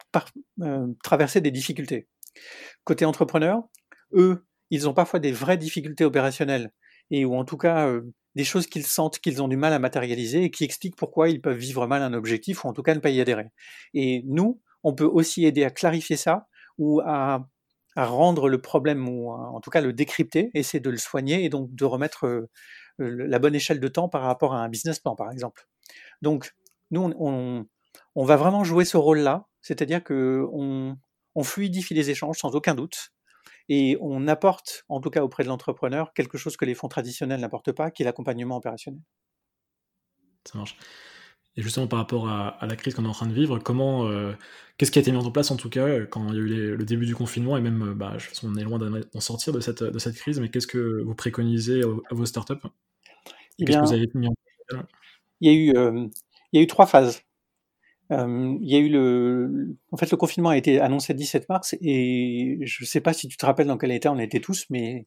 euh, 0.61 0.87
traverser 1.03 1.40
des 1.40 1.51
difficultés. 1.51 2.07
Côté 2.85 3.05
entrepreneur, 3.05 3.62
eux, 4.12 4.44
ils 4.70 4.88
ont 4.88 4.94
parfois 4.94 5.20
des 5.20 5.33
vraies 5.33 5.57
difficultés 5.57 6.05
opérationnelles 6.05 6.70
ou 7.25 7.37
en 7.37 7.44
tout 7.44 7.57
cas 7.57 7.88
des 8.35 8.44
choses 8.44 8.66
qu'ils 8.66 8.87
sentent 8.87 9.18
qu'ils 9.18 9.42
ont 9.42 9.48
du 9.48 9.57
mal 9.57 9.72
à 9.72 9.79
matérialiser 9.79 10.44
et 10.44 10.51
qui 10.51 10.64
expliquent 10.64 10.96
pourquoi 10.96 11.29
ils 11.29 11.40
peuvent 11.40 11.57
vivre 11.57 11.87
mal 11.87 12.03
un 12.03 12.14
objectif 12.14 12.64
ou 12.64 12.68
en 12.68 12.72
tout 12.72 12.83
cas 12.83 12.94
ne 12.94 13.01
pas 13.01 13.11
y 13.11 13.20
adhérer. 13.20 13.51
Et 13.94 14.22
nous, 14.27 14.61
on 14.83 14.94
peut 14.94 15.05
aussi 15.05 15.44
aider 15.44 15.64
à 15.64 15.70
clarifier 15.70 16.16
ça 16.16 16.46
ou 16.79 17.01
à, 17.01 17.46
rendre 17.94 18.48
le 18.48 18.59
problème, 18.59 19.07
ou 19.07 19.31
en 19.31 19.61
tout 19.61 19.68
cas 19.68 19.83
le 19.83 19.92
décrypter, 19.92 20.51
essayer 20.55 20.81
de 20.81 20.88
le 20.88 20.96
soigner 20.96 21.44
et 21.44 21.51
donc 21.51 21.75
de 21.75 21.85
remettre 21.85 22.48
la 22.98 23.38
bonne 23.38 23.55
échelle 23.55 23.81
de 23.81 23.88
temps 23.88 24.09
par 24.09 24.22
rapport 24.22 24.55
à 24.55 24.64
un 24.64 24.70
business 24.70 24.98
plan, 24.98 25.14
par 25.14 25.31
exemple. 25.31 25.68
Donc, 26.22 26.55
nous, 26.90 27.12
on, 27.18 27.66
on 28.14 28.25
va 28.25 28.37
vraiment 28.37 28.64
jouer 28.64 28.87
ce 28.87 28.96
rôle-là, 28.96 29.46
c'est-à-dire 29.61 30.03
que 30.03 30.46
on, 30.53 30.96
on 31.35 31.42
fluidifie 31.42 31.92
les 31.92 32.09
échanges 32.09 32.38
sans 32.38 32.55
aucun 32.55 32.75
doute, 32.75 33.12
et 33.68 33.96
on 34.01 34.29
apporte, 34.29 34.85
en 34.88 35.01
tout 35.01 35.11
cas 35.11 35.22
auprès 35.22 35.42
de 35.42 35.48
l'entrepreneur, 35.48 36.12
quelque 36.14 36.38
chose 36.38 36.57
que 36.57 36.64
les 36.64 36.75
fonds 36.75 36.88
traditionnels 36.88 37.40
n'apportent 37.40 37.72
pas, 37.72 37.90
qui 37.90 38.03
est 38.03 38.05
l'accompagnement 38.05 38.57
opérationnel. 38.57 39.01
Ça 40.44 40.59
marche. 40.59 40.77
Et 41.57 41.62
justement, 41.62 41.87
par 41.87 41.98
rapport 41.98 42.29
à, 42.29 42.57
la 42.62 42.77
crise 42.77 42.94
qu'on 42.94 43.05
est 43.05 43.09
en 43.09 43.12
train 43.12 43.27
de 43.27 43.35
vivre, 43.35 43.59
comment, 43.59 44.07
euh, 44.07 44.33
qu'est-ce 44.79 44.90
qui 44.90 44.98
a 44.98 45.03
été 45.03 45.12
mis 45.12 45.18
en 45.18 45.31
place 45.31 45.51
en 45.51 45.57
tout 45.57 45.68
cas 45.68 46.01
quand 46.07 46.29
il 46.33 46.35
y 46.35 46.38
a 46.38 46.40
eu 46.40 46.77
le 46.77 46.85
début 46.85 47.05
du 47.05 47.14
confinement 47.14 47.59
et 47.59 47.61
même, 47.61 47.90
euh, 47.90 47.94
bah, 47.94 48.16
on 48.42 48.57
est 48.57 48.64
loin 48.64 48.79
d'en 48.79 49.20
sortir 49.20 49.53
de 49.53 49.61
cette, 49.61 49.83
de 49.83 49.98
cette 49.98 50.16
crise, 50.16 50.40
mais 50.40 50.48
qu'est-ce 50.48 50.66
que 50.66 51.03
vous 51.03 51.14
préconisez 51.14 51.83
à, 51.83 52.14
vos 52.14 52.25
startups? 52.25 52.55
Eh 53.59 53.64
Qu'est-ce 53.66 53.79
que 53.79 53.85
vous 53.85 53.92
avez 53.92 54.09
mis 54.14 54.29
en 54.29 54.35
place? 54.68 54.87
Il 55.40 55.53
y, 55.53 55.55
a 55.55 55.59
eu, 55.59 55.77
euh, 55.77 56.07
il 56.53 56.57
y 56.57 56.61
a 56.61 56.62
eu 56.62 56.66
trois 56.66 56.87
phases. 56.87 57.20
Il 58.12 58.70
y 58.70 58.75
a 58.75 58.79
eu 58.79 58.88
le, 58.88 59.77
en 59.90 59.96
fait, 59.96 60.11
le 60.11 60.16
confinement 60.16 60.51
a 60.51 60.57
été 60.57 60.81
annoncé 60.81 61.12
le 61.12 61.18
17 61.18 61.48
mars 61.48 61.75
et 61.81 62.59
je 62.62 62.85
ne 62.85 62.87
sais 62.87 63.01
pas 63.01 63.12
si 63.12 63.29
tu 63.29 63.37
te 63.37 63.46
rappelles 63.46 63.68
dans 63.68 63.79
quel 63.79 63.92
état 63.92 64.12
on 64.12 64.18
était 64.18 64.40
tous, 64.40 64.66
mais 64.70 65.07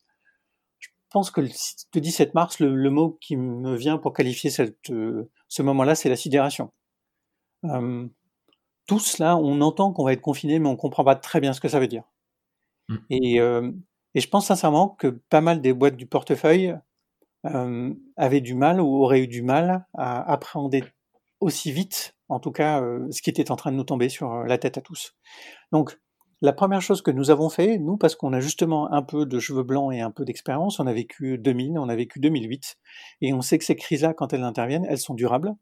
je 0.79 0.89
pense 1.11 1.29
que 1.29 1.41
le, 1.41 1.49
17 1.93 2.33
mars, 2.33 2.59
le, 2.59 2.89
mot 2.89 3.17
qui 3.21 3.37
me 3.37 3.75
vient 3.75 3.97
pour 3.97 4.13
qualifier 4.13 4.49
cette, 4.49 4.89
euh, 4.89 5.29
ce 5.47 5.61
moment-là, 5.61 5.95
c'est 5.95 6.09
la 6.09 6.15
sidération. 6.15 6.71
Euh, 7.65 8.07
tous 8.87 9.17
là, 9.17 9.37
on 9.37 9.61
entend 9.61 9.91
qu'on 9.93 10.05
va 10.05 10.13
être 10.13 10.21
confiné, 10.21 10.59
mais 10.59 10.69
on 10.69 10.75
comprend 10.75 11.03
pas 11.03 11.15
très 11.15 11.39
bien 11.39 11.53
ce 11.53 11.61
que 11.61 11.67
ça 11.67 11.79
veut 11.79 11.87
dire. 11.87 12.03
Mm. 12.89 12.95
Et, 13.09 13.39
euh, 13.39 13.71
et, 14.13 14.19
je 14.19 14.29
pense 14.29 14.47
sincèrement 14.47 14.89
que 14.89 15.07
pas 15.07 15.41
mal 15.41 15.61
des 15.61 15.73
boîtes 15.73 15.97
du 15.97 16.05
portefeuille 16.05 16.75
euh, 17.45 17.93
avaient 18.15 18.41
du 18.41 18.53
mal 18.53 18.81
ou 18.81 19.03
auraient 19.03 19.21
eu 19.21 19.27
du 19.27 19.41
mal 19.41 19.85
à 19.93 20.31
appréhender 20.31 20.83
aussi 21.39 21.71
vite, 21.71 22.14
en 22.29 22.39
tout 22.39 22.51
cas, 22.51 22.81
ce 23.11 23.21
qui 23.21 23.29
était 23.29 23.51
en 23.51 23.55
train 23.55 23.71
de 23.71 23.77
nous 23.77 23.83
tomber 23.83 24.09
sur 24.09 24.43
la 24.43 24.57
tête 24.57 24.77
à 24.77 24.81
tous. 24.81 25.13
Donc, 25.71 25.97
la 26.41 26.53
première 26.53 26.81
chose 26.81 27.01
que 27.01 27.11
nous 27.11 27.31
avons 27.31 27.49
fait, 27.49 27.77
nous, 27.77 27.97
parce 27.97 28.15
qu'on 28.15 28.33
a 28.33 28.39
justement 28.39 28.91
un 28.91 29.01
peu 29.01 29.25
de 29.25 29.39
cheveux 29.39 29.63
blancs 29.63 29.93
et 29.93 30.01
un 30.01 30.11
peu 30.11 30.25
d'expérience, 30.25 30.79
on 30.79 30.87
a 30.87 30.93
vécu 30.93 31.37
2000, 31.37 31.79
on 31.79 31.87
a 31.87 31.95
vécu 31.95 32.19
2008, 32.19 32.77
et 33.21 33.33
on 33.33 33.41
sait 33.41 33.57
que 33.57 33.63
ces 33.63 33.75
crises-là, 33.75 34.13
quand 34.13 34.33
elles 34.33 34.43
interviennent, 34.43 34.85
elles 34.89 34.99
sont 34.99 35.13
durables. 35.13 35.53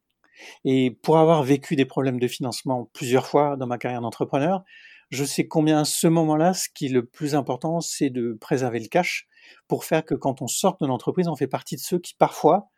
Et 0.66 0.92
pour 1.04 1.20
avoir 1.20 1.44
vécu 1.44 1.76
des 1.76 1.86
problèmes 1.86 2.20
de 2.20 2.28
financement 2.28 2.90
plusieurs 2.94 3.28
fois 3.28 3.56
dans 3.56 3.68
ma 3.68 3.78
carrière 3.78 4.02
d'entrepreneur, 4.02 4.64
je 5.10 5.24
sais 5.24 5.48
combien 5.48 5.82
à 5.82 5.86
ce 5.86 6.08
moment-là, 6.08 6.54
ce 6.54 6.70
qui 6.74 6.88
est 6.88 6.90
le 6.90 7.06
plus 7.06 7.36
important, 7.36 7.80
c'est 7.80 8.10
de 8.10 8.36
préserver 8.42 8.80
le 8.80 8.88
cash 8.88 9.28
pour 9.68 9.86
faire 9.86 10.04
que 10.04 10.16
quand 10.16 10.42
on 10.42 10.48
sort 10.48 10.78
de 10.82 10.88
l'entreprise, 10.88 11.28
on 11.28 11.36
fait 11.36 11.48
partie 11.48 11.76
de 11.76 11.82
ceux 11.82 12.00
qui 12.00 12.16
parfois 12.16 12.70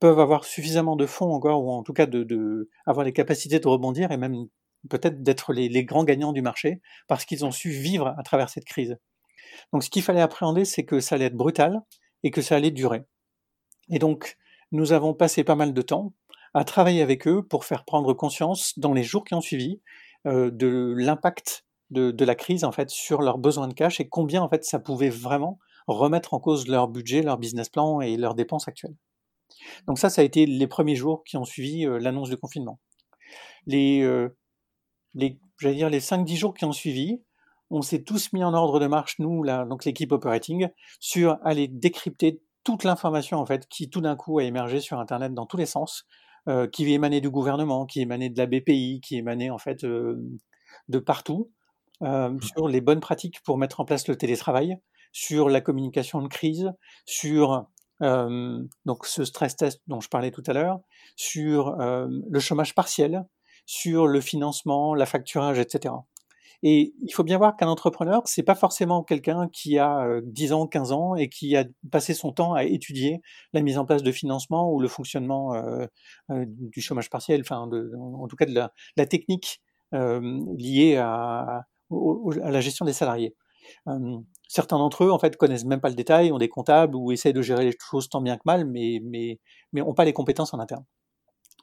peuvent 0.00 0.18
avoir 0.18 0.44
suffisamment 0.44 0.96
de 0.96 1.06
fonds 1.06 1.32
encore, 1.32 1.62
ou 1.62 1.70
en 1.70 1.82
tout 1.82 1.92
cas 1.92 2.06
de, 2.06 2.24
de 2.24 2.68
avoir 2.86 3.04
les 3.04 3.12
capacités 3.12 3.60
de 3.60 3.68
rebondir 3.68 4.10
et 4.10 4.16
même 4.16 4.46
peut-être 4.88 5.22
d'être 5.22 5.52
les, 5.52 5.84
grands 5.84 6.04
gagnants 6.04 6.32
du 6.32 6.42
marché 6.42 6.80
parce 7.06 7.24
qu'ils 7.24 7.44
ont 7.44 7.50
su 7.50 7.70
vivre 7.70 8.14
à 8.18 8.22
travers 8.22 8.48
cette 8.48 8.64
crise. 8.64 8.96
Donc 9.72 9.84
ce 9.84 9.90
qu'il 9.90 10.02
fallait 10.02 10.20
appréhender, 10.20 10.64
c'est 10.64 10.84
que 10.84 11.00
ça 11.00 11.16
allait 11.16 11.26
être 11.26 11.36
brutal 11.36 11.82
et 12.22 12.30
que 12.30 12.42
ça 12.42 12.56
allait 12.56 12.70
durer. 12.70 13.02
Et 13.90 13.98
donc 13.98 14.36
nous 14.72 14.92
avons 14.92 15.14
passé 15.14 15.44
pas 15.44 15.54
mal 15.54 15.74
de 15.74 15.82
temps 15.82 16.14
à 16.54 16.64
travailler 16.64 17.02
avec 17.02 17.28
eux 17.28 17.42
pour 17.42 17.64
faire 17.64 17.84
prendre 17.84 18.14
conscience 18.14 18.78
dans 18.78 18.92
les 18.92 19.02
jours 19.02 19.24
qui 19.24 19.34
ont 19.34 19.40
suivi 19.40 19.80
euh, 20.26 20.50
de 20.50 20.94
l'impact 20.96 21.66
de, 21.90 22.10
de, 22.10 22.24
la 22.24 22.34
crise 22.34 22.64
en 22.64 22.72
fait 22.72 22.88
sur 22.88 23.20
leurs 23.20 23.38
besoins 23.38 23.68
de 23.68 23.74
cash 23.74 24.00
et 24.00 24.08
combien 24.08 24.42
en 24.42 24.48
fait 24.48 24.64
ça 24.64 24.78
pouvait 24.78 25.10
vraiment 25.10 25.58
remettre 25.86 26.34
en 26.34 26.40
cause 26.40 26.68
leur 26.68 26.88
budget, 26.88 27.22
leur 27.22 27.36
business 27.36 27.68
plan 27.68 28.00
et 28.00 28.16
leurs 28.16 28.34
dépenses 28.34 28.68
actuelles. 28.68 28.94
Donc 29.86 29.98
ça, 29.98 30.10
ça 30.10 30.22
a 30.22 30.24
été 30.24 30.46
les 30.46 30.66
premiers 30.66 30.96
jours 30.96 31.24
qui 31.24 31.36
ont 31.36 31.44
suivi 31.44 31.86
euh, 31.86 31.98
l'annonce 31.98 32.30
du 32.30 32.36
confinement. 32.36 32.80
Les, 33.66 34.02
euh, 34.02 34.36
les, 35.14 35.38
j'allais 35.58 35.74
dire, 35.74 35.90
les 35.90 36.00
5-10 36.00 36.36
jours 36.36 36.54
qui 36.54 36.64
ont 36.64 36.72
suivi, 36.72 37.22
on 37.70 37.82
s'est 37.82 38.02
tous 38.02 38.32
mis 38.32 38.42
en 38.42 38.52
ordre 38.52 38.80
de 38.80 38.86
marche, 38.86 39.18
nous, 39.18 39.42
là, 39.42 39.64
donc 39.64 39.84
l'équipe 39.84 40.10
operating, 40.12 40.68
sur 40.98 41.38
aller 41.44 41.68
décrypter 41.68 42.42
toute 42.64 42.84
l'information 42.84 43.38
en 43.38 43.46
fait 43.46 43.66
qui 43.68 43.88
tout 43.88 44.00
d'un 44.00 44.16
coup 44.16 44.38
a 44.38 44.44
émergé 44.44 44.80
sur 44.80 44.98
Internet 44.98 45.32
dans 45.34 45.46
tous 45.46 45.56
les 45.56 45.66
sens, 45.66 46.06
euh, 46.48 46.66
qui 46.66 46.90
émanait 46.92 47.20
du 47.20 47.30
gouvernement, 47.30 47.86
qui 47.86 48.00
émanait 48.00 48.28
de 48.28 48.38
la 48.38 48.46
BPI, 48.46 49.00
qui 49.02 49.16
émanait 49.16 49.50
en 49.50 49.58
fait 49.58 49.84
euh, 49.84 50.16
de 50.88 50.98
partout, 50.98 51.50
mmh. 52.00 52.40
sur 52.40 52.68
les 52.68 52.80
bonnes 52.80 53.00
pratiques 53.00 53.40
pour 53.44 53.58
mettre 53.58 53.80
en 53.80 53.84
place 53.84 54.08
le 54.08 54.16
télétravail, 54.16 54.78
sur 55.12 55.48
la 55.48 55.60
communication 55.60 56.22
de 56.22 56.28
crise, 56.28 56.72
sur 57.04 57.66
donc 58.00 59.06
ce 59.06 59.24
stress 59.24 59.56
test 59.56 59.82
dont 59.86 60.00
je 60.00 60.08
parlais 60.08 60.30
tout 60.30 60.42
à 60.46 60.52
l'heure, 60.52 60.80
sur 61.16 61.76
le 61.78 62.40
chômage 62.40 62.74
partiel, 62.74 63.24
sur 63.66 64.06
le 64.06 64.20
financement, 64.20 64.94
la 64.94 65.06
facturage, 65.06 65.58
etc. 65.58 65.94
Et 66.62 66.92
il 67.02 67.12
faut 67.12 67.24
bien 67.24 67.38
voir 67.38 67.56
qu'un 67.56 67.68
entrepreneur, 67.68 68.22
c'est 68.26 68.42
pas 68.42 68.54
forcément 68.54 69.02
quelqu'un 69.02 69.48
qui 69.48 69.78
a 69.78 70.20
10 70.22 70.52
euh, 70.52 70.54
ans, 70.54 70.66
15 70.66 70.92
ans 70.92 71.14
et 71.14 71.28
qui 71.28 71.56
a 71.56 71.64
passé 71.90 72.12
son 72.12 72.32
temps 72.32 72.52
à 72.52 72.64
étudier 72.64 73.22
la 73.54 73.62
mise 73.62 73.78
en 73.78 73.86
place 73.86 74.02
de 74.02 74.12
financement 74.12 74.70
ou 74.70 74.80
le 74.80 74.88
fonctionnement 74.88 75.54
du 76.28 76.80
chômage 76.80 77.08
partiel, 77.08 77.40
enfin, 77.40 77.68
en 77.96 78.28
tout 78.28 78.36
cas 78.36 78.44
de 78.44 78.54
la, 78.54 79.06
technique 79.06 79.62
liée 79.92 80.96
à, 80.96 81.62
la 81.90 82.60
gestion 82.60 82.84
des 82.84 82.92
salariés. 82.92 83.34
Certains 84.50 84.78
d'entre 84.78 85.04
eux, 85.04 85.12
en 85.12 85.18
fait, 85.20 85.36
connaissent 85.36 85.64
même 85.64 85.80
pas 85.80 85.88
le 85.88 85.94
détail, 85.94 86.32
ont 86.32 86.38
des 86.38 86.48
comptables 86.48 86.96
ou 86.96 87.12
essayent 87.12 87.32
de 87.32 87.40
gérer 87.40 87.64
les 87.66 87.76
choses 87.80 88.08
tant 88.08 88.20
bien 88.20 88.36
que 88.36 88.42
mal, 88.44 88.64
mais 88.64 89.00
mais 89.72 89.80
ont 89.80 89.94
pas 89.94 90.04
les 90.04 90.12
compétences 90.12 90.52
en 90.52 90.58
interne. 90.58 90.84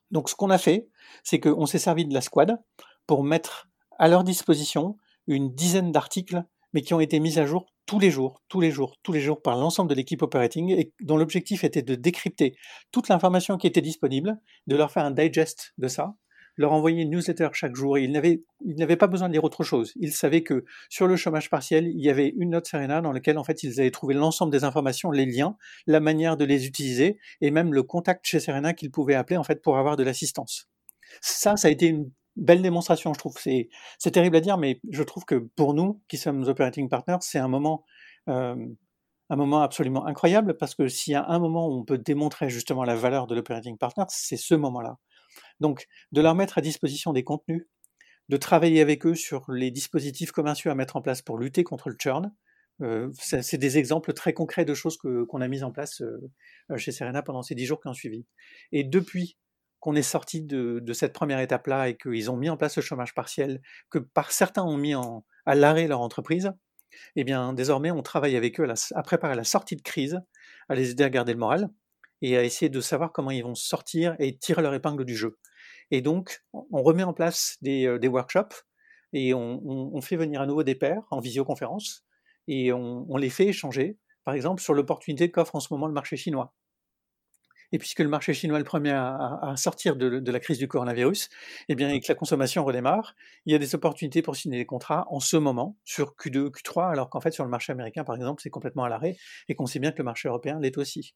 Donc 0.09 0.29
ce 0.29 0.35
qu'on 0.35 0.49
a 0.49 0.57
fait, 0.57 0.87
c'est 1.23 1.39
qu'on 1.41 1.65
s'est 1.65 1.79
servi 1.79 2.05
de 2.05 2.13
la 2.13 2.21
squad 2.21 2.57
pour 3.05 3.25
mettre 3.25 3.67
à 3.99 4.07
leur 4.07 4.23
disposition 4.23 4.95
une 5.27 5.53
dizaine 5.53 5.91
d'articles, 5.91 6.45
mais 6.71 6.81
qui 6.81 6.93
ont 6.93 7.01
été 7.01 7.19
mis 7.19 7.39
à 7.39 7.45
jour 7.45 7.65
tous 7.85 7.99
les 7.99 8.09
jours, 8.09 8.41
tous 8.47 8.61
les 8.61 8.71
jours, 8.71 8.95
tous 9.03 9.11
les 9.11 9.19
jours 9.19 9.41
par 9.41 9.57
l'ensemble 9.57 9.89
de 9.89 9.95
l'équipe 9.95 10.21
operating 10.21 10.71
et 10.71 10.93
dont 11.01 11.17
l'objectif 11.17 11.65
était 11.65 11.81
de 11.81 11.95
décrypter 11.95 12.55
toute 12.93 13.09
l'information 13.09 13.57
qui 13.57 13.67
était 13.67 13.81
disponible, 13.81 14.37
de 14.67 14.77
leur 14.77 14.91
faire 14.91 15.03
un 15.03 15.11
digest 15.11 15.73
de 15.77 15.89
ça 15.89 16.15
leur 16.57 16.73
envoyer 16.73 17.03
une 17.03 17.11
newsletter 17.11 17.49
chaque 17.53 17.75
jour. 17.75 17.97
Et 17.97 18.03
ils 18.03 18.11
n'avaient, 18.11 18.95
pas 18.97 19.07
besoin 19.07 19.29
de 19.29 19.33
lire 19.33 19.43
autre 19.43 19.63
chose. 19.63 19.93
Ils 19.95 20.11
savaient 20.11 20.43
que 20.43 20.65
sur 20.89 21.07
le 21.07 21.15
chômage 21.15 21.49
partiel, 21.49 21.87
il 21.87 22.03
y 22.03 22.09
avait 22.09 22.33
une 22.37 22.49
note 22.49 22.67
Serena 22.67 23.01
dans 23.01 23.11
laquelle, 23.11 23.37
en 23.37 23.43
fait, 23.43 23.63
ils 23.63 23.79
avaient 23.79 23.91
trouvé 23.91 24.13
l'ensemble 24.13 24.51
des 24.51 24.63
informations, 24.63 25.11
les 25.11 25.25
liens, 25.25 25.55
la 25.85 25.99
manière 25.99 26.35
de 26.35 26.45
les 26.45 26.65
utiliser 26.65 27.19
et 27.41 27.51
même 27.51 27.73
le 27.73 27.83
contact 27.83 28.25
chez 28.25 28.39
Serena 28.39 28.73
qu'ils 28.73 28.91
pouvaient 28.91 29.15
appeler, 29.15 29.37
en 29.37 29.43
fait, 29.43 29.61
pour 29.61 29.77
avoir 29.77 29.95
de 29.95 30.03
l'assistance. 30.03 30.67
Ça, 31.21 31.55
ça 31.55 31.67
a 31.67 31.71
été 31.71 31.87
une 31.87 32.11
belle 32.35 32.61
démonstration, 32.61 33.13
je 33.13 33.19
trouve. 33.19 33.35
C'est, 33.37 33.69
c'est 33.97 34.11
terrible 34.11 34.35
à 34.35 34.41
dire, 34.41 34.57
mais 34.57 34.79
je 34.89 35.03
trouve 35.03 35.25
que 35.25 35.35
pour 35.35 35.73
nous, 35.73 36.01
qui 36.07 36.17
sommes 36.17 36.43
operating 36.43 36.89
partners, 36.89 37.17
c'est 37.21 37.39
un 37.39 37.47
moment, 37.47 37.83
euh, 38.29 38.55
un 39.29 39.35
moment 39.35 39.61
absolument 39.61 40.05
incroyable 40.05 40.55
parce 40.57 40.75
que 40.75 40.87
s'il 40.87 41.13
y 41.13 41.15
a 41.15 41.25
un 41.27 41.39
moment 41.39 41.67
où 41.67 41.79
on 41.79 41.83
peut 41.83 41.97
démontrer 41.97 42.49
justement 42.49 42.83
la 42.83 42.95
valeur 42.95 43.27
de 43.27 43.35
l'operating 43.35 43.77
partner, 43.77 44.05
c'est 44.09 44.37
ce 44.37 44.55
moment-là. 44.55 44.97
Donc, 45.59 45.87
de 46.11 46.21
leur 46.21 46.35
mettre 46.35 46.57
à 46.57 46.61
disposition 46.61 47.13
des 47.13 47.23
contenus, 47.23 47.67
de 48.29 48.37
travailler 48.37 48.81
avec 48.81 49.05
eux 49.05 49.15
sur 49.15 49.49
les 49.51 49.71
dispositifs 49.71 50.31
commerciaux 50.31 50.71
à 50.71 50.75
mettre 50.75 50.95
en 50.95 51.01
place 51.01 51.21
pour 51.21 51.37
lutter 51.37 51.63
contre 51.63 51.89
le 51.89 51.95
churn. 51.99 52.31
Euh, 52.81 53.09
c'est 53.19 53.57
des 53.57 53.77
exemples 53.77 54.13
très 54.13 54.33
concrets 54.33 54.65
de 54.65 54.73
choses 54.73 54.97
qu'on 54.97 55.41
a 55.41 55.47
mises 55.47 55.63
en 55.63 55.71
place 55.71 56.01
euh, 56.01 56.77
chez 56.77 56.91
Serena 56.91 57.23
pendant 57.23 57.41
ces 57.41 57.55
dix 57.55 57.65
jours 57.65 57.81
qui 57.81 57.87
ont 57.87 57.93
suivi. 57.93 58.25
Et 58.71 58.83
depuis 58.83 59.37
qu'on 59.79 59.95
est 59.95 60.03
sorti 60.03 60.41
de, 60.41 60.81
cette 60.93 61.13
première 61.13 61.39
étape-là 61.39 61.89
et 61.89 61.97
qu'ils 61.97 62.29
ont 62.31 62.37
mis 62.37 62.49
en 62.49 62.57
place 62.57 62.75
le 62.75 62.81
chômage 62.81 63.13
partiel, 63.13 63.61
que 63.89 63.99
par 63.99 64.31
certains 64.31 64.63
ont 64.63 64.77
mis 64.77 64.93
à 64.93 65.55
l'arrêt 65.55 65.87
leur 65.87 66.01
entreprise, 66.01 66.51
eh 67.15 67.23
bien 67.23 67.53
désormais 67.53 67.91
on 67.91 68.01
travaille 68.01 68.35
avec 68.35 68.59
eux 68.59 68.67
à 68.95 69.03
préparer 69.03 69.35
la 69.35 69.43
sortie 69.43 69.75
de 69.75 69.81
crise, 69.81 70.19
à 70.69 70.75
les 70.75 70.91
aider 70.91 71.03
à 71.03 71.09
garder 71.09 71.33
le 71.33 71.39
moral, 71.39 71.69
et 72.21 72.37
à 72.37 72.43
essayer 72.43 72.69
de 72.69 72.81
savoir 72.81 73.11
comment 73.11 73.31
ils 73.31 73.43
vont 73.43 73.55
sortir 73.55 74.15
et 74.19 74.37
tirer 74.37 74.61
leur 74.61 74.73
épingle 74.73 75.05
du 75.05 75.15
jeu. 75.15 75.37
Et 75.91 76.01
donc, 76.01 76.43
on 76.53 76.83
remet 76.83 77.03
en 77.03 77.13
place 77.13 77.57
des, 77.61 77.85
euh, 77.85 78.09
workshops 78.09 78.65
et 79.13 79.33
on, 79.33 80.01
fait 80.01 80.17
venir 80.17 80.41
à 80.41 80.45
nouveau 80.45 80.63
des 80.63 80.75
pairs 80.75 81.03
en 81.11 81.19
visioconférence 81.19 82.05
et 82.47 82.73
on, 82.73 83.17
les 83.17 83.29
fait 83.29 83.47
échanger, 83.47 83.97
par 84.23 84.33
exemple, 84.33 84.61
sur 84.61 84.73
l'opportunité 84.73 85.31
qu'offre 85.31 85.55
en 85.55 85.59
ce 85.59 85.73
moment 85.73 85.87
le 85.87 85.93
marché 85.93 86.17
chinois. 86.17 86.53
Et 87.73 87.77
puisque 87.77 87.99
le 87.99 88.07
marché 88.07 88.33
chinois 88.33 88.57
est 88.57 88.61
le 88.61 88.65
premier 88.65 88.91
à, 88.91 89.53
sortir 89.57 89.97
de, 89.97 90.31
la 90.31 90.39
crise 90.39 90.57
du 90.57 90.69
coronavirus, 90.69 91.29
eh 91.67 91.75
bien, 91.75 91.89
et 91.89 91.99
que 91.99 92.05
la 92.07 92.15
consommation 92.15 92.63
redémarre, 92.63 93.13
il 93.45 93.51
y 93.51 93.55
a 93.55 93.59
des 93.59 93.75
opportunités 93.75 94.21
pour 94.21 94.37
signer 94.37 94.57
des 94.57 94.65
contrats 94.65 95.05
en 95.09 95.19
ce 95.19 95.35
moment 95.35 95.77
sur 95.83 96.15
Q2, 96.15 96.49
Q3, 96.49 96.91
alors 96.91 97.09
qu'en 97.09 97.19
fait, 97.19 97.31
sur 97.31 97.43
le 97.43 97.49
marché 97.49 97.73
américain, 97.73 98.05
par 98.05 98.15
exemple, 98.15 98.41
c'est 98.41 98.49
complètement 98.49 98.85
à 98.85 98.89
l'arrêt 98.89 99.17
et 99.49 99.55
qu'on 99.55 99.65
sait 99.65 99.79
bien 99.79 99.91
que 99.91 99.97
le 99.97 100.05
marché 100.05 100.29
européen 100.29 100.59
l'est 100.61 100.77
aussi. 100.77 101.13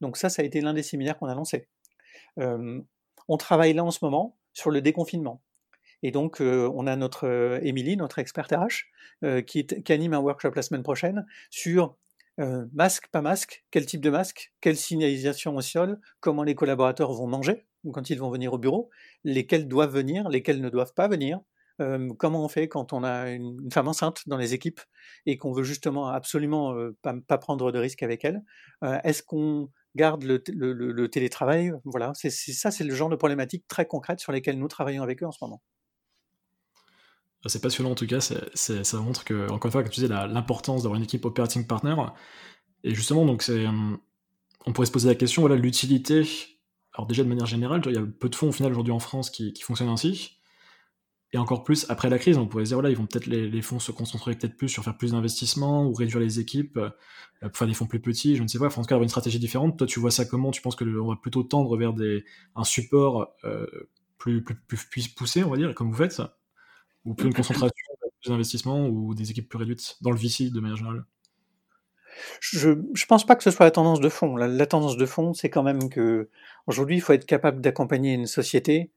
Donc 0.00 0.16
ça, 0.16 0.28
ça 0.28 0.42
a 0.42 0.44
été 0.44 0.60
l'un 0.60 0.74
des 0.74 0.82
séminaires 0.82 1.18
qu'on 1.18 1.26
a 1.26 1.34
lancé. 1.34 1.68
on 2.36 3.36
travaille 3.38 3.74
là 3.74 3.84
en 3.84 3.90
ce 3.90 3.98
moment 4.02 4.38
sur 4.52 4.70
le 4.70 4.80
déconfinement. 4.80 5.42
Et 6.02 6.10
donc, 6.10 6.40
on 6.40 6.86
a 6.86 6.96
notre 6.96 7.60
Émilie, 7.62 7.96
notre 7.96 8.18
experte 8.18 8.52
RH, 8.52 9.42
qui, 9.46 9.66
qui, 9.66 9.92
anime 9.92 10.14
un 10.14 10.18
workshop 10.18 10.52
la 10.56 10.62
semaine 10.62 10.82
prochaine 10.82 11.26
sur 11.50 11.96
masque, 12.38 13.08
pas 13.08 13.20
masque, 13.20 13.64
quel 13.70 13.84
type 13.86 14.00
de 14.00 14.10
masque, 14.10 14.52
quelle 14.60 14.76
signalisation 14.76 15.54
au 15.56 15.60
sol, 15.60 16.00
comment 16.20 16.42
les 16.42 16.54
collaborateurs 16.54 17.12
vont 17.12 17.26
manger 17.26 17.66
quand 17.92 18.10
ils 18.10 18.18
vont 18.18 18.30
venir 18.30 18.52
au 18.52 18.58
bureau, 18.58 18.90
lesquels 19.24 19.68
doivent 19.68 19.94
venir, 19.94 20.28
lesquels 20.28 20.60
ne 20.60 20.68
doivent 20.68 20.94
pas 20.94 21.08
venir, 21.08 21.40
comment 22.18 22.44
on 22.44 22.48
fait 22.48 22.68
quand 22.68 22.92
on 22.92 23.04
a 23.04 23.30
une, 23.30 23.70
femme 23.72 23.88
enceinte 23.88 24.22
dans 24.26 24.36
les 24.36 24.52
équipes 24.54 24.80
et 25.26 25.38
qu'on 25.38 25.52
veut 25.52 25.62
justement 25.62 26.08
absolument 26.08 26.74
pas, 27.02 27.38
prendre 27.38 27.72
de 27.72 27.78
risques 27.78 28.02
avec 28.02 28.24
elle 28.24 28.42
Est-ce 28.82 29.22
qu'on 29.22 29.70
garde 29.96 30.22
le, 30.24 31.06
télétravail 31.08 31.72
Voilà, 31.84 32.12
c'est 32.14 32.30
ça, 32.30 32.70
c'est 32.70 32.84
le 32.84 32.94
genre 32.94 33.08
de 33.08 33.16
problématiques 33.16 33.66
très 33.68 33.86
concrètes 33.86 34.20
sur 34.20 34.32
lesquelles 34.32 34.58
nous 34.58 34.68
travaillons 34.68 35.02
avec 35.02 35.22
eux 35.22 35.26
en 35.26 35.32
ce 35.32 35.38
moment. 35.42 35.62
Ah, 37.44 37.48
c'est 37.48 37.60
passionnant 37.60 37.92
en 37.92 37.94
tout 37.94 38.06
cas, 38.06 38.20
ça 38.20 38.98
montre 38.98 39.24
que, 39.24 39.48
encore 39.50 39.66
une 39.66 39.72
fois, 39.72 39.82
que 39.82 39.88
tu 39.88 40.00
disais 40.00 40.08
l'importance 40.08 40.82
d'avoir 40.82 40.98
une 40.98 41.04
équipe 41.04 41.24
operating 41.24 41.66
partner. 41.66 41.94
Et 42.84 42.94
justement, 42.94 43.24
donc 43.24 43.42
c'est, 43.42 43.66
on 44.66 44.72
pourrait 44.72 44.86
se 44.86 44.92
poser 44.92 45.08
la 45.08 45.14
question, 45.14 45.42
voilà, 45.42 45.56
l'utilité. 45.56 46.22
Alors 46.94 47.06
déjà 47.06 47.22
de 47.22 47.28
manière 47.28 47.46
générale, 47.46 47.80
il 47.86 47.94
y 47.94 47.98
a 47.98 48.02
peu 48.02 48.28
de 48.28 48.34
fonds 48.34 48.48
au 48.48 48.52
final 48.52 48.72
aujourd'hui 48.72 48.92
en 48.92 48.98
France 48.98 49.30
qui, 49.30 49.52
qui 49.52 49.62
fonctionnent 49.62 49.88
ainsi. 49.88 50.39
Et 51.32 51.38
encore 51.38 51.62
plus 51.62 51.86
après 51.88 52.10
la 52.10 52.18
crise, 52.18 52.38
on 52.38 52.48
pourrait 52.48 52.64
se 52.64 52.70
dire 52.70 52.76
voilà, 52.76 52.90
ils 52.90 52.96
vont 52.96 53.06
peut-être 53.06 53.26
les, 53.26 53.62
fonds 53.62 53.78
se 53.78 53.92
concentrer 53.92 54.34
peut-être 54.34 54.56
plus 54.56 54.68
sur 54.68 54.82
faire 54.82 54.96
plus 54.96 55.12
d'investissements 55.12 55.86
ou 55.86 55.92
réduire 55.92 56.18
les 56.18 56.40
équipes 56.40 56.76
euh, 56.76 56.90
pour 57.40 57.56
faire 57.56 57.68
des 57.68 57.74
fonds 57.74 57.86
plus 57.86 58.00
petits, 58.00 58.36
je 58.36 58.42
ne 58.42 58.48
sais 58.48 58.58
pas. 58.58 58.66
Enfin, 58.66 58.80
en 58.80 58.84
tout 58.84 58.88
cas, 58.88 58.96
avoir 58.96 59.04
une 59.04 59.10
stratégie 59.10 59.38
différente. 59.38 59.78
Toi, 59.78 59.86
tu 59.86 60.00
vois 60.00 60.10
ça 60.10 60.24
comment? 60.24 60.50
Tu 60.50 60.60
penses 60.60 60.76
que 60.76 60.84
on 60.84 61.08
va 61.08 61.16
plutôt 61.16 61.44
tendre 61.44 61.76
vers 61.76 61.92
des, 61.92 62.24
un 62.56 62.64
support 62.64 63.32
euh, 63.44 63.66
plus, 64.18 64.42
plus, 64.42 64.56
plus, 64.88 65.08
poussé, 65.08 65.44
on 65.44 65.50
va 65.50 65.56
dire, 65.56 65.72
comme 65.74 65.90
vous 65.90 65.96
faites, 65.96 66.20
ou 67.04 67.14
plus 67.14 67.28
une 67.28 67.34
concentration, 67.34 67.74
plus 68.20 68.30
d'investissements 68.30 68.86
ou 68.86 69.14
des 69.14 69.30
équipes 69.30 69.48
plus 69.48 69.58
réduites 69.58 69.96
dans 70.00 70.10
le 70.10 70.16
VC 70.16 70.50
de 70.50 70.60
manière 70.60 70.76
générale? 70.76 71.04
Je 72.40 72.70
ne 72.70 73.06
pense 73.06 73.24
pas 73.24 73.36
que 73.36 73.42
ce 73.42 73.50
soit 73.50 73.64
la 73.64 73.70
tendance 73.70 74.00
de 74.00 74.08
fond. 74.08 74.36
La, 74.36 74.66
tendance 74.66 74.96
de 74.96 75.06
fond, 75.06 75.32
c'est 75.32 75.48
quand 75.48 75.62
même 75.62 75.88
que 75.88 76.28
aujourd'hui, 76.66 76.96
il 76.96 77.00
faut 77.00 77.12
être 77.12 77.24
capable 77.24 77.60
d'accompagner 77.60 78.12
une 78.12 78.26
société 78.26 78.90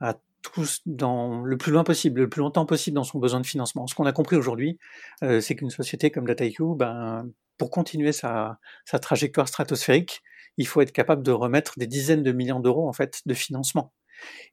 à 0.00 0.14
tous 0.42 0.80
dans 0.86 1.42
le 1.42 1.56
plus 1.56 1.72
loin 1.72 1.84
possible, 1.84 2.20
le 2.20 2.28
plus 2.28 2.40
longtemps 2.40 2.66
possible 2.66 2.94
dans 2.94 3.04
son 3.04 3.18
besoin 3.18 3.40
de 3.40 3.46
financement. 3.46 3.86
Ce 3.86 3.94
qu'on 3.94 4.06
a 4.06 4.12
compris 4.12 4.36
aujourd'hui, 4.36 4.78
euh, 5.22 5.40
c'est 5.40 5.56
qu'une 5.56 5.70
société 5.70 6.10
comme 6.10 6.26
DataIQ, 6.26 6.76
ben, 6.76 7.28
pour 7.56 7.70
continuer 7.70 8.12
sa, 8.12 8.58
trajectoire 9.02 9.48
stratosphérique, 9.48 10.22
il 10.56 10.66
faut 10.66 10.80
être 10.80 10.92
capable 10.92 11.22
de 11.22 11.32
remettre 11.32 11.74
des 11.78 11.86
dizaines 11.86 12.22
de 12.22 12.32
millions 12.32 12.60
d'euros 12.60 12.88
en 12.88 12.92
fait 12.92 13.20
de 13.26 13.34
financement. 13.34 13.92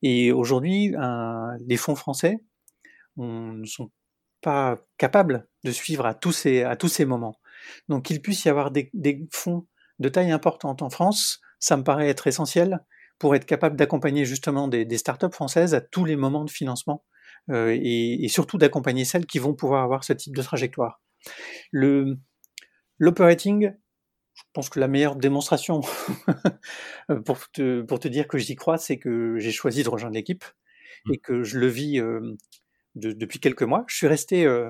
Et 0.01 0.31
aujourd'hui, 0.31 0.93
les 1.67 1.77
fonds 1.77 1.95
français 1.95 2.37
ne 3.17 3.65
sont 3.65 3.91
pas 4.41 4.77
capables 4.97 5.47
de 5.63 5.71
suivre 5.71 6.05
à 6.05 6.13
tous 6.13 6.31
ces, 6.31 6.63
à 6.63 6.75
tous 6.75 6.89
ces 6.89 7.05
moments. 7.05 7.39
Donc 7.89 8.05
qu'il 8.05 8.21
puisse 8.21 8.45
y 8.45 8.49
avoir 8.49 8.71
des 8.71 9.27
fonds 9.31 9.65
de 9.99 10.09
taille 10.09 10.31
importante 10.31 10.81
en 10.81 10.89
France, 10.89 11.41
ça 11.59 11.77
me 11.77 11.83
paraît 11.83 12.09
être 12.09 12.27
essentiel 12.27 12.79
pour 13.19 13.35
être 13.35 13.45
capable 13.45 13.75
d'accompagner 13.75 14.25
justement 14.25 14.67
des, 14.67 14.85
des, 14.85 14.97
startups 14.97 15.31
françaises 15.31 15.73
à 15.73 15.81
tous 15.81 16.05
les 16.05 16.15
moments 16.15 16.43
de 16.43 16.51
financement 16.51 17.05
euh, 17.49 17.77
et, 17.79 18.25
et, 18.25 18.27
surtout 18.27 18.57
d'accompagner 18.57 19.05
celles 19.05 19.25
qui 19.25 19.39
vont 19.39 19.53
pouvoir 19.53 19.83
avoir 19.83 20.03
ce 20.03 20.13
type 20.13 20.35
de 20.35 20.41
trajectoire. 20.41 21.01
Le 21.71 22.17
l'operating, 22.97 23.73
je 24.33 24.43
pense 24.53 24.69
que 24.69 24.79
la 24.79 24.87
meilleure 24.87 25.15
démonstration 25.15 25.81
pour 27.25 27.49
te, 27.51 27.81
pour 27.81 27.99
te 27.99 28.07
dire 28.07 28.27
que 28.27 28.37
j'y 28.37 28.55
crois, 28.55 28.77
c'est 28.77 28.97
que 28.97 29.37
j'ai 29.37 29.51
choisi 29.51 29.83
de 29.83 29.89
rejoindre 29.89 30.15
l'équipe 30.15 30.45
mmh. 31.05 31.13
et 31.13 31.17
que 31.17 31.43
je 31.43 31.59
le 31.59 31.67
vis 31.67 31.99
euh, 31.99 32.35
de, 32.95 33.11
depuis 33.11 33.39
quelques 33.39 33.63
mois. 33.63 33.85
Je 33.87 33.95
suis 33.95 34.07
resté, 34.07 34.45
euh, 34.45 34.69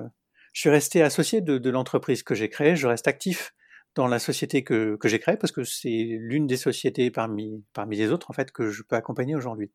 je 0.52 0.60
suis 0.60 0.70
resté 0.70 1.02
associé 1.02 1.40
de, 1.40 1.58
de 1.58 1.70
l'entreprise 1.70 2.22
que 2.22 2.34
j'ai 2.34 2.48
créée. 2.48 2.76
Je 2.76 2.86
reste 2.86 3.08
actif 3.08 3.54
dans 3.96 4.06
la 4.06 4.18
société 4.18 4.62
que, 4.62 4.96
que 4.96 5.08
j'ai 5.08 5.18
créée 5.18 5.36
parce 5.36 5.52
que 5.52 5.64
c'est 5.64 5.88
l'une 6.20 6.46
des 6.46 6.56
sociétés 6.56 7.10
parmi, 7.10 7.64
parmi 7.72 7.96
les 7.96 8.12
autres 8.12 8.30
en 8.30 8.34
fait 8.34 8.52
que 8.52 8.70
je 8.70 8.82
peux 8.82 8.94
accompagner 8.94 9.34
aujourd'hui. 9.34 9.72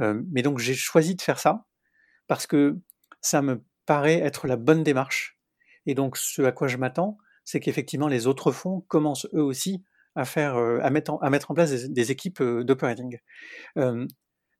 Euh, 0.00 0.20
mais 0.30 0.42
donc 0.42 0.58
j'ai 0.58 0.74
choisi 0.74 1.14
de 1.14 1.22
faire 1.22 1.38
ça 1.38 1.64
parce 2.26 2.46
que 2.46 2.76
ça 3.20 3.40
me 3.40 3.64
paraît 3.86 4.18
être 4.18 4.46
la 4.46 4.56
bonne 4.56 4.82
démarche. 4.82 5.38
Et 5.86 5.94
donc 5.94 6.16
ce 6.18 6.42
à 6.42 6.52
quoi 6.52 6.68
je 6.68 6.76
m'attends, 6.76 7.16
c'est 7.44 7.60
qu'effectivement 7.60 8.08
les 8.08 8.26
autres 8.26 8.52
fonds 8.52 8.82
commencent 8.88 9.28
eux 9.32 9.42
aussi 9.42 9.82
à 10.14 10.24
faire, 10.24 10.56
euh, 10.56 10.78
à 10.82 10.90
mettre 10.90 11.12
en, 11.12 11.18
à 11.18 11.30
mettre 11.30 11.50
en 11.50 11.54
place 11.54 11.70
des, 11.70 12.10
équipes 12.10 12.40
euh, 12.40 12.64
d'operating. 12.64 13.18
Euh, 13.78 14.06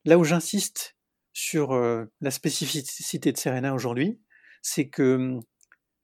là 0.04 0.16
où 0.16 0.24
j'insiste 0.24 0.96
sur 1.32 1.72
euh, 1.72 2.04
la 2.20 2.30
spécificité 2.30 3.32
de 3.32 3.36
Serena 3.36 3.74
aujourd'hui, 3.74 4.20
c'est 4.62 4.88
que 4.88 5.38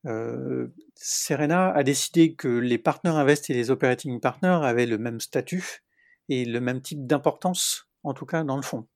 euh, 0.09 0.69
Serena 0.95 1.71
a 1.73 1.83
décidé 1.83 2.35
que 2.35 2.49
les 2.49 2.79
partners 2.79 3.11
invest 3.11 3.51
et 3.51 3.55
les 3.55 3.71
operating 3.71 4.21
partners 4.21 4.61
avaient 4.63 4.87
le 4.87 4.99
même 4.99 5.21
statut 5.21 5.83
et 6.29 6.45
le 6.45 6.61
même 6.61 6.81
type 6.81 7.07
d'importance, 7.07 7.89
en 8.05 8.15
tout 8.15 8.27
cas 8.27 8.43
dans 8.43 8.57
le 8.57 8.63
fond. 8.63 8.87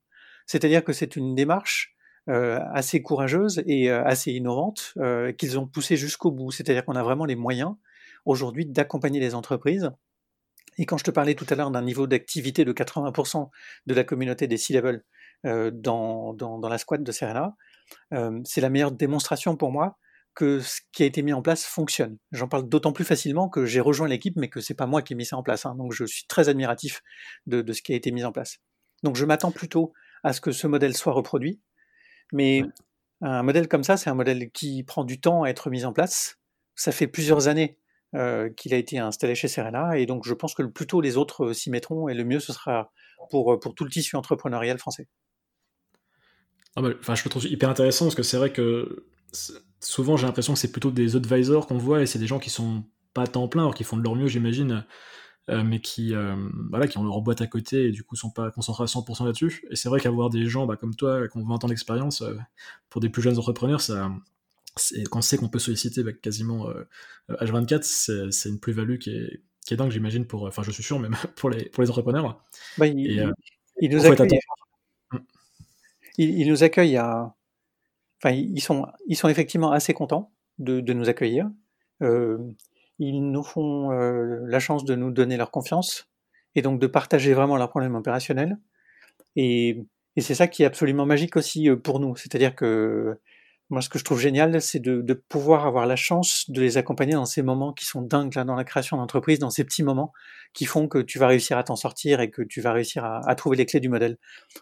C'est-à-dire 0.46 0.82
que 0.82 0.92
c'est 0.92 1.16
une 1.16 1.34
démarche 1.34 1.94
euh, 2.28 2.60
assez 2.72 3.02
courageuse 3.02 3.62
et 3.66 3.90
euh, 3.90 4.04
assez 4.04 4.32
innovante 4.32 4.94
qu'ils 5.38 5.58
ont 5.58 5.66
poussée 5.66 5.96
jusqu'au 5.96 6.30
bout. 6.30 6.50
C'est-à-dire 6.50 6.84
qu'on 6.84 6.96
a 6.96 7.02
vraiment 7.02 7.24
les 7.24 7.36
moyens 7.36 7.74
aujourd'hui 8.24 8.66
d'accompagner 8.66 9.20
les 9.20 9.34
entreprises. 9.34 9.90
Et 10.78 10.86
quand 10.86 10.96
je 10.96 11.04
te 11.04 11.10
parlais 11.10 11.34
tout 11.34 11.46
à 11.50 11.54
l'heure 11.54 11.70
d'un 11.70 11.82
niveau 11.82 12.06
d'activité 12.06 12.64
de 12.64 12.72
80% 12.72 13.50
de 13.86 13.94
la 13.94 14.04
communauté 14.04 14.46
des 14.46 14.56
C-level 14.56 15.04
dans, 15.44 16.60
la 16.62 16.78
squad 16.78 17.02
de 17.02 17.12
Serena, 17.12 17.54
c'est 18.44 18.62
la 18.62 18.70
meilleure 18.70 18.92
démonstration 18.92 19.56
pour 19.56 19.70
moi 19.70 19.98
que 20.34 20.60
ce 20.60 20.80
qui 20.92 21.02
a 21.02 21.06
été 21.06 21.22
mis 21.22 21.32
en 21.32 21.42
place 21.42 21.64
fonctionne. 21.64 22.18
J'en 22.30 22.48
parle 22.48 22.68
d'autant 22.68 22.92
plus 22.92 23.04
facilement 23.04 23.48
que 23.48 23.66
j'ai 23.66 23.80
rejoint 23.80 24.08
l'équipe, 24.08 24.34
mais 24.36 24.48
que 24.48 24.60
c'est 24.60 24.74
pas 24.74 24.86
moi 24.86 25.02
qui 25.02 25.12
ai 25.12 25.16
mis 25.16 25.26
ça 25.26 25.36
en 25.36 25.42
place. 25.42 25.66
Hein. 25.66 25.74
donc 25.76 25.92
je 25.92 26.04
suis 26.04 26.26
très 26.26 26.48
admiratif 26.48 27.02
de, 27.46 27.62
de, 27.62 27.72
ce 27.72 27.82
qui 27.82 27.92
a 27.92 27.96
été 27.96 28.10
mis 28.12 28.24
en 28.24 28.32
place. 28.32 28.58
Donc 29.02 29.16
je 29.16 29.24
m'attends 29.24 29.50
plutôt 29.50 29.92
à 30.22 30.32
ce 30.32 30.40
que 30.40 30.52
ce 30.52 30.66
modèle 30.66 30.96
soit 30.96 31.12
reproduit, 31.12 31.60
mais 32.32 32.62
un 33.20 33.42
modèle 33.42 33.68
comme 33.68 33.84
ça, 33.84 33.96
c'est 33.96 34.10
un 34.10 34.14
modèle 34.14 34.50
qui 34.50 34.82
prend 34.82 35.04
du 35.04 35.20
temps 35.20 35.44
à 35.44 35.48
être 35.48 35.70
mis 35.70 35.84
en 35.84 35.92
place. 35.92 36.38
Ça 36.74 36.92
fait 36.92 37.06
plusieurs 37.06 37.48
années 37.48 37.78
euh, 38.14 38.50
qu'il 38.50 38.74
a 38.74 38.76
été 38.76 38.98
installé 38.98 39.34
chez 39.34 39.48
Serena, 39.48 39.96
et 39.98 40.06
donc 40.06 40.26
je 40.26 40.34
pense 40.34 40.54
que 40.54 40.62
le 40.62 40.70
plus 40.70 40.86
tôt 40.86 41.00
les 41.00 41.16
autres 41.16 41.46
euh, 41.46 41.52
s'y 41.52 41.70
mettront, 41.70 42.08
et 42.08 42.14
le 42.14 42.24
mieux 42.24 42.40
ce 42.40 42.52
sera 42.52 42.92
pour, 43.30 43.58
pour 43.60 43.74
tout 43.74 43.84
le 43.84 43.90
tissu 43.90 44.16
entrepreneurial 44.16 44.78
français. 44.78 45.08
Ah 46.76 46.82
bah, 46.82 46.90
enfin, 47.00 47.14
je 47.14 47.24
le 47.24 47.30
trouve 47.30 47.44
hyper 47.46 47.68
intéressant 47.68 48.06
parce 48.06 48.14
que 48.14 48.22
c'est 48.22 48.36
vrai 48.36 48.52
que 48.52 49.04
souvent 49.80 50.16
j'ai 50.16 50.26
l'impression 50.26 50.54
que 50.54 50.58
c'est 50.58 50.72
plutôt 50.72 50.90
des 50.90 51.16
advisors 51.16 51.66
qu'on 51.66 51.78
voit 51.78 52.02
et 52.02 52.06
c'est 52.06 52.18
des 52.18 52.26
gens 52.26 52.38
qui 52.38 52.50
sont 52.50 52.84
pas 53.14 53.22
à 53.22 53.26
temps 53.26 53.48
plein, 53.48 53.62
alors 53.62 53.74
qui 53.74 53.84
font 53.84 53.96
de 53.96 54.02
leur 54.02 54.14
mieux, 54.14 54.26
j'imagine, 54.26 54.84
euh, 55.50 55.62
mais 55.64 55.80
qui, 55.80 56.14
euh, 56.14 56.34
voilà, 56.70 56.86
qui 56.86 56.98
ont 56.98 57.04
leur 57.04 57.20
boîte 57.20 57.40
à 57.42 57.46
côté 57.46 57.88
et 57.88 57.90
du 57.90 58.04
coup 58.04 58.16
sont 58.16 58.30
pas 58.30 58.50
concentrés 58.50 58.84
à 58.84 58.86
100% 58.86 59.24
là-dessus. 59.26 59.66
Et 59.70 59.76
c'est 59.76 59.88
vrai 59.88 60.00
qu'avoir 60.00 60.30
des 60.30 60.46
gens 60.46 60.66
bah, 60.66 60.76
comme 60.76 60.94
toi 60.94 61.28
qui 61.28 61.36
ont 61.36 61.44
20 61.44 61.64
ans 61.64 61.68
d'expérience, 61.68 62.22
euh, 62.22 62.36
pour 62.88 63.00
des 63.00 63.10
plus 63.10 63.22
jeunes 63.22 63.38
entrepreneurs, 63.38 63.80
ça, 63.80 64.10
quand 65.10 65.18
on 65.18 65.22
sait 65.22 65.36
qu'on 65.36 65.48
peut 65.48 65.58
solliciter 65.58 66.02
bah, 66.02 66.12
quasiment 66.12 66.68
H24, 67.28 68.30
c'est 68.30 68.48
une 68.48 68.60
plus-value 68.60 68.98
qui 68.98 69.10
est, 69.10 69.42
qui 69.66 69.74
est 69.74 69.76
dingue, 69.76 69.90
j'imagine, 69.90 70.26
pour, 70.26 70.44
enfin 70.46 70.62
je 70.62 70.70
suis 70.70 70.82
sûr, 70.82 70.98
même 70.98 71.16
pour 71.36 71.50
les, 71.50 71.66
pour 71.66 71.82
les 71.82 71.90
entrepreneurs. 71.90 72.42
Bah, 72.78 72.86
il, 72.86 73.20
et, 73.20 73.26
il, 73.80 73.90
nous 73.90 74.06
accueille, 74.06 74.38
il, 76.18 76.38
il, 76.40 76.48
nous 76.48 76.62
accueille 76.64 76.96
à 76.96 77.34
enfin, 78.22 78.34
ils 78.34 78.60
sont, 78.60 78.86
ils 79.06 79.16
sont 79.16 79.28
effectivement 79.28 79.72
assez 79.72 79.94
contents 79.94 80.32
de, 80.58 80.80
nous 80.92 81.08
accueillir. 81.08 81.50
Euh, 82.02 82.38
ils 82.98 83.20
nous 83.20 83.42
font 83.42 83.90
euh, 83.92 84.40
la 84.46 84.60
chance 84.60 84.84
de 84.84 84.94
nous 84.94 85.10
donner 85.10 85.36
leur 85.36 85.50
confiance 85.50 86.08
et 86.54 86.62
donc 86.62 86.80
de 86.80 86.86
partager 86.86 87.34
vraiment 87.34 87.56
leurs 87.56 87.70
problèmes 87.70 87.94
opérationnels. 87.94 88.58
Et, 89.36 89.84
c'est 90.18 90.34
ça 90.34 90.46
qui 90.46 90.62
est 90.62 90.66
absolument 90.66 91.06
magique 91.06 91.36
aussi 91.36 91.70
euh, 91.70 91.76
pour 91.76 91.98
nous. 91.98 92.14
C'est-à-dire 92.16 92.54
que 92.54 93.18
moi, 93.70 93.80
ce 93.80 93.88
que 93.88 93.98
je 93.98 94.04
trouve 94.04 94.20
génial, 94.20 94.60
c'est 94.60 94.80
de, 94.80 95.14
pouvoir 95.14 95.66
avoir 95.66 95.86
la 95.86 95.96
chance 95.96 96.50
de 96.50 96.60
les 96.60 96.76
accompagner 96.76 97.14
dans 97.14 97.24
ces 97.24 97.42
moments 97.42 97.72
qui 97.72 97.86
sont 97.86 98.02
dingues 98.02 98.34
là, 98.34 98.44
dans 98.44 98.54
la 98.54 98.64
création 98.64 98.98
d'entreprise, 98.98 99.38
dans 99.38 99.48
ces 99.48 99.64
petits 99.64 99.82
moments 99.82 100.12
qui 100.52 100.66
font 100.66 100.86
que 100.86 100.98
tu 100.98 101.18
vas 101.18 101.28
réussir 101.28 101.56
à 101.56 101.64
t'en 101.64 101.76
sortir 101.76 102.20
et 102.20 102.30
que 102.30 102.42
tu 102.42 102.60
vas 102.60 102.72
réussir 102.72 103.02
à 103.06 103.34
trouver 103.34 103.56
les 103.56 103.64
clés 103.64 103.80
du 103.80 103.88
modèle. 103.88 104.18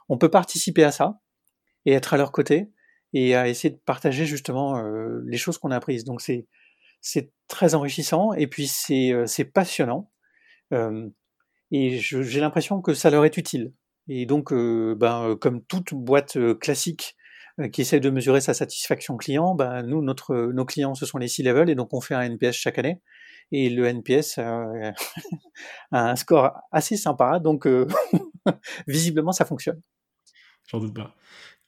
On 0.09 0.16
peut 0.16 0.30
participer 0.30 0.84
à 0.84 0.92
ça 0.92 1.18
et 1.86 1.92
être 1.92 2.14
à 2.14 2.16
leur 2.16 2.32
côté, 2.32 2.70
et 3.12 3.34
à 3.34 3.48
essayer 3.48 3.70
de 3.70 3.80
partager 3.84 4.26
justement 4.26 4.78
euh, 4.78 5.20
les 5.26 5.38
choses 5.38 5.58
qu'on 5.58 5.70
a 5.70 5.76
apprises. 5.76 6.04
Donc 6.04 6.20
c'est 6.20 6.46
c'est 7.00 7.32
très 7.48 7.74
enrichissant 7.74 8.32
et 8.34 8.46
puis 8.46 8.66
c'est 8.66 9.12
euh, 9.12 9.26
c'est 9.26 9.44
passionnant 9.44 10.10
euh, 10.72 11.08
et 11.72 11.98
j'ai 11.98 12.40
l'impression 12.40 12.80
que 12.82 12.94
ça 12.94 13.10
leur 13.10 13.24
est 13.24 13.36
utile. 13.36 13.72
Et 14.08 14.26
donc 14.26 14.52
ben 14.52 15.36
comme 15.40 15.62
toute 15.64 15.94
boîte 15.94 16.36
classique 16.58 17.16
qui 17.72 17.82
essaie 17.82 18.00
de 18.00 18.10
mesurer 18.10 18.40
sa 18.40 18.54
satisfaction 18.54 19.16
client, 19.16 19.54
ben 19.54 19.82
nous 19.82 20.02
notre 20.02 20.34
nos 20.52 20.64
clients 20.64 20.94
ce 20.94 21.06
sont 21.06 21.18
les 21.18 21.28
C-level 21.28 21.70
et 21.70 21.76
donc 21.76 21.94
on 21.94 22.00
fait 22.00 22.14
un 22.14 22.22
NPS 22.22 22.56
chaque 22.56 22.78
année 22.78 23.00
et 23.52 23.70
le 23.70 23.86
NPS 23.86 24.38
a 24.38 24.92
un 25.92 26.16
score 26.16 26.52
assez 26.72 26.96
sympa 26.96 27.38
donc 27.38 27.68
visiblement 28.88 29.32
ça 29.32 29.44
fonctionne. 29.44 29.80
J'en 30.66 30.80
doute 30.80 30.94
pas. 30.94 31.14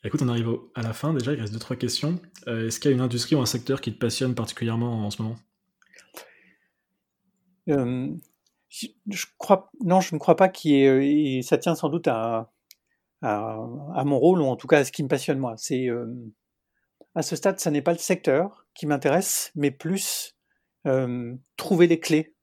Écoute, 0.05 0.20
on 0.22 0.28
arrive 0.28 0.59
à 0.74 0.82
la 0.82 0.92
fin 0.92 1.14
déjà, 1.14 1.32
il 1.32 1.40
reste 1.40 1.53
deux, 1.53 1.61
trois 1.61 1.76
questions. 1.76 2.18
Euh, 2.48 2.66
est-ce 2.66 2.80
qu'il 2.80 2.90
y 2.90 2.94
a 2.94 2.96
une 2.96 3.03
industrie 3.03 3.36
ou 3.36 3.40
un 3.40 3.46
secteur 3.46 3.80
qui 3.80 3.92
te 3.92 3.98
passionne 3.98 4.34
particulièrement 4.34 5.07
en 5.07 5.11
ce 5.11 5.22
moment? 5.22 5.36
Euh, 7.68 8.12
je 8.68 9.26
crois, 9.38 9.70
Non, 9.80 10.00
je 10.00 10.14
ne 10.14 10.18
crois 10.18 10.34
pas 10.34 10.48
qu'il 10.48 10.74
et 10.74 11.42
ça 11.42 11.57
tient 11.57 11.76
sans 11.76 11.88
doute 11.88 12.09
à, 12.09 12.50
à, 13.20 14.03
mon 14.05 14.18
rôle, 14.18 14.40
ou 14.40 14.46
en 14.46 14.57
tout 14.57 14.66
cas 14.66 14.78
à 14.78 14.84
ce 14.84 14.90
qui 14.90 15.05
me 15.05 15.09
passionne 15.09 15.38
moi. 15.38 15.55
À 17.14 17.22
ce 17.22 17.36
stade, 17.36 17.61
ça 17.61 17.70
n'est 17.70 17.82
pas 17.82 17.92
le 17.92 17.98
secteur 17.98 18.66
qui 18.74 18.86
m'intéresse, 18.86 19.53
mais 19.55 19.70
plus 19.70 20.36
trouver 21.57 21.86
les 21.86 22.00
clés 22.00 22.34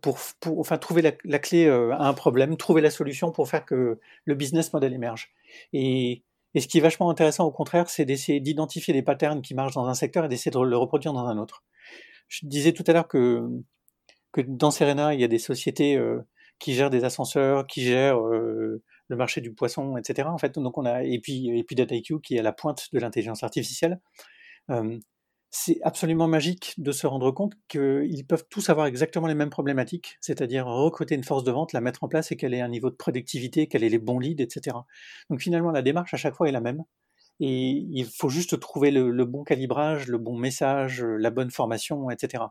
pour, 0.00 0.20
pour, 0.38 0.60
enfin 0.60 0.78
trouver 0.78 1.02
la, 1.02 1.38
clé 1.40 1.66
à 1.68 2.06
un 2.06 2.14
problème, 2.14 2.56
trouver 2.56 2.82
la 2.82 2.90
solution 2.90 3.32
pour 3.32 3.48
faire 3.48 3.64
que 3.64 3.98
le 4.24 4.34
business 4.36 4.72
model 4.72 4.92
émerge. 4.92 5.32
Et, 5.72 6.22
et 6.54 6.60
ce 6.60 6.68
qui 6.68 6.78
est 6.78 6.80
vachement 6.80 7.10
intéressant, 7.10 7.44
au 7.44 7.50
contraire, 7.50 7.88
c'est 7.88 8.04
d'essayer 8.04 8.40
d'identifier 8.40 8.94
les 8.94 9.02
patterns 9.02 9.42
qui 9.42 9.54
marchent 9.54 9.74
dans 9.74 9.86
un 9.86 9.94
secteur 9.94 10.24
et 10.24 10.28
d'essayer 10.28 10.50
de 10.50 10.58
le 10.58 10.76
reproduire 10.76 11.12
dans 11.12 11.26
un 11.26 11.38
autre. 11.38 11.64
Je 12.28 12.46
disais 12.46 12.72
tout 12.72 12.84
à 12.86 12.92
l'heure 12.92 13.08
que, 13.08 13.42
dans 14.46 14.70
Serena, 14.70 15.14
il 15.14 15.20
y 15.20 15.24
a 15.24 15.28
des 15.28 15.38
sociétés 15.38 16.00
qui 16.58 16.74
gèrent 16.74 16.90
des 16.90 17.04
ascenseurs, 17.04 17.66
qui 17.66 17.82
gèrent 17.82 18.20
le 19.08 19.16
marché 19.16 19.40
du 19.40 19.52
poisson, 19.52 19.96
etc. 19.96 20.28
En 20.28 20.38
fait, 20.38 20.58
donc 20.58 20.78
on 20.78 20.84
a 20.84 21.02
et 21.04 21.18
puis 21.20 21.48
et 21.56 21.64
puis 21.64 21.76
DataIQ 21.76 22.20
qui 22.20 22.36
est 22.36 22.40
à 22.40 22.42
la 22.42 22.52
pointe 22.52 22.88
de 22.92 22.98
l'intelligence 22.98 23.42
artificielle. 23.42 24.00
Euh, 24.70 24.98
c'est 25.56 25.78
absolument 25.82 26.26
magique 26.26 26.74
de 26.78 26.90
se 26.90 27.06
rendre 27.06 27.30
compte 27.30 27.52
qu'ils 27.68 28.26
peuvent 28.26 28.44
tous 28.50 28.70
avoir 28.70 28.86
exactement 28.86 29.28
les 29.28 29.36
mêmes 29.36 29.50
problématiques, 29.50 30.16
c'est-à-dire 30.20 30.66
recruter 30.66 31.14
une 31.14 31.22
force 31.22 31.44
de 31.44 31.52
vente, 31.52 31.72
la 31.72 31.80
mettre 31.80 32.02
en 32.02 32.08
place 32.08 32.32
et 32.32 32.36
qu'elle 32.36 32.54
ait 32.54 32.60
un 32.60 32.68
niveau 32.68 32.90
de 32.90 32.96
productivité, 32.96 33.68
qu'elle 33.68 33.84
ait 33.84 33.88
les 33.88 34.00
bons 34.00 34.18
leads, 34.18 34.42
etc. 34.42 34.76
Donc 35.30 35.40
finalement, 35.40 35.70
la 35.70 35.82
démarche 35.82 36.12
à 36.12 36.16
chaque 36.16 36.34
fois 36.34 36.48
est 36.48 36.52
la 36.52 36.60
même. 36.60 36.82
Et 37.38 37.70
il 37.88 38.04
faut 38.04 38.28
juste 38.28 38.58
trouver 38.58 38.90
le, 38.90 39.24
bon 39.24 39.44
calibrage, 39.44 40.08
le 40.08 40.18
bon 40.18 40.36
message, 40.36 41.04
la 41.04 41.30
bonne 41.30 41.52
formation, 41.52 42.10
etc. 42.10 42.42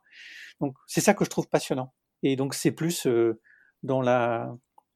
Donc 0.61 0.77
c'est 0.87 1.01
ça 1.01 1.13
que 1.13 1.25
je 1.25 1.29
trouve 1.29 1.49
passionnant. 1.49 1.93
Et 2.23 2.37
donc 2.37 2.53
c'est 2.53 2.71
plus 2.71 3.05
euh, 3.05 3.37
dans 3.83 4.01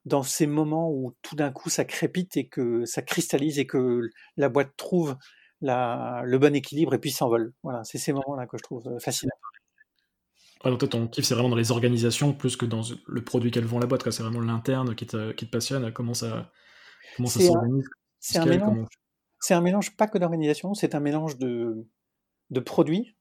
dans 0.05 0.23
ces 0.23 0.47
moments 0.47 0.89
où 0.89 1.13
tout 1.23 1.35
d'un 1.35 1.51
coup 1.51 1.69
ça 1.69 1.83
crépite 1.83 2.37
et 2.37 2.47
que 2.47 2.85
ça 2.85 3.01
cristallise 3.01 3.59
et 3.59 3.67
que 3.67 4.09
la 4.37 4.47
boîte 4.47 4.71
trouve 4.77 5.17
la, 5.61 6.21
le 6.25 6.37
bon 6.37 6.55
équilibre 6.55 6.93
et 6.93 6.99
puis 6.99 7.11
s'envole. 7.11 7.53
Voilà, 7.63 7.83
c'est 7.83 7.97
ces 7.97 8.13
moments-là 8.13 8.47
que 8.47 8.57
je 8.57 8.63
trouve 8.63 8.87
euh, 8.87 8.99
fascinants. 8.99 9.31
Ouais, 10.63 10.71
donc 10.71 10.79
toi, 10.79 10.87
ton 10.87 11.07
kiff, 11.07 11.25
c'est 11.25 11.33
vraiment 11.33 11.49
dans 11.49 11.55
les 11.55 11.71
organisations 11.71 12.33
plus 12.33 12.57
que 12.57 12.65
dans 12.65 12.81
le 13.05 13.23
produit 13.23 13.51
qu'elles 13.51 13.65
vont 13.65 13.79
la 13.79 13.85
boîte. 13.85 14.09
C'est 14.09 14.23
vraiment 14.23 14.41
l'interne 14.41 14.95
qui 14.95 15.05
te, 15.05 15.31
qui 15.31 15.45
te 15.45 15.51
passionne. 15.51 15.91
Comment 15.91 16.13
ça, 16.13 16.51
comment 17.15 17.29
ça 17.29 17.39
s'organise 17.39 17.87
C'est 18.19 18.39
un, 18.39 18.45
mélange. 18.45 18.87
C'est 19.39 19.53
un 19.53 19.61
mélange 19.61 19.95
pas 19.95 20.07
que 20.07 20.17
d'organisation, 20.17 20.73
c'est 20.73 20.95
un 20.95 20.99
mélange 20.99 21.37
de, 21.37 21.87
de 22.49 22.59
produits, 22.59 23.15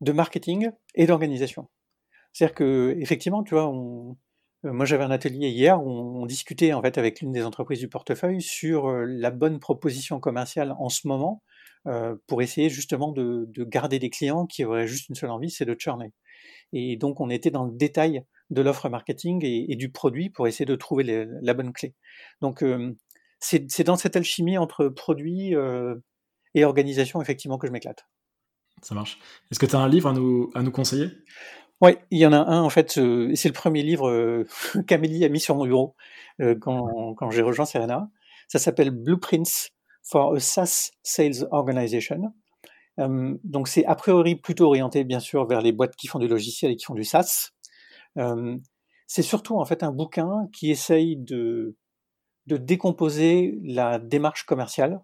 de 0.00 0.12
marketing 0.12 0.70
et 0.94 1.06
d'organisation. 1.06 1.68
C'est-à-dire 2.32 2.54
que 2.54 2.96
effectivement, 2.98 3.44
tu 3.44 3.54
vois, 3.54 3.68
on, 3.68 4.16
euh, 4.64 4.72
moi, 4.72 4.84
j'avais 4.84 5.04
un 5.04 5.10
atelier 5.10 5.48
hier 5.48 5.82
où 5.82 5.88
on, 5.90 6.26
discutait 6.26 6.72
en 6.72 6.82
fait 6.82 6.98
avec 6.98 7.20
l'une 7.20 7.32
des 7.32 7.44
entreprises 7.44 7.80
du 7.80 7.88
portefeuille 7.88 8.42
sur 8.42 8.88
euh, 8.88 9.04
la 9.06 9.30
bonne 9.30 9.58
proposition 9.58 10.20
commerciale 10.20 10.74
en 10.78 10.88
ce 10.88 11.08
moment 11.08 11.42
pour 12.26 12.42
essayer 12.42 12.68
justement 12.68 13.12
de, 13.12 13.48
garder 13.64 13.98
des 13.98 14.10
clients 14.10 14.46
qui 14.46 14.64
auraient 14.64 14.86
juste 14.86 15.08
une 15.08 15.14
seule 15.14 15.30
envie, 15.30 15.50
c'est 15.50 15.64
de 15.64 15.76
churner. 15.78 16.12
Et 16.72 16.96
donc, 16.96 17.20
on 17.20 17.30
était 17.30 17.50
dans 17.50 17.64
le 17.64 17.72
détail 17.72 18.24
de 18.50 18.62
l'offre 18.62 18.88
marketing 18.88 19.44
et, 19.44 19.76
du 19.76 19.90
produit 19.90 20.30
pour 20.30 20.46
essayer 20.46 20.66
de 20.66 20.74
trouver 20.76 21.26
la 21.42 21.54
bonne 21.54 21.72
clé. 21.72 21.94
Donc, 22.40 22.64
c'est 23.38 23.84
dans 23.84 23.96
cette 23.96 24.16
alchimie 24.16 24.58
entre 24.58 24.88
produit 24.88 25.54
et 26.54 26.64
organisation 26.64 27.20
effectivement 27.22 27.58
que 27.58 27.66
je 27.66 27.72
m'éclate. 27.72 28.06
Ça 28.82 28.94
marche. 28.94 29.18
Est-ce 29.50 29.58
que 29.58 29.66
tu 29.66 29.76
as 29.76 29.78
un 29.78 29.88
livre 29.88 30.08
à 30.08 30.12
nous, 30.12 30.50
à 30.54 30.62
nous 30.62 30.70
conseiller? 30.70 31.08
Oui, 31.80 31.92
il 32.10 32.18
y 32.18 32.26
en 32.26 32.32
a 32.32 32.38
un 32.38 32.60
en 32.60 32.68
fait, 32.70 32.98
euh, 32.98 33.34
c'est 33.34 33.48
le 33.48 33.54
premier 33.54 33.82
livre 33.82 34.08
euh, 34.08 34.46
qu'Amélie 34.86 35.24
a 35.24 35.28
mis 35.28 35.40
sur 35.40 35.56
mon 35.56 35.64
bureau 35.64 35.96
euh, 36.40 36.54
quand, 36.60 37.14
quand 37.14 37.30
j'ai 37.30 37.42
rejoint 37.42 37.64
Serena. 37.64 38.10
Ça 38.48 38.58
s'appelle 38.58 38.90
Blueprints 38.90 39.70
for 40.02 40.34
a 40.34 40.40
SaaS 40.40 40.90
Sales 41.02 41.46
Organization. 41.50 42.32
donc 42.98 43.68
c'est 43.68 43.84
a 43.86 43.94
priori 43.94 44.36
plutôt 44.36 44.66
orienté 44.66 45.04
bien 45.04 45.20
sûr 45.20 45.46
vers 45.46 45.62
les 45.62 45.72
boîtes 45.72 45.96
qui 45.96 46.06
font 46.06 46.18
du 46.18 46.28
logiciel 46.28 46.72
et 46.72 46.76
qui 46.76 46.84
font 46.84 46.94
du 46.94 47.04
SaaS. 47.04 47.50
c'est 49.06 49.22
surtout 49.22 49.56
en 49.56 49.64
fait 49.64 49.82
un 49.82 49.92
bouquin 49.92 50.48
qui 50.52 50.70
essaye 50.70 51.16
de, 51.16 51.76
de 52.46 52.56
décomposer 52.56 53.58
la 53.62 53.98
démarche 53.98 54.44
commerciale 54.44 55.00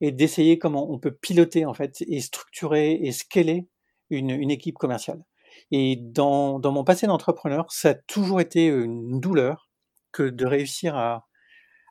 et 0.00 0.10
d'essayer 0.10 0.58
comment 0.58 0.90
on 0.90 0.98
peut 0.98 1.14
piloter 1.14 1.64
en 1.64 1.74
fait 1.74 2.02
et 2.08 2.20
structurer 2.20 2.92
et 2.92 3.12
scaler 3.12 3.68
une, 4.10 4.30
une 4.30 4.50
équipe 4.50 4.76
commerciale. 4.76 5.22
Et 5.70 5.96
dans, 5.96 6.58
dans 6.58 6.72
mon 6.72 6.84
passé 6.84 7.06
d'entrepreneur, 7.06 7.70
ça 7.70 7.90
a 7.90 7.94
toujours 7.94 8.40
été 8.40 8.66
une 8.66 9.20
douleur 9.20 9.70
que 10.10 10.24
de 10.24 10.44
réussir 10.44 10.96
à, 10.96 11.26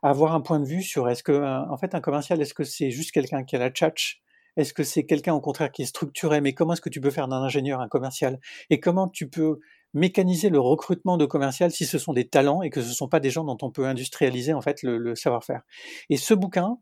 avoir 0.02 0.34
un 0.34 0.41
point 0.41 0.60
de 0.60 0.66
vue 0.66 0.84
sur 0.84 1.10
est-ce 1.10 1.24
que, 1.24 1.32
en 1.32 1.78
fait, 1.78 1.95
un 1.95 2.02
commercial, 2.02 2.41
est-ce 2.41 2.54
que 2.54 2.64
c'est 2.64 2.91
juste 2.91 3.12
quelqu'un 3.12 3.43
qui 3.43 3.56
a 3.56 3.60
la 3.60 3.70
tchatch? 3.70 4.22
Est-ce 4.58 4.74
que 4.74 4.84
c'est 4.84 5.06
quelqu'un 5.06 5.34
au 5.34 5.41
contraire 5.41 5.72
qui 5.72 5.84
est 5.84 5.86
structuré? 5.86 6.41
Mais 6.41 6.54
comment 6.54 6.74
est-ce 6.74 6.82
que 6.82 6.89
tu 6.89 6.99
peux 6.99 7.12
faire 7.12 7.28
d'un 7.28 7.41
ingénieur 7.41 7.80
un 7.80 7.88
commercial? 7.88 8.39
Et 8.70 8.80
comment 8.80 9.08
tu 9.08 9.30
peux 9.30 9.60
mécaniser 9.93 10.49
le 10.49 10.60
recrutement 10.60 11.18
de 11.18 11.26
commercial 11.26 11.72
si 11.72 11.86
ce 11.86 11.97
sont 11.97 12.14
des 12.14 12.28
talents 12.28 12.62
et 12.62 12.70
que 12.70 12.82
ce 12.82 12.89
ne 12.89 12.93
sont 12.93 13.08
pas 13.08 13.20
des 13.20 13.30
gens 13.30 13.43
dont 13.43 13.58
on 13.62 13.72
peut 13.72 13.86
industrialiser 13.86 14.54
en 14.54 14.62
fait 14.62 14.84
le, 14.84 15.16
savoir-faire? 15.16 15.62
Et 16.10 16.18
ce 16.18 16.34
bouquin 16.34 16.78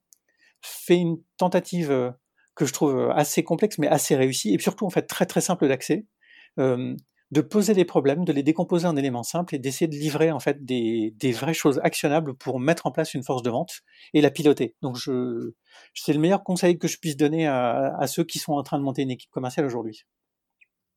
fait 0.61 0.97
une 0.97 1.17
tentative 1.38 1.91
euh, 1.91 2.11
que 2.55 2.65
je 2.65 2.74
trouve 2.74 3.11
assez 3.11 3.43
complexe 3.43 3.78
mais 3.78 3.88
assez 3.88 4.15
réussie 4.15 4.53
et 4.53 4.59
surtout 4.59 4.86
en 4.86 4.89
fait 4.89 5.03
très 5.03 5.26
très 5.26 5.41
simple 5.41 5.67
d'accès. 5.67 6.05
Euh, 6.59 6.95
de 7.32 7.41
poser 7.41 7.73
des 7.73 7.86
problèmes, 7.86 8.25
de 8.25 8.34
les 8.34 8.41
décomposer 8.41 8.88
en 8.88 8.95
éléments 8.95 9.23
simples 9.23 9.53
et 9.55 9.59
d'essayer 9.59 9.88
de 9.88 9.95
livrer 9.95 10.32
en 10.32 10.39
fait 10.39 10.65
des, 10.65 11.13
vraies 11.32 11.53
choses 11.53 11.80
actionnables 11.84 12.34
pour 12.34 12.59
mettre 12.59 12.88
en 12.88 12.91
place 12.91 13.13
une 13.13 13.23
force 13.23 13.43
de 13.43 13.49
vente 13.49 13.82
et 14.13 14.21
la 14.21 14.32
piloter. 14.32 14.75
Donc 14.82 14.97
je, 14.97 15.53
c'est 15.93 16.13
le 16.13 16.19
meilleur 16.19 16.43
conseil 16.43 16.80
que 16.80 16.88
je 16.88 16.97
puisse 16.97 17.17
donner 17.17 17.47
à, 17.47 18.05
ceux 18.07 18.23
qui 18.23 18.39
sont 18.39 18.53
en 18.53 18.63
train 18.63 18.80
de 18.80 18.84
monter 18.84 19.03
une 19.03 19.11
équipe 19.11 19.30
commerciale 19.30 19.65
aujourd'hui. 19.65 20.05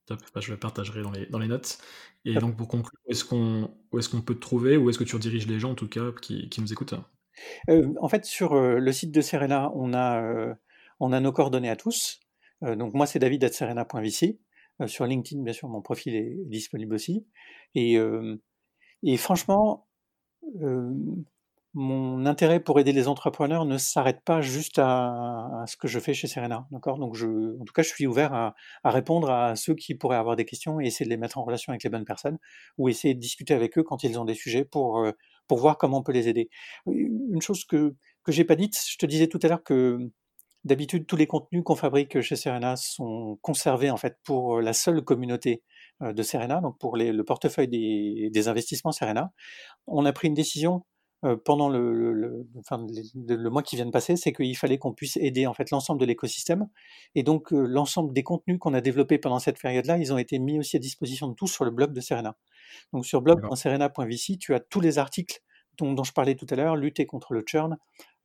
Top, 0.07 0.21
bah, 0.35 0.41
je 0.41 0.51
le 0.51 0.59
partagerai 0.59 1.03
dans 1.03 1.13
les, 1.13 1.27
dans 1.27 1.39
les 1.39 1.49
notes. 1.49 1.79
Et 2.25 2.35
donc 2.35 2.57
pour 2.57 2.67
conclure, 2.67 2.99
où 3.07 3.11
est-ce 3.11 3.25
qu'on 3.25 3.71
est 3.97 4.11
qu'on 4.11 4.23
peut 4.23 4.35
te 4.35 4.41
trouver 4.41 4.77
Où 4.77 4.89
est-ce 4.89 4.99
que 4.99 5.05
tu 5.05 5.17
rediriges 5.17 5.47
les 5.47 5.61
gens 5.61 5.73
en 5.73 5.75
tout 5.75 5.89
cas 5.89 6.13
qui, 6.23 6.49
qui 6.49 6.61
nous 6.61 6.73
écoutent? 6.73 6.95
Euh, 7.69 7.93
En 8.01 8.09
fait, 8.09 8.25
sur 8.25 8.55
euh, 8.55 8.79
le 8.79 8.93
site 8.93 9.13
de 9.13 9.21
Serena, 9.21 9.71
on 9.75 9.93
a, 9.93 10.57
on 10.99 11.13
a 11.13 11.21
nos 11.21 11.33
coordonnées 11.33 11.71
à 11.71 11.77
tous. 11.77 12.21
donc 12.63 12.95
moi, 12.95 13.07
c'est 13.07 13.19
david.serena.vc. 13.19 14.39
Euh, 14.81 14.87
sur 14.87 15.07
LinkedIn, 15.07 15.43
bien 15.43 15.53
sûr, 15.53 15.69
mon 15.69 15.83
profil 15.83 16.15
est 16.15 16.37
disponible 16.47 16.95
aussi. 16.95 17.27
Et, 17.75 17.97
euh, 17.99 18.37
franchement, 19.19 19.87
euh, 20.63 20.93
mon 21.75 22.27
intérêt 22.27 22.61
pour 22.61 22.79
aider 22.81 22.93
les 22.93 23.09
entrepreneurs 23.09 23.65
ne 23.65 23.79
s'arrête 23.79 24.21
pas 24.25 24.43
juste 24.43 24.79
à, 24.79 25.65
ce 25.67 25.77
que 25.77 25.89
je 25.89 25.99
fais 25.99 26.15
chez 26.15 26.27
Serena. 26.27 26.67
D'accord? 26.71 26.99
Donc, 26.99 27.17
en 27.17 27.65
tout 27.65 27.73
cas, 27.75 27.83
je 27.83 27.89
suis 27.89 28.07
ouvert 28.07 28.35
à, 28.35 28.55
répondre 28.85 29.31
à 29.31 29.57
ceux 29.57 29.75
qui 29.75 29.95
pourraient 29.95 30.17
avoir 30.17 30.37
des 30.37 30.45
questions 30.45 30.81
et 30.81 30.87
essayer 30.87 31.07
de 31.07 31.11
les 31.11 31.17
mettre 31.17 31.39
en 31.39 31.45
relation 31.45 31.71
avec 31.73 31.83
les 31.85 31.91
bonnes 31.91 32.05
personnes 32.05 32.39
ou 32.79 32.89
essayer 32.89 33.15
de 33.15 33.21
discuter 33.21 33.55
avec 33.55 33.79
eux 33.79 33.83
quand 33.83 34.05
ils 34.05 34.19
ont 34.19 34.25
des 34.27 34.35
sujets 34.35 34.65
pour, 34.65 35.07
pour 35.49 35.59
voir 35.59 35.79
comment 35.79 35.99
on 35.99 36.03
peut 36.03 36.13
les 36.13 36.29
aider. 36.29 36.51
Une 36.87 37.41
chose 37.41 37.65
que, 37.65 37.95
que 38.25 38.33
j'ai 38.33 38.45
pas 38.45 38.57
dite, 38.57 38.79
je 38.89 38.99
te 38.99 39.07
disais 39.07 39.29
tout 39.29 39.39
à 39.43 39.49
l'heure 39.49 39.63
que 39.65 40.11
D'habitude, 40.65 41.07
tous 41.07 41.17
les 41.17 41.27
contenus 41.27 41.65
qu'on 41.65 41.75
fabrique 41.75 42.21
chez 42.21 42.37
Serena 42.37 42.77
sont 42.77 43.37
conservés 43.43 43.91
en 43.91 43.97
fait 43.97 44.19
pour 44.23 44.61
la 44.61 44.73
seule 44.73 45.03
communauté 45.03 45.63
euh, 46.03 46.13
de 46.13 46.23
Serena, 46.23 46.61
donc 46.61 46.79
pour 46.79 46.97
le 46.97 47.23
portefeuille 47.23 47.69
des, 47.69 48.49
investissements 48.49 48.93
Serena. 48.93 49.33
On 49.87 50.05
a 50.05 50.13
pris 50.13 50.29
une 50.29 50.35
décision 50.35 50.85
euh, 51.25 51.37
pendant 51.37 51.69
le, 51.69 52.13
le, 52.13 53.51
mois 53.51 53.63
qui 53.63 53.77
vient 53.77 53.87
de 53.87 53.91
passer, 53.91 54.17
c'est 54.17 54.33
qu'il 54.33 54.57
fallait 54.57 54.79
qu'on 54.79 54.93
puisse 54.93 55.17
aider 55.17 55.47
en 55.47 55.55
fait 55.55 55.71
l'ensemble 55.71 56.01
de 56.01 56.07
l'écosystème. 56.07 56.69
Et 57.15 57.23
donc 57.25 57.53
euh, 57.53 57.65
l'ensemble 57.67 58.13
des 58.13 58.23
contenus 58.23 58.59
qu'on 58.59 58.75
a 58.75 58.81
développés 58.81 59.19
pendant 59.19 59.39
cette 59.39 59.61
période-là, 59.61 59.99
ils 59.99 60.13
ont 60.13 60.19
été 60.19 60.39
mis 60.39 60.59
aussi 60.59 60.77
à 60.77 60.81
disposition 60.81 61.29
de 61.29 61.35
tous 61.35 61.49
sur 61.49 61.65
le 61.65 61.71
blog 61.73 61.93
de 61.93 62.01
Serena. 62.01 62.37
Donc 62.93 63.05
sur 63.05 63.21
blog.serena.vc, 63.21 64.39
tu 64.39 64.55
as 64.55 64.61
tous 64.61 64.81
les 64.81 64.99
articles 64.99 65.41
dont, 65.79 66.05
je 66.05 66.13
parlais 66.13 66.35
tout 66.35 66.47
à 66.51 66.57
l'heure, 66.57 66.77
lutter 66.77 67.07
contre 67.07 67.33
le 67.33 67.43
churn, 67.47 67.77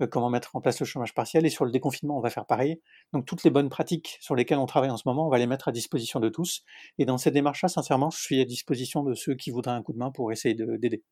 euh, 0.02 0.08
comment 0.08 0.30
mettre 0.30 0.56
en 0.56 0.62
place 0.62 0.80
le 0.80 0.86
chômage 0.86 1.14
partiel, 1.14 1.46
et 1.46 1.50
sur 1.50 1.66
le 1.66 1.72
déconfinement, 1.72 2.18
on 2.18 2.22
va 2.22 2.30
faire 2.30 2.46
pareil. 2.46 2.82
Donc 3.14 3.26
toutes 3.26 3.44
les 3.44 3.50
bonnes 3.50 3.70
pratiques 3.70 4.18
sur 4.20 4.36
lesquelles 4.36 4.58
on 4.58 4.66
travaille 4.66 4.90
en 4.90 4.98
ce 4.98 5.04
moment, 5.06 5.28
on 5.28 5.30
va 5.30 5.38
les 5.38 5.48
mettre 5.48 5.68
à 5.68 5.72
disposition 5.72 6.20
de 6.20 6.30
tous. 6.30 6.64
Et 6.98 7.06
dans 7.06 7.18
cette 7.18 7.34
démarche-là, 7.34 7.70
sincèrement, 7.70 8.10
je 8.10 8.20
suis 8.20 8.42
à 8.42 8.46
disposition 8.46 9.04
de 9.04 9.14
ceux 9.14 9.36
qui 9.36 9.52
voudraient 9.52 9.72
un 9.72 9.82
coup 9.82 9.94
de 9.94 9.98
main 9.98 10.12
pour 10.12 10.32
essayer 10.32 10.56
d'aider. 10.56 11.04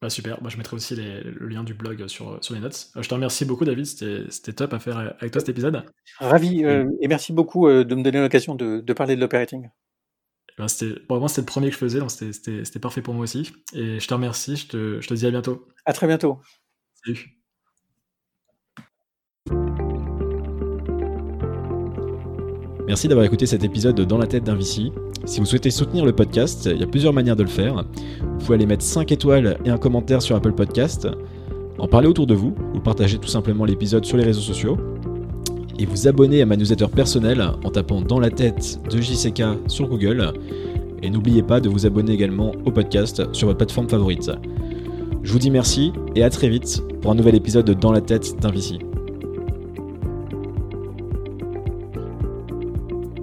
Bah 0.00 0.10
super, 0.10 0.38
je 0.48 0.56
mettrai 0.56 0.76
aussi 0.76 0.94
le 0.94 1.48
lien 1.48 1.64
du 1.64 1.74
blog 1.74 2.06
sur, 2.06 2.42
sur 2.42 2.54
les 2.54 2.60
notes. 2.60 2.90
Euh, 2.96 3.02
je 3.02 3.08
te 3.08 3.14
remercie 3.14 3.44
beaucoup 3.44 3.64
David, 3.64 3.84
c'était 3.84 4.52
top 4.52 4.72
à 4.72 4.78
faire 4.78 4.96
avec 4.96 5.32
toi 5.32 5.40
cet 5.40 5.48
épisode. 5.48 5.84
Ravi, 6.20 6.64
euh, 6.64 6.88
et 7.00 7.08
merci 7.08 7.32
beaucoup 7.32 7.68
de 7.68 7.94
me 7.94 8.02
donner 8.02 8.20
l'occasion 8.20 8.54
de, 8.54 8.80
de 8.80 8.92
parler 8.92 9.16
de 9.16 9.20
l'operating 9.20 9.68
ben 10.58 10.66
c'était, 10.66 11.00
moi, 11.08 11.28
c'était 11.28 11.42
le 11.42 11.46
premier 11.46 11.68
que 11.68 11.74
je 11.74 11.78
faisais, 11.78 12.00
donc 12.00 12.10
c'était, 12.10 12.64
c'était, 12.64 12.80
parfait 12.80 13.00
pour 13.00 13.14
moi 13.14 13.22
aussi. 13.22 13.52
Et 13.74 14.00
je 14.00 14.08
te 14.08 14.12
remercie, 14.12 14.56
je 14.56 14.66
te, 14.66 15.00
je 15.00 15.06
te 15.06 15.14
dis 15.14 15.24
à 15.24 15.30
bientôt. 15.30 15.68
À 15.86 15.92
très 15.92 16.08
bientôt. 16.08 16.40
Salut. 17.04 17.38
Merci 22.88 23.06
d'avoir 23.06 23.24
écouté 23.24 23.46
cet 23.46 23.62
épisode 23.62 24.00
Dans 24.00 24.18
la 24.18 24.26
tête 24.26 24.44
d'un 24.44 24.56
Vici. 24.56 24.90
Si 25.26 25.38
vous 25.38 25.46
souhaitez 25.46 25.70
soutenir 25.70 26.04
le 26.04 26.12
podcast, 26.12 26.64
il 26.64 26.80
y 26.80 26.82
a 26.82 26.86
plusieurs 26.86 27.12
manières 27.12 27.36
de 27.36 27.42
le 27.42 27.48
faire. 27.48 27.84
Vous 28.20 28.38
pouvez 28.38 28.54
aller 28.54 28.66
mettre 28.66 28.82
5 28.82 29.12
étoiles 29.12 29.58
et 29.64 29.70
un 29.70 29.78
commentaire 29.78 30.22
sur 30.22 30.34
Apple 30.34 30.54
Podcast, 30.54 31.06
en 31.78 31.86
parler 31.86 32.08
autour 32.08 32.26
de 32.26 32.34
vous, 32.34 32.54
ou 32.74 32.80
partager 32.80 33.18
tout 33.18 33.28
simplement 33.28 33.64
l'épisode 33.64 34.04
sur 34.04 34.16
les 34.16 34.24
réseaux 34.24 34.40
sociaux 34.40 34.76
et 35.78 35.86
vous 35.86 36.08
abonner 36.08 36.42
à 36.42 36.46
ma 36.46 36.56
newsletter 36.56 36.88
personnelle 36.88 37.44
en 37.64 37.70
tapant 37.70 38.00
Dans 38.00 38.20
la 38.20 38.30
tête 38.30 38.80
de 38.90 39.00
JCK 39.00 39.42
sur 39.68 39.88
Google. 39.88 40.32
Et 41.02 41.10
n'oubliez 41.10 41.42
pas 41.42 41.60
de 41.60 41.68
vous 41.68 41.86
abonner 41.86 42.12
également 42.12 42.52
au 42.64 42.70
podcast 42.70 43.22
sur 43.32 43.46
votre 43.46 43.58
plateforme 43.58 43.88
favorite. 43.88 44.30
Je 45.22 45.32
vous 45.32 45.38
dis 45.38 45.50
merci 45.50 45.92
et 46.16 46.22
à 46.22 46.30
très 46.30 46.48
vite 46.48 46.82
pour 47.00 47.10
un 47.10 47.14
nouvel 47.14 47.34
épisode 47.34 47.66
de 47.66 47.74
Dans 47.74 47.92
la 47.92 48.00
tête 48.00 48.40
d'un 48.40 48.50
Vici. 48.50 48.78